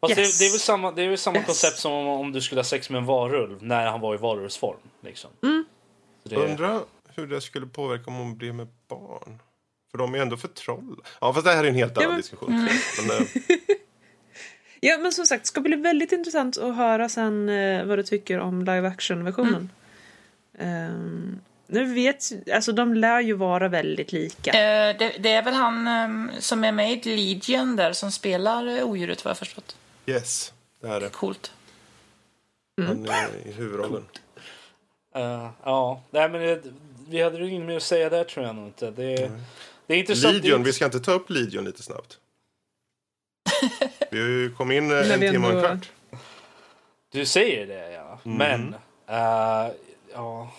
[0.00, 0.38] Fast Yes.
[0.38, 1.46] det, det är väl samma, det är väl samma Yes.
[1.46, 4.16] koncept som om, om du skulle ha sex med en varulv när han var i
[4.16, 4.76] varulvsform.
[5.00, 5.30] Liksom.
[5.42, 5.64] Mm.
[6.24, 6.80] Det, Undrar
[7.14, 9.38] hur det skulle påverka om hon blir med barn.
[9.90, 10.96] För de är ändå för troll.
[11.20, 12.68] Ja, fast det här är en helt annan men- diskussion.
[13.06, 13.26] Men, eh,
[14.80, 18.02] ja, men som sagt, det ska bli väldigt intressant att höra sen eh, vad du
[18.02, 19.70] tycker om live action-versionen.
[20.58, 21.40] Ehm,
[21.70, 24.50] nu vet, alltså de lär ju vara väldigt lika.
[24.50, 28.66] Eh, det, det är väl han eh, som är med i Legion där som spelar
[28.66, 29.76] eh, odjuret vad jag förstått.
[30.06, 31.52] yes, det är Coolt.
[32.86, 34.04] han är i huvudrollen.
[35.14, 36.62] eh, ja, nej men det,
[37.08, 38.90] vi hade ju inget mer att säga där tror jag nog inte.
[38.90, 39.30] Det,
[39.86, 40.34] det är intressant.
[40.34, 42.18] Legion, det, vi ska inte ta upp Legion lite snabbt?
[44.10, 45.90] Vi har ju kommit in eh, en timme och en kvart.
[47.12, 48.18] Du säger det ja.
[48.24, 48.38] Mm.
[48.38, 48.74] Men,
[49.06, 49.72] eh,
[50.12, 50.50] ja.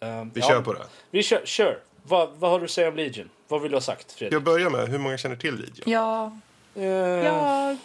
[0.00, 0.86] Eh, Vi ja, kör på det.
[1.10, 1.78] Vi kör, kör.
[2.02, 3.30] Vad, vad har du att säga om Legion?
[3.48, 4.34] Vad vill du ha sagt Fredrik?
[4.34, 5.84] Jag börjar med hur många känner till Legion?
[5.92, 6.32] Ja,
[6.76, 7.76] Eh, Jag...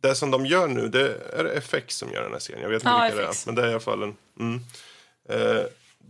[0.00, 2.62] Det som de gör nu, det är FX som gör den här serien.
[2.62, 4.16] Jag vet inte Ja, vilka det är, men det är i alla fall en...
[4.40, 4.60] Mm.
[5.28, 5.62] Eh,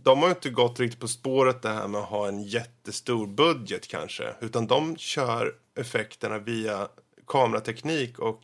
[0.03, 3.27] de har ju inte gått riktigt på spåret det här med att ha en jättestor
[3.27, 4.23] budget kanske.
[4.39, 6.87] Utan de kör effekterna via
[7.27, 8.41] kamerateknik och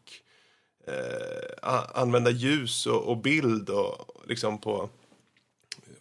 [0.87, 4.89] eh, använda ljus och, och bild och liksom på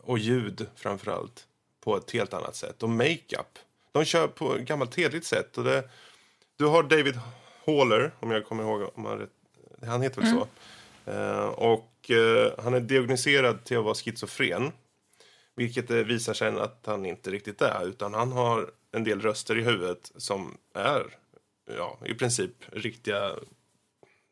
[0.07, 1.47] och ljud framför allt
[1.81, 2.83] på ett helt annat sätt.
[2.83, 3.59] Och makeup.
[3.93, 5.59] De kör på ett gammalt hederligt sätt.
[5.59, 5.89] Och det,
[6.57, 7.21] du har David
[7.67, 8.91] Haller, om jag kommer ihåg.
[8.95, 9.29] Om han,
[9.87, 10.49] han heter väl så.
[11.11, 14.73] Eh, och eh, han är diagnostiserad till att vara schizofren.
[15.55, 17.89] Vilket det visar sig att han inte riktigt är.
[17.89, 21.17] Utan han har en del röster i huvudet som är
[21.77, 23.37] ja, i princip riktiga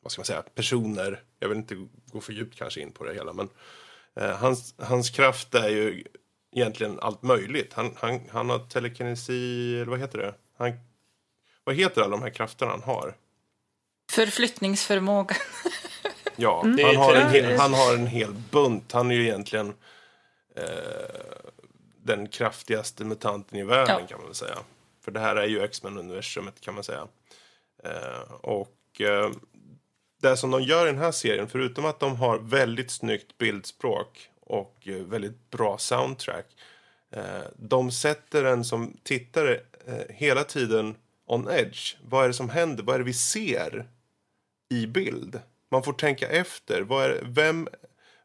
[0.04, 1.22] vad ska man säga, personer.
[1.38, 3.32] Jag vill inte gå för djupt kanske in på det hela.
[3.32, 3.52] Men eh,
[4.20, 6.04] hans, hans kraft är ju
[6.56, 7.72] egentligen allt möjligt.
[7.72, 10.34] Han, han, han har telekinesi, eller vad heter det?
[10.58, 10.72] Han,
[11.64, 13.14] vad heter alla de här krafterna han har?
[14.12, 15.36] förflyttningsförmåga.
[16.36, 18.92] Ja, är han, har en hel, han har en hel bunt.
[18.92, 19.74] Han är ju egentligen
[20.56, 20.64] eh,
[22.02, 24.06] den kraftigaste mutanten i världen Ja.
[24.06, 24.58] kan man väl säga.
[25.04, 27.06] För det här är ju X-Men-universumet kan man säga.
[27.84, 29.30] Eh, och eh,
[30.24, 34.30] det som de gör i den här serien, förutom att de har väldigt snyggt bildspråk
[34.40, 36.46] och eh, väldigt bra soundtrack.
[37.10, 37.22] Eh,
[37.56, 40.96] de sätter en som tittare eh, hela tiden
[41.26, 41.96] on edge.
[42.02, 42.84] Vad är det som händer?
[42.84, 43.88] Vad är det vi ser
[44.70, 45.40] i bild?
[45.70, 46.82] Man får tänka efter.
[46.82, 47.68] Vad är, vem,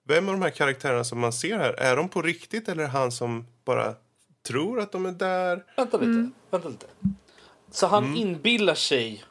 [0.04, 2.88] vem av de här karaktärerna som man ser här, är de på riktigt eller är
[2.88, 3.96] han som bara
[4.48, 5.66] tror att de är där?
[5.78, 6.32] Vänta lite.
[6.50, 6.86] Vänta lite.
[7.72, 9.24] Så han inbillar sig,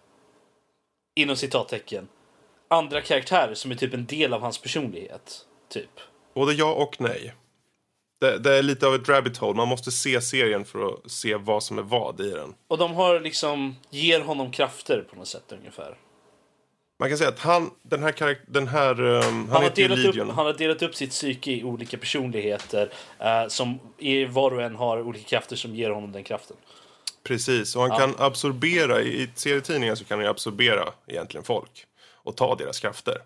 [1.14, 2.08] inom citattecken,
[2.68, 5.38] andra karaktärer som är typ en del av hans personlighet.
[5.72, 5.90] Typ.
[6.34, 7.34] Både ja och nej.
[8.20, 9.56] Det, det är lite av ett rabbit hole.
[9.56, 12.54] Man måste se serien för att se vad som är vad i den.
[12.68, 15.96] Och de har liksom, ger honom krafter på något sätt ungefär.
[17.00, 19.98] Man kan säga att han, den här karaktären, den här, um, han, Han har, delat
[19.98, 20.28] Legion.
[20.30, 24.62] upp, han har delat upp sitt psyke i olika personligheter eh, som i var och
[24.62, 26.56] en har olika krafter som ger honom den kraften.
[27.22, 27.98] Precis, och han Ja.
[27.98, 31.86] kan absorbera, i i serietidningar så kan han ju absorbera egentligen folk
[32.28, 33.22] och ta deras krafter.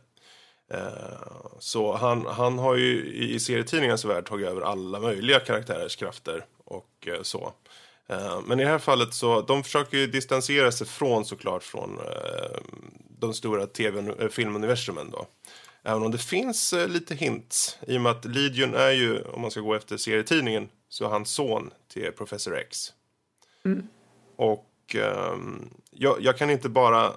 [0.71, 0.81] Eh,
[1.59, 7.07] Så han, han har ju i serietidningarnas värld tagit över alla möjliga karaktärers krafter och
[7.07, 7.53] eh, så.
[8.07, 11.99] Eh, Men i det här fallet så, de försöker ju distansera sig från såklart från
[13.19, 15.27] de stora tv-filmuniversumen då.
[15.83, 17.79] Även om det finns lite hints.
[17.87, 21.09] I och med att Legion är ju, om man ska gå efter serietidningen, så är
[21.09, 22.93] han son till Professor X.
[24.37, 27.13] Och ehm, jag, jag kan inte bara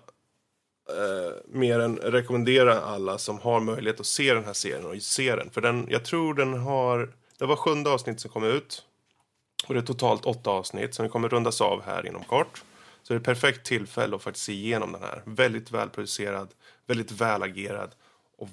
[0.89, 5.35] eh, mer än rekommendera alla som har möjlighet att se den här serien och se
[5.35, 5.49] den.
[5.49, 8.83] För den, jag tror den har, det var sjunde avsnitt som kom ut.
[9.67, 12.63] Och det är totalt åtta avsnitt som vi kommer rundas av här inom kort.
[13.03, 15.21] Så det är ett perfekt tillfälle att faktiskt se igenom den här.
[15.25, 16.53] Väldigt välproducerad,
[16.85, 17.95] väldigt välagerad
[18.37, 18.49] och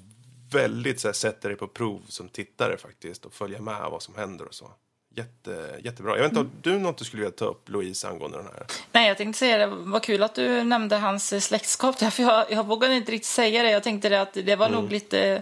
[0.51, 4.15] väldigt så här, sätter dig på prov som tittare faktiskt och följa med vad som
[4.15, 4.71] händer och så.
[5.15, 6.15] Jätte, jättebra.
[6.15, 8.65] Jag vet inte om du något du skulle vilja ta upp Louise angående den här?
[8.91, 9.65] Nej, jag tänkte säga det.
[9.65, 13.29] Vad kul att du nämnde hans eh, släktskap där, för jag, jag vågade inte riktigt
[13.29, 13.71] säga det.
[13.71, 15.41] Jag tänkte det att det var nog lite,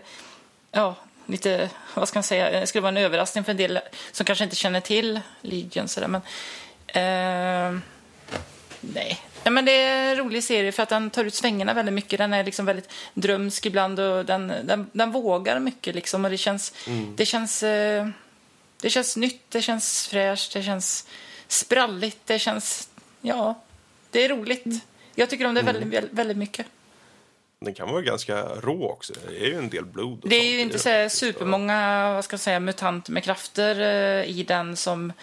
[0.72, 0.96] ja,
[1.26, 3.80] lite, vad ska man säga, det skulle vara en överraskning för en del
[4.12, 6.22] som kanske inte känner till Legion sådär, men
[6.88, 7.80] eh,
[8.82, 9.20] nej.
[9.44, 12.18] Nej, men det är en rolig serie för att den tar ut svängarna väldigt mycket.
[12.18, 16.38] Den är liksom väldigt drömsk ibland och den, den, den vågar mycket liksom och det
[16.38, 16.74] känns,
[17.16, 18.08] det känns, eh,
[18.82, 21.08] det känns nytt, det känns fräscht, det känns
[21.48, 22.90] spralligt, det känns,
[23.22, 23.62] ja,
[24.12, 24.66] det är roligt.
[25.16, 26.66] Jag tycker om det väldigt, väldigt, väldigt mycket.
[27.60, 29.14] Den kan vara ganska rå också.
[29.30, 30.22] Det är ju en del blod.
[30.26, 34.30] Det är ju inte så här supermånga vad ska jag säga, mutant med krafter eh,
[34.40, 35.14] i den som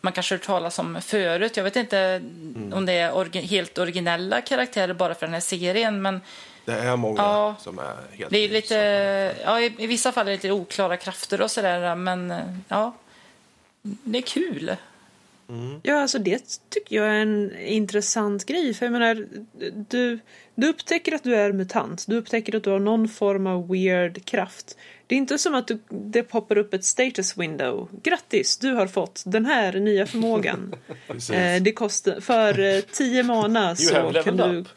[0.00, 1.56] man kanske hört talas om förut.
[1.56, 2.72] Jag vet inte Mm.
[2.72, 6.20] om det är orgi- helt originella karaktärer bara för den här serien, men
[6.64, 7.54] Det är många Ja.
[7.60, 8.74] som är helt det är lite,
[9.44, 12.38] ja, i, i vissa fall är det lite oklara krafter och sådär, men eh,
[12.68, 12.94] ja,
[13.84, 14.76] det är kul.
[15.82, 18.74] Ja, alltså det tycker jag är en intressant grej.
[18.74, 19.26] För jag menar,
[19.88, 20.18] du,
[20.54, 22.04] du upptäcker att du är mutant.
[22.08, 24.78] Du upptäcker att du har någon form av weird kraft.
[25.06, 27.88] Det är inte som att du, det poppar upp ett status window.
[28.02, 30.74] Grattis, du har fått den här nya förmågan.
[31.32, 34.44] Eh, det kostar, för eh, tio månader så kan du...
[34.44, 34.68] up.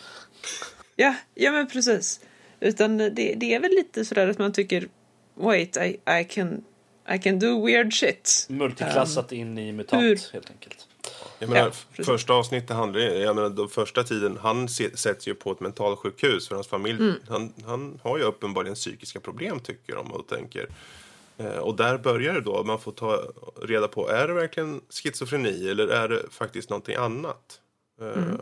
[0.96, 2.20] Ja, ja men precis.
[2.60, 4.88] Utan det, det är väl lite sådär att man tycker
[5.36, 6.64] Wait, I, I, can,
[7.16, 8.46] I can do weird shit.
[8.50, 10.88] Multiklassat in i mutant, hur- helt enkelt.
[11.40, 15.36] Jag menar, Ja, första avsnittet handlar ju- jag menar, då första tiden, han sätts ju
[15.36, 17.16] på ett mentalsjukhus för hans familj, Mm.
[17.30, 20.68] han, han har ju uppenbarligen psykiska problem tycker de och tänker.
[21.38, 23.24] Eh, och där börjar det då, man får ta
[23.62, 27.60] reda på, är det verkligen schizofreni eller är det faktiskt någonting annat?
[28.02, 28.38] Eh, Mm.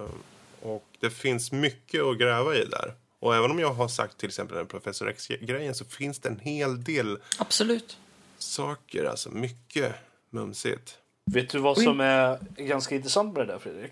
[0.62, 2.94] och det finns mycket att gräva i där.
[3.20, 6.40] Och även om jag har sagt till exempel den Professor X-grejen så finns det en
[6.40, 7.98] hel del Absolut.
[8.46, 9.96] Saker, alltså mycket
[10.30, 10.98] mumsigt.
[11.32, 13.92] Vet du vad som är ganska intressant med det där, Fredrik?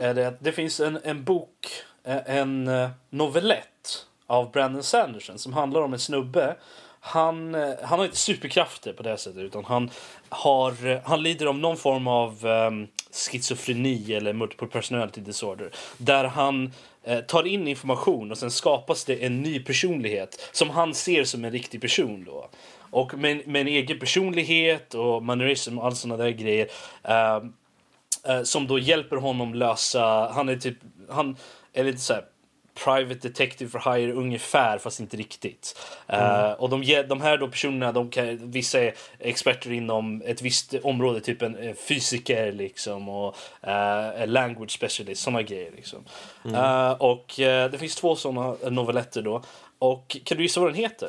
[0.00, 1.66] Är det, att det finns en, en bok,
[2.04, 6.56] eh, en eh, novellett av Brandon Sanderson som handlar om en snubbe.
[7.00, 9.90] Han, eh, han har inte superkrafter på det sättet utan han,
[10.28, 15.70] har, han lider av någon form av um, schizofreni eller multiple personality disorder.
[15.98, 16.72] Där han
[17.04, 21.44] eh, tar in information och sen skapas det en ny personlighet som han ser som
[21.44, 22.24] en riktig person.
[22.24, 22.48] då.
[22.90, 26.68] Och med, med en egen personlighet och mannerism och all såna där grejer.
[27.02, 27.52] ehm,
[28.28, 30.76] eh, som då hjälper honom lösa, han är typ,
[31.10, 31.36] han
[31.72, 32.24] är lite så här
[32.84, 35.78] private detective for hire ungefär fast inte riktigt.
[36.06, 40.74] Eh, och de, de här då personerna, de kan, vissa är experter inom ett visst
[40.82, 43.36] område, typ en fysiker liksom och
[44.16, 46.04] en language specialist, såna grejer liksom.
[46.54, 49.42] Eh, och eh, det finns två såna novelletter då.
[49.78, 51.08] Och kan du gissa vad den heter?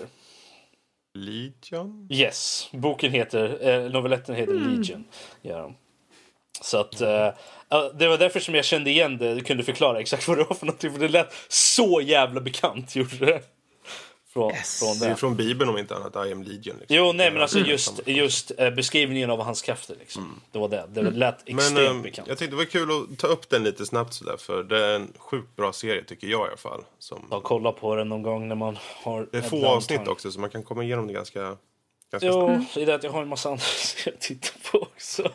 [1.18, 2.08] Legion?
[2.12, 5.04] Yes, boken heter, eh, novelletten heter Legion.
[5.42, 5.76] Gör de.
[6.62, 7.30] Så att, eh,
[8.00, 10.56] det var därför som jag kände igen det, du kunde förklara exakt vad det var
[10.56, 13.42] för någonting, för det lät så jävla bekant, gjorde det.
[14.38, 14.80] Från, Yes.
[14.80, 15.16] från Det är det.
[15.16, 16.76] från Bibeln om inte annat, I am Legion.
[16.80, 16.96] Liksom.
[16.96, 17.70] Jo, nej men alltså Mm.
[17.70, 20.42] just, just eh, beskrivningen av hans krafter liksom.
[20.52, 22.28] Det var det, det lät extremt Men eh, bekant.
[22.28, 24.96] jag tyckte det var kul att ta upp den lite snabbt sådär, för det är
[24.96, 26.84] en sjukt bra serie tycker jag i alla fall.
[27.00, 30.32] Som, Ja, kolla på den någon gång när man har det är få avsnitt också,
[30.32, 31.42] så man kan komma igenom det ganska,
[32.12, 32.74] ganska Jo, snabbt.
[32.76, 35.32] det är det att jag har en massa andra serier att titta på också.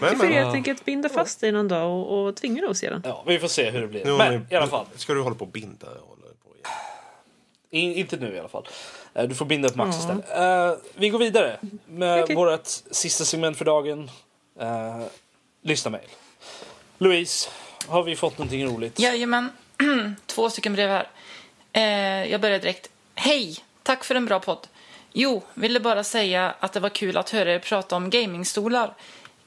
[0.00, 2.90] Men, men, tänker att binda fast dig någon dag och, och tvinga dig att se
[2.90, 3.02] den.
[3.04, 4.04] Ja, vi får se hur det blir.
[4.06, 4.86] har Men ni- i alla fall.
[4.96, 5.86] Ska du hålla på och binda?
[7.72, 8.68] In, inte nu i alla fall.
[9.14, 10.30] Eh, Du får binda upp Max istället.
[10.30, 12.36] Eh, vi går vidare med Okej.
[12.36, 14.10] vårt sista segment för dagen.
[14.60, 15.02] Uh,
[15.62, 16.08] lyssna mail.
[16.98, 17.48] Louise,
[17.88, 18.98] har vi fått någonting roligt?
[18.98, 19.48] Jajamän,
[20.26, 21.08] två stycken brev här.
[21.72, 22.88] Eh, jag börjar direkt.
[23.14, 24.66] Hej, tack för en bra podd.
[25.12, 28.94] Jo, ville bara säga att det var kul att höra er prata om gamingstolar.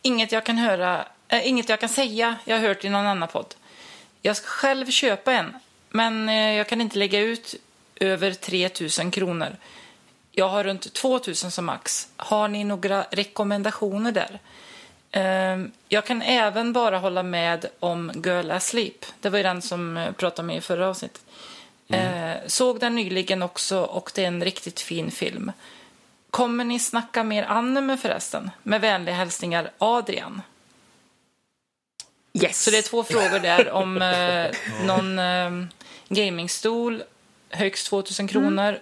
[0.02, 3.28] Inget jag kan höra, eh, inget jag kan säga jag har hört i någon annan
[3.28, 3.56] podd.
[4.22, 5.54] Jag ska själv köpa en,
[5.90, 7.56] men jag kan inte lägga ut
[8.00, 9.56] över 3000 kronor.
[10.32, 12.08] Jag har runt 2000 som max.
[12.18, 14.40] Har ni några rekommendationer där?
[15.12, 19.06] Ehm, Jag kan även bara hålla med om Girl Asleep.
[19.22, 21.22] Det var ju den som eh, pratade med i förra avsnittet.
[21.90, 25.52] Eh, såg den nyligen också och det är en riktigt fin film.
[26.32, 28.52] Kommer ni snacka mer anime förresten?
[28.64, 30.42] Med vänliga hälsningar Adrian.
[32.34, 32.64] Yes!
[32.64, 34.48] Så det är två frågor där om eh,
[34.86, 35.66] någon eh,
[36.10, 37.04] gamingstol,
[37.56, 38.80] högst 2000 kronor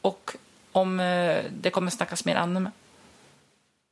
[0.00, 0.36] och
[0.72, 2.70] om eh, det kommer snackas mer anime.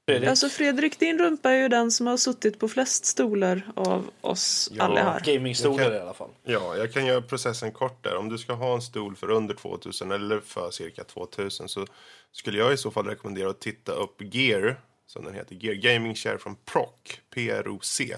[0.09, 0.29] Fredrik?
[0.31, 4.71] Alltså Fredrik, din rumpa är ju den som har suttit på flest stolar av oss
[4.73, 5.21] Ja, alla här.
[5.21, 6.31] Gamingstolar Jag kan- i alla fall.
[6.45, 8.17] Ja, jag kan göra processen kort där.
[8.17, 11.87] Om du ska ha en stol för under 2000 eller för cirka 2000 så
[12.33, 15.55] skulle jag i så fall rekommendera att titta upp Gear, som den heter.
[15.61, 16.89] Gear Gaming Chair från Proc,
[17.35, 18.17] P-R-O-C.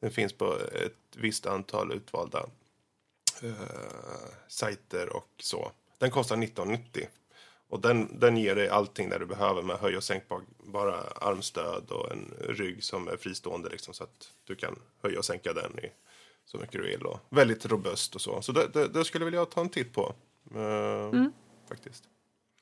[0.00, 0.54] Den finns på
[0.84, 2.46] ett visst antal utvalda
[3.42, 3.52] eh,
[4.48, 5.72] sajter och så.
[5.98, 7.08] Den kostar 1990.
[7.68, 12.12] Och den, den ger dig allting där du behöver med höj och sänkbara armstöd och
[12.12, 15.92] en rygg som är fristående liksom, så att du kan höja och sänka den i
[16.44, 17.02] så mycket du vill.
[17.02, 18.42] Och väldigt robust och så.
[18.42, 20.14] Så det, det, det skulle jag vilja ta en titt på.
[20.54, 21.24] Eh,
[21.68, 22.04] Faktiskt.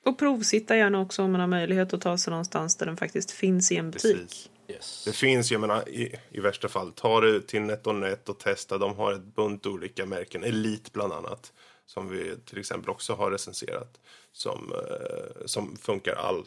[0.05, 3.31] Och provsitta gärna också om man har möjlighet att ta sig någonstans där den faktiskt
[3.31, 4.17] finns i en butik.
[4.17, 4.51] Precis.
[4.69, 5.05] Yes.
[5.05, 8.79] Det finns ju, jag menar, i, i värsta fall, ta det till NetOnNet och testa.
[8.79, 11.53] De har ett bunt olika märken, Elite bland annat,
[11.87, 14.01] som vi till exempel också har recenserat,
[14.33, 16.45] som, eh, som funkar all,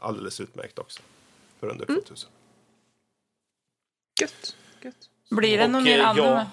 [0.00, 1.02] alldeles utmärkt också,
[1.60, 2.30] för under 2000.
[4.20, 4.56] Gött.
[4.82, 5.10] Gött.
[5.30, 6.26] Blir det någon mer eh, anime?
[6.26, 6.46] ja.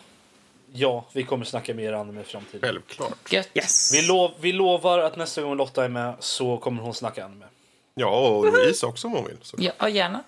[0.75, 2.61] Ja, vi kommer snacka mer anime i framtiden.
[2.61, 3.31] Självklart.
[3.31, 3.49] Gött.
[3.53, 3.93] Yes.
[3.93, 7.45] Vi, lov, vi lovar att nästa gång Lotta är med så kommer hon snacka anime.
[7.93, 9.71] Ja, och Louise också om hon vill.
[9.79, 10.23] Ja, gärna.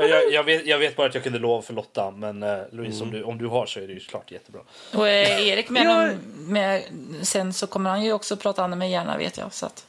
[0.00, 3.02] Jag, jag, vet, jag vet bara att jag kunde lova för Lotta, men eh, Louise,
[3.04, 3.08] Mm.
[3.08, 4.60] om, du, om du har så är det ju klart jättebra.
[4.94, 6.06] Och är Erik med, Ja.
[6.06, 6.18] någon,
[6.52, 6.82] med
[7.22, 9.52] sen så kommer han ju också prata anime gärna vet jag.
[9.52, 9.86] Så att.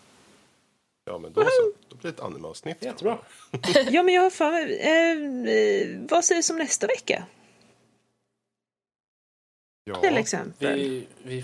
[1.05, 1.49] Ja, men då så.
[1.89, 2.85] Då blir det ett animeavsnitt.
[2.85, 3.17] Jättebra.
[3.91, 4.53] Ja, men jag har fan...
[4.55, 7.23] Eh, eh, vad sägs om nästa vecka?
[9.83, 10.73] Ja, Till exempel.
[10.79, 11.43] Vi, vi,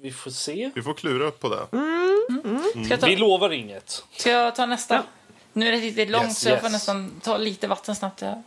[0.00, 0.70] vi får se.
[0.74, 1.66] vi får klura upp på det.
[2.70, 4.04] Ska, jag ta, Vi lovar inget.
[4.12, 5.04] ska jag ta nästa?
[5.56, 6.72] Nu är det lite långt Yes, så jag får yes.
[6.72, 8.22] nästan ta lite vatten snabbt.
[8.22, 8.42] Ja.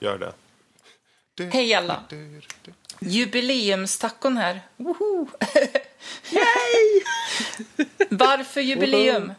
[0.00, 0.32] Gör det.
[1.52, 2.04] Hej alla!
[3.00, 4.60] Jubileumstacon här.
[4.76, 5.28] Woho!
[8.10, 9.32] Varför jubileum?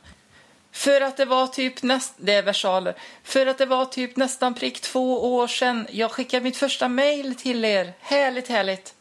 [0.71, 2.13] För att det var typ näst...
[2.17, 2.95] Det är versaler.
[3.23, 7.35] För att det var typ nästan prick två år sedan jag skickade mitt första mail
[7.35, 7.93] till er.
[7.99, 8.93] Härligt, härligt.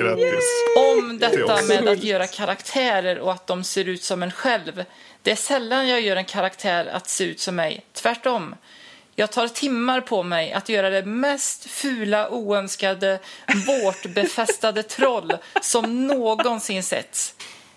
[0.00, 0.44] Grattis.
[0.76, 4.84] Om detta med att göra karaktärer och att de ser ut som en själv.
[5.22, 7.84] Det är sällan jag gör en karaktär att se ut som mig.
[7.92, 8.54] Tvärtom.
[9.14, 13.18] Jag tar timmar på mig att göra det mest fula, oönskade,
[13.66, 17.34] vårtbefästade troll som någonsin setts.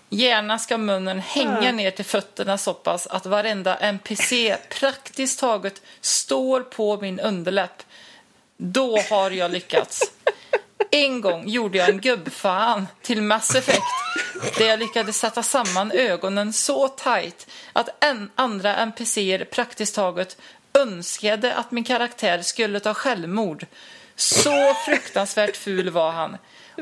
[0.08, 6.60] Gärna ska munnen hänga ner till fötterna så pass att varenda NPC praktiskt taget står
[6.60, 7.82] på min underläpp.
[8.56, 10.02] Då har jag lyckats.
[10.90, 13.82] En gång gjorde jag en gubbfan till Mass Effect
[14.58, 20.36] där jag lyckades sätta samman ögonen så tight att en andra NPCer praktiskt taget
[20.74, 23.66] önskade att min karaktär skulle ta självmord.
[24.16, 26.36] Så fruktansvärt ful var han.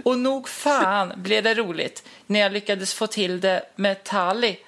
[0.05, 4.59] Och nog fan blev det roligt när jag lyckades få till det med Tali.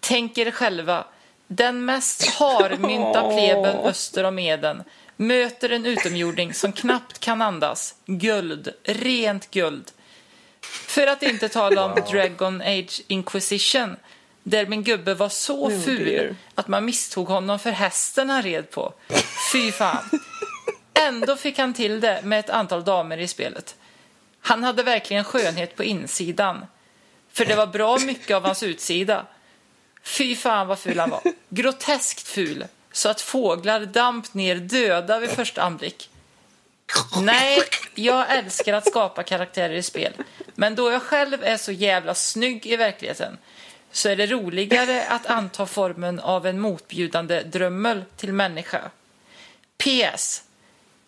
[0.00, 1.04] Tänk er själva.
[1.46, 4.84] Den mest harmynta pleben öster om Eden
[5.16, 7.94] möter en utomjording som knappt kan andas.
[8.06, 9.92] Guld, rent guld.
[10.62, 13.96] För att inte tala om Dragon Age Inquisition
[14.42, 18.70] där min gubbe var så Oh, ful att man misstog honom för hästen han red
[18.70, 18.94] på.
[19.52, 20.10] Fy fan.
[20.94, 23.76] Ändå fick han till det med ett antal damer i spelet.
[24.40, 26.66] Han hade verkligen skönhet på insidan.
[27.32, 29.26] För det var bra mycket av hans utsida.
[30.02, 31.20] Fy fan vad ful han var.
[31.48, 32.64] Groteskt ful.
[32.96, 36.10] Så att fåglar damp ner döda vid första anblick.
[37.22, 37.58] Nej,
[37.94, 40.12] jag älskar att skapa karaktärer i spel.
[40.54, 43.38] Men då jag själv är så jävla snygg i verkligheten
[43.92, 48.90] så är det roligare att anta formen av en motbjudande drömmel till människa.
[49.76, 50.42] PS.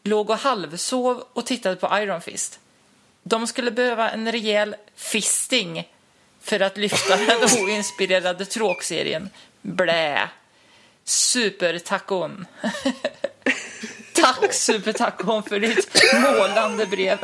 [0.02, 2.60] Låg och halvsov och tittade på Iron Fist.
[3.23, 5.89] De skulle behöva en rejäl fisting
[6.40, 9.31] för att lyfta den oinspirerade tråkserien.
[9.62, 10.28] Blä.
[11.09, 12.47] Supertacon.
[14.12, 17.18] Tack Supertacon för ditt målande brev.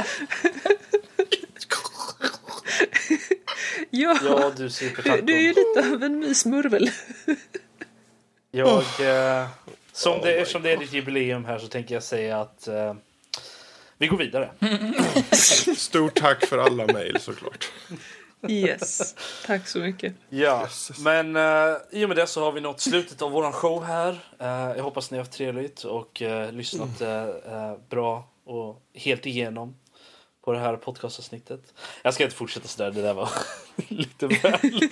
[3.90, 5.27] Ja, Ja, du supertackon.
[5.27, 6.90] du är ju lite av en mysmurvel.
[8.51, 9.48] Jag, eh,
[9.93, 12.94] som det, eftersom det är ditt jubileum här så tänker jag säga att eh,
[13.98, 14.51] vi går vidare.
[15.77, 17.73] Stort tack för alla mejl såklart.
[18.49, 19.15] Yes,
[19.47, 20.15] tack så mycket.
[20.29, 20.69] Ja,
[20.99, 24.19] men uh, i och med det så har vi nått slutet av våran show här.
[24.39, 29.77] Eh, jag hoppas ni har haft trevligt och eh, lyssnat eh, bra och helt igenom
[30.45, 31.61] på det här podcastavsnittet.
[32.03, 33.31] Jag ska inte fortsätta sådär, det där var
[33.89, 34.83] lite väl.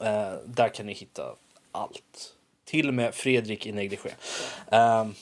[0.00, 1.22] Eh, där kan ni hitta
[1.72, 2.32] allt.
[2.64, 4.10] Till och med Fredrik i negligé.
[4.70, 5.14] Ehm,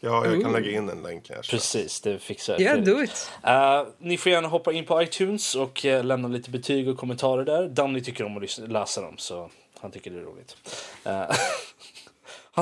[0.00, 1.42] Ja, jag kan lägga in en länk här.
[1.50, 2.60] precis, det fixar jag.
[2.60, 2.94] Yeah, Fredrik.
[2.96, 3.30] do it.
[3.44, 7.44] Eh, ni får gärna hoppa in på iTunes och eh, lämna lite betyg och kommentarer
[7.44, 7.68] där.
[7.68, 10.56] Danny tycker om att läsa dem, så han tycker det är roligt.
[11.04, 11.22] Eh,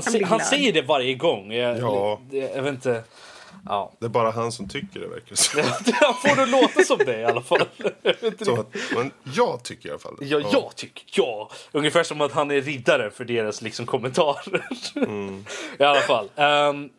[0.05, 1.53] han, se, han säger det varje gång.
[1.53, 2.21] Jag, Ja.
[2.31, 3.03] det, jag vet inte.
[3.69, 3.93] Ja.
[3.99, 5.61] Det är bara han som tycker det verkar som.
[6.01, 7.61] Han får det låta som det i alla fall.
[8.03, 10.27] Jag Så att, men jag tycker i alla fall det.
[10.27, 11.51] Ja, jag tycker ja.
[11.73, 14.69] Ungefär som att han är riddare för deras liksom, kommentarer.
[15.79, 16.31] I alla fall.
[16.37, 16.91] ehm,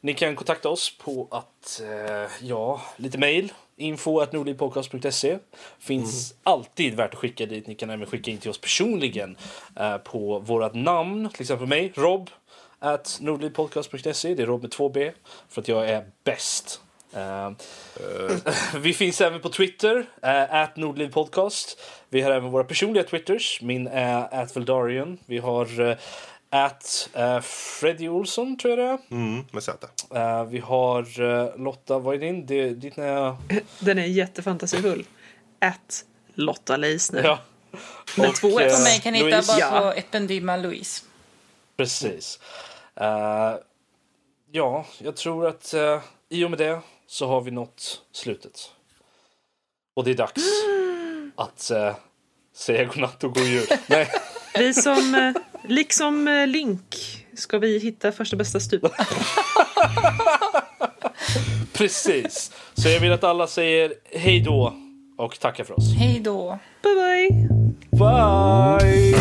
[0.00, 3.52] ni kan kontakta oss på att, eh, ja, lite mail.
[3.76, 5.38] Info at nordlivpodcast.se.
[5.78, 7.66] Finns alltid värt att skicka dit.
[7.66, 9.36] Ni kan även skicka in till oss personligen
[9.76, 11.28] eh, på vårat namn.
[11.28, 12.30] Till exempel mig, Rob.
[12.78, 14.34] At nordlivpodcast.se.
[14.34, 15.12] Det är Rob med två B.
[15.48, 16.80] För att jag är bäst.
[17.14, 17.56] Ehm,
[18.82, 21.80] vi finns även på Twitter, uh, at Nordlivpodcast.
[22.08, 23.60] Vi har även våra personliga Twitters.
[23.62, 25.18] Min är at Veldarian.
[25.26, 25.96] Vi har uh,
[26.54, 29.16] at uh, Freddy Olsson, tror jag det är.
[29.16, 29.86] Mm, med Z.
[30.14, 32.46] Eh, vi har eh, Lotta, vad är din?
[32.46, 33.36] Det, ditt är...
[33.84, 35.06] Den är jättefantasifull.
[35.60, 36.04] At
[36.34, 37.22] Lotta Leisner.
[37.24, 37.38] Ja.
[38.16, 38.72] Med två S.
[38.72, 39.80] eh, På mig kan ni hitta bara Ja.
[39.80, 41.02] på Ependyma Louise.
[41.76, 42.40] Precis.
[42.96, 43.54] Eh,
[44.52, 48.72] ja, jag tror att eh, i och med det så har vi nått slutet.
[49.96, 50.42] Och det är dags
[51.36, 51.96] att eh,
[52.56, 53.66] säga godnatt och god jul.
[53.86, 54.08] Nej.
[54.58, 55.32] Vi som, eh,
[55.68, 56.96] liksom eh, Link,
[57.34, 58.82] ska vi hitta första bästa stup.
[61.72, 62.52] Precis.
[62.74, 64.74] Så jag vill att alla säger hej då
[65.18, 65.94] och tackar för oss.
[65.98, 66.58] Hej då.
[66.82, 67.48] Bye bye!
[67.98, 69.14] Bye!